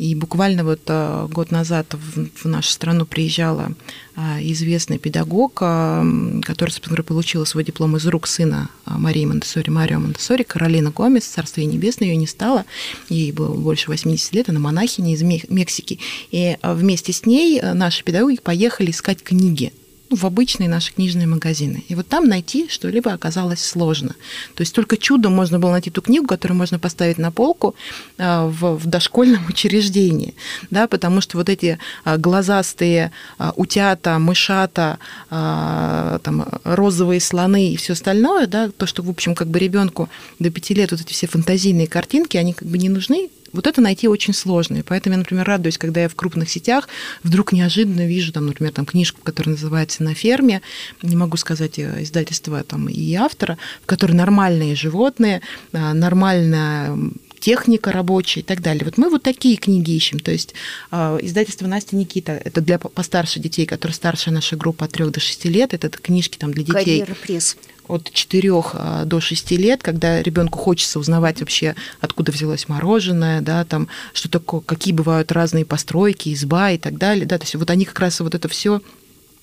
И 0.02 0.16
буквально 0.16 0.64
вот 0.64 0.82
а, 0.88 1.28
год 1.28 1.52
назад 1.52 1.94
в, 1.94 2.46
нашу 2.48 2.72
страну 2.72 3.06
приезжала 3.06 3.74
а, 4.16 4.40
известный 4.42 4.98
педагог, 4.98 5.62
м, 5.62 6.42
который, 6.42 6.72
собственно 6.72 7.04
получила 7.04 7.46
свой 7.46 7.64
диплом 7.64 7.96
из 7.98 8.08
рук 8.08 8.26
сына 8.26 8.72
Марии 8.88 9.26
Монтессори, 9.26 9.70
Марио 9.70 10.00
Монтессори, 10.00 10.42
Каролина 10.42 10.90
Гомес, 10.90 11.26
царство 11.26 11.62
ей 11.62 11.68
небесное, 11.68 12.08
ее 12.08 12.16
не 12.16 12.26
стало, 12.26 12.66
ей 13.10 13.32
было 13.32 13.56
больше 13.56 13.92
80 13.92 14.34
лет, 14.34 14.50
она 14.50 14.60
монахиня 14.60 15.14
из 15.14 15.22
Мексики. 15.22 16.00
И 16.32 16.58
вместе 16.64 17.14
с 17.14 17.28
ней 17.28 17.62
наши 17.62 18.04
педагоги 18.04 18.40
поехали 18.42 18.90
искать 18.90 19.22
книги 19.22 19.72
ну, 20.12 20.18
в 20.18 20.26
обычные 20.26 20.68
наши 20.68 20.94
книжные 20.94 21.26
магазины. 21.26 21.86
И 21.88 21.96
вот 21.96 22.06
там 22.06 22.28
найти 22.28 22.68
что-либо 22.68 23.14
оказалось 23.14 23.64
сложно. 23.64 24.16
То 24.56 24.62
есть 24.62 24.76
только 24.76 24.98
чудом 24.98 25.34
можно 25.34 25.58
было 25.58 25.72
найти 25.72 25.90
ту 25.90 26.02
книгу, 26.02 26.28
которую 26.28 26.58
можно 26.58 26.80
поставить 26.80 27.18
на 27.18 27.32
полку 27.32 27.76
а, 28.18 28.46
в, 28.48 28.76
в 28.76 28.86
дошкольном 28.88 29.46
учреждении, 29.50 30.36
да, 30.70 30.88
потому 30.88 31.22
что 31.22 31.38
вот 31.38 31.48
эти 31.48 31.80
а, 32.04 32.18
глазастые 32.18 33.12
а, 33.38 33.54
утята, 33.56 34.20
мышата, 34.20 35.00
там, 35.30 36.46
розовые 36.64 37.22
слоны 37.22 37.72
и 37.72 37.78
все 37.78 37.94
остальное, 37.94 38.48
да, 38.48 38.70
то, 38.70 38.86
что, 38.86 39.02
в 39.02 39.10
общем, 39.10 39.34
как 39.34 39.48
бы 39.48 39.60
ребенку 39.60 40.10
до 40.40 40.50
пяти 40.50 40.74
лет 40.74 40.92
вот 40.92 41.00
эти 41.00 41.14
все 41.14 41.28
фантазийные 41.28 41.88
картинки, 41.88 42.36
они 42.36 42.54
как 42.54 42.68
бы 42.68 42.78
не 42.78 42.90
нужны, 42.90 43.30
вот 43.54 43.68
это 43.68 43.82
найти 43.82 44.08
очень 44.08 44.34
сложно. 44.34 44.78
И 44.78 44.82
поэтому 44.82 45.14
я, 45.14 45.20
например, 45.20 45.46
радуюсь, 45.46 45.78
когда 45.78 46.02
я 46.02 46.10
в 46.10 46.16
крупных 46.16 46.50
сетях 46.50 46.88
вдруг 47.24 47.52
неожиданно 47.52 48.08
вижу, 48.08 48.32
там, 48.32 48.48
например, 48.48 48.74
там, 48.74 48.86
книжку, 48.86 49.22
которая 49.24 49.56
называется 49.56 50.04
«На 50.04 50.14
ферме», 50.14 50.62
не 51.02 51.16
могу 51.16 51.38
сказать 51.38 51.80
э, 51.80 52.04
издательства 52.04 52.64
там, 52.64 52.88
и 52.88 53.14
автора, 53.16 53.58
в 53.84 53.86
которой 53.86 54.14
нормальные 54.14 54.76
животные, 54.76 55.42
а, 55.74 55.94
нормальная 55.94 56.98
техника 57.42 57.92
рабочая 57.92 58.42
и 58.42 58.44
так 58.44 58.62
далее. 58.62 58.86
Вот 58.86 58.98
мы 58.98 59.10
вот 59.10 59.24
такие 59.24 59.58
книги 59.58 59.92
ищем. 59.92 60.20
То 60.20 60.32
есть 60.32 60.54
э, 60.92 61.20
издательство 61.22 61.68
Настя 61.68 61.96
Никита, 61.96 62.34
это 62.34 62.62
для 62.62 62.80
постарше 62.80 63.40
детей, 63.40 63.66
которые 63.66 63.96
старше 63.96 64.32
наша 64.32 64.56
группа 64.56 64.86
от 64.86 64.92
3 64.92 65.10
до 65.10 65.20
6 65.20 65.46
лет, 65.46 65.74
это 65.74 65.90
книжки 65.90 66.38
там 66.38 66.54
для 66.54 66.64
детей. 66.64 67.00
Карьера 67.02 67.16
пресс 67.16 67.58
от 67.92 68.12
4 68.12 68.52
а, 68.74 69.06
до 69.06 69.20
6 69.20 69.52
лет, 69.52 69.84
когда 69.84 70.22
ребенку 70.22 70.58
хочется 70.58 71.00
узнавать 71.00 71.40
вообще, 71.42 71.76
откуда 72.00 72.32
взялось 72.32 72.68
мороженое, 72.68 73.42
да, 73.42 73.66
там, 73.66 73.88
что 74.14 74.30
такое, 74.30 74.62
какие 74.62 74.94
бывают 74.94 75.32
разные 75.32 75.66
постройки, 75.66 76.34
изба 76.34 76.72
и 76.72 76.78
так 76.78 76.98
далее, 76.98 77.26
да, 77.26 77.38
то 77.38 77.44
есть 77.44 77.56
вот 77.56 77.70
они 77.70 77.86
как 77.86 78.00
раз 78.00 78.20
вот 78.20 78.34
это 78.36 78.48
все 78.48 78.82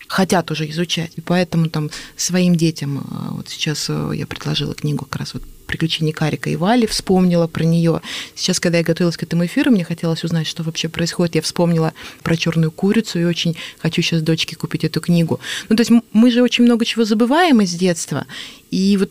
хотят 0.09 0.51
уже 0.51 0.69
изучать. 0.71 1.13
И 1.17 1.21
поэтому 1.21 1.69
там 1.69 1.91
своим 2.17 2.57
детям, 2.57 3.07
а, 3.11 3.33
вот 3.33 3.49
сейчас 3.49 3.87
э, 3.89 4.13
я 4.15 4.27
предложила 4.27 4.75
книгу 4.75 5.05
как 5.05 5.21
раз 5.21 5.35
вот 5.35 5.43
приключения 5.69 6.13
Карика 6.13 6.51
и 6.51 6.57
Вали, 6.57 6.87
вспомнила 6.87 7.47
про 7.47 7.63
нее. 7.63 8.01
Сейчас, 8.35 8.59
когда 8.59 8.79
я 8.79 8.85
готовилась 8.85 9.17
к 9.17 9.23
этому 9.23 9.47
эфиру, 9.47 9.71
мне 9.71 9.85
хотелось 9.85 10.25
узнать, 10.25 10.49
что 10.49 10.65
вообще 10.65 10.89
происходит. 10.89 11.37
Я 11.37 11.43
вспомнила 11.43 11.93
про 12.25 12.37
черную 12.37 12.73
курицу 12.73 13.21
и 13.21 13.25
очень 13.25 13.57
хочу 13.79 14.03
сейчас 14.03 14.23
дочке 14.23 14.57
купить 14.57 14.83
эту 14.83 15.01
книгу. 15.01 15.39
Ну, 15.69 15.77
то 15.77 15.83
есть 15.83 15.93
мы 16.13 16.31
же 16.33 16.43
очень 16.43 16.65
много 16.65 16.85
чего 16.85 17.05
забываем 17.05 17.61
из 17.61 17.73
детства. 17.75 18.27
И 18.71 18.97
вот 18.97 19.11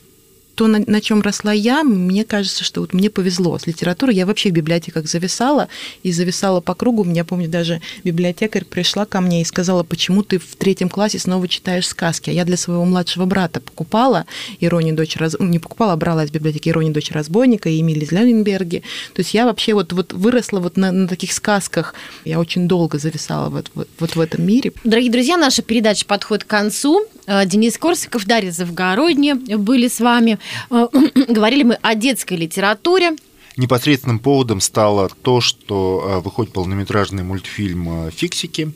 то, 0.57 0.65
на, 0.65 0.79
на 0.87 1.01
чем 1.01 1.21
росла 1.21 1.53
я, 1.53 1.83
мне 1.83 2.25
кажется, 2.25 2.63
что 2.63 2.81
вот 2.81 2.91
мне 2.91 3.11
повезло 3.11 3.59
с 3.59 3.67
литературой. 3.67 4.15
Я 4.15 4.25
вообще 4.25 4.49
в 4.49 4.53
библиотеках 4.53 5.05
зависала 5.05 5.67
и 6.01 6.11
зависала 6.11 6.61
по 6.61 6.73
кругу. 6.73 7.03
Меня, 7.03 7.23
помню, 7.23 7.47
даже 7.47 7.79
библиотекарь 8.03 8.65
пришла 8.65 9.05
ко 9.05 9.21
мне 9.21 9.43
и 9.43 9.45
сказала, 9.45 9.83
почему 9.83 10.23
ты 10.23 10.39
в 10.39 10.55
третьем 10.55 10.89
классе 10.89 11.19
снова 11.19 11.47
читаешь 11.47 11.87
сказки. 11.87 12.31
А 12.31 12.33
я 12.33 12.43
для 12.43 12.57
своего 12.57 12.85
младшего 12.85 13.25
брата 13.25 13.61
покупала 13.61 14.25
«Иронию 14.59 14.95
дочь 14.95 15.15
раз... 15.17 15.35
Не 15.39 15.59
покупала, 15.59 15.93
а 15.93 15.95
брала 15.95 16.23
из 16.25 16.31
библиотеки 16.31 16.69
«Иронию 16.69 16.91
дочь 16.91 17.11
разбойника» 17.11 17.69
и 17.69 17.79
Эмили 17.79 18.03
Зленберги. 18.03 18.81
То 19.13 19.19
есть 19.19 19.35
я 19.35 19.45
вообще 19.45 19.75
вот, 19.75 19.93
вот 19.93 20.11
выросла 20.11 20.59
вот 20.59 20.75
на, 20.75 20.91
на 20.91 21.07
таких 21.07 21.33
сказках. 21.33 21.93
Я 22.25 22.39
очень 22.39 22.67
долго 22.67 22.97
зависала 22.97 23.49
вот, 23.49 23.69
вот, 23.75 23.89
вот 23.99 24.15
в 24.15 24.19
этом 24.19 24.43
мире. 24.43 24.73
Дорогие 24.83 25.11
друзья, 25.11 25.37
наша 25.37 25.61
передача 25.61 26.07
подходит 26.07 26.45
к 26.45 26.47
концу. 26.47 27.05
Э, 27.27 27.45
Денис 27.45 27.77
Корсиков, 27.77 28.25
Дарья 28.25 28.51
Завгородняя 28.51 29.35
были 29.35 29.87
с 29.87 29.99
вами. 29.99 30.39
Э, 30.71 30.87
говорили 31.27 31.63
мы 31.63 31.75
о 31.81 31.93
детской 31.93 32.35
литературе. 32.35 33.11
Непосредственным 33.57 34.19
поводом 34.19 34.61
стало 34.61 35.09
то, 35.21 35.41
что 35.41 36.03
э, 36.05 36.19
выходит 36.21 36.53
полнометражный 36.53 37.23
мультфильм 37.23 38.09
«Фиксики», 38.11 38.71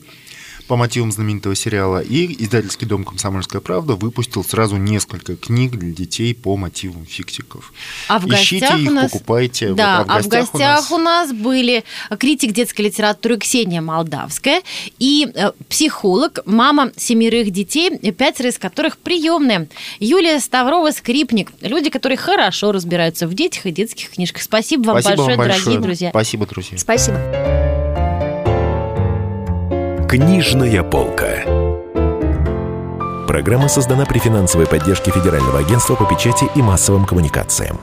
по 0.67 0.75
мотивам 0.75 1.11
знаменитого 1.11 1.55
сериала, 1.55 2.01
и 2.01 2.43
издательский 2.43 2.87
дом 2.87 3.03
«Комсомольская 3.03 3.61
правда» 3.61 3.95
выпустил 3.95 4.43
сразу 4.43 4.77
несколько 4.77 5.35
книг 5.35 5.71
для 5.71 5.91
детей 5.91 6.33
по 6.33 6.57
мотивам 6.57 7.05
фиксиков. 7.05 7.73
А 8.07 8.19
в 8.19 8.27
Ищите 8.27 8.61
гостях 8.61 8.79
их, 8.79 8.87
у 8.89 8.91
нас... 8.91 9.11
покупайте. 9.11 9.73
Да, 9.73 9.99
вот, 9.99 10.07
а 10.09 10.21
в 10.21 10.27
гостях, 10.27 10.53
у, 10.53 10.57
нас... 10.57 10.91
у 10.91 10.97
нас 10.97 11.33
были 11.33 11.83
критик 12.19 12.53
детской 12.53 12.81
литературы 12.83 13.37
Ксения 13.37 13.81
Молдавская 13.81 14.61
и 14.99 15.29
э, 15.33 15.51
психолог, 15.69 16.39
мама 16.45 16.91
семерых 16.95 17.51
детей, 17.51 17.97
пятеро 18.11 18.49
из 18.49 18.57
которых 18.57 18.97
приемные. 18.97 19.67
Юлия 19.99 20.37
Ставрова-Скрипник. 20.39 21.49
Люди, 21.61 21.89
которые 21.89 22.17
хорошо 22.17 22.71
разбираются 22.71 23.27
в 23.27 23.33
детях 23.33 23.65
и 23.65 23.71
детских 23.71 24.11
книжках. 24.11 24.41
Спасибо 24.41 24.87
вам 24.87 25.01
Спасибо 25.01 25.17
большое, 25.17 25.37
вам 25.37 25.47
большое, 25.47 25.63
дорогие 25.63 25.81
друзья. 25.81 26.09
Спасибо, 26.09 26.45
друзья. 26.45 26.77
Спасибо. 26.77 27.90
Книжная 30.11 30.83
полка. 30.83 31.41
Программа 33.29 33.69
создана 33.69 34.05
при 34.05 34.19
финансовой 34.19 34.67
поддержке 34.67 35.09
Федерального 35.09 35.59
агентства 35.59 35.95
по 35.95 36.03
печати 36.03 36.49
и 36.53 36.61
массовым 36.61 37.05
коммуникациям. 37.05 37.79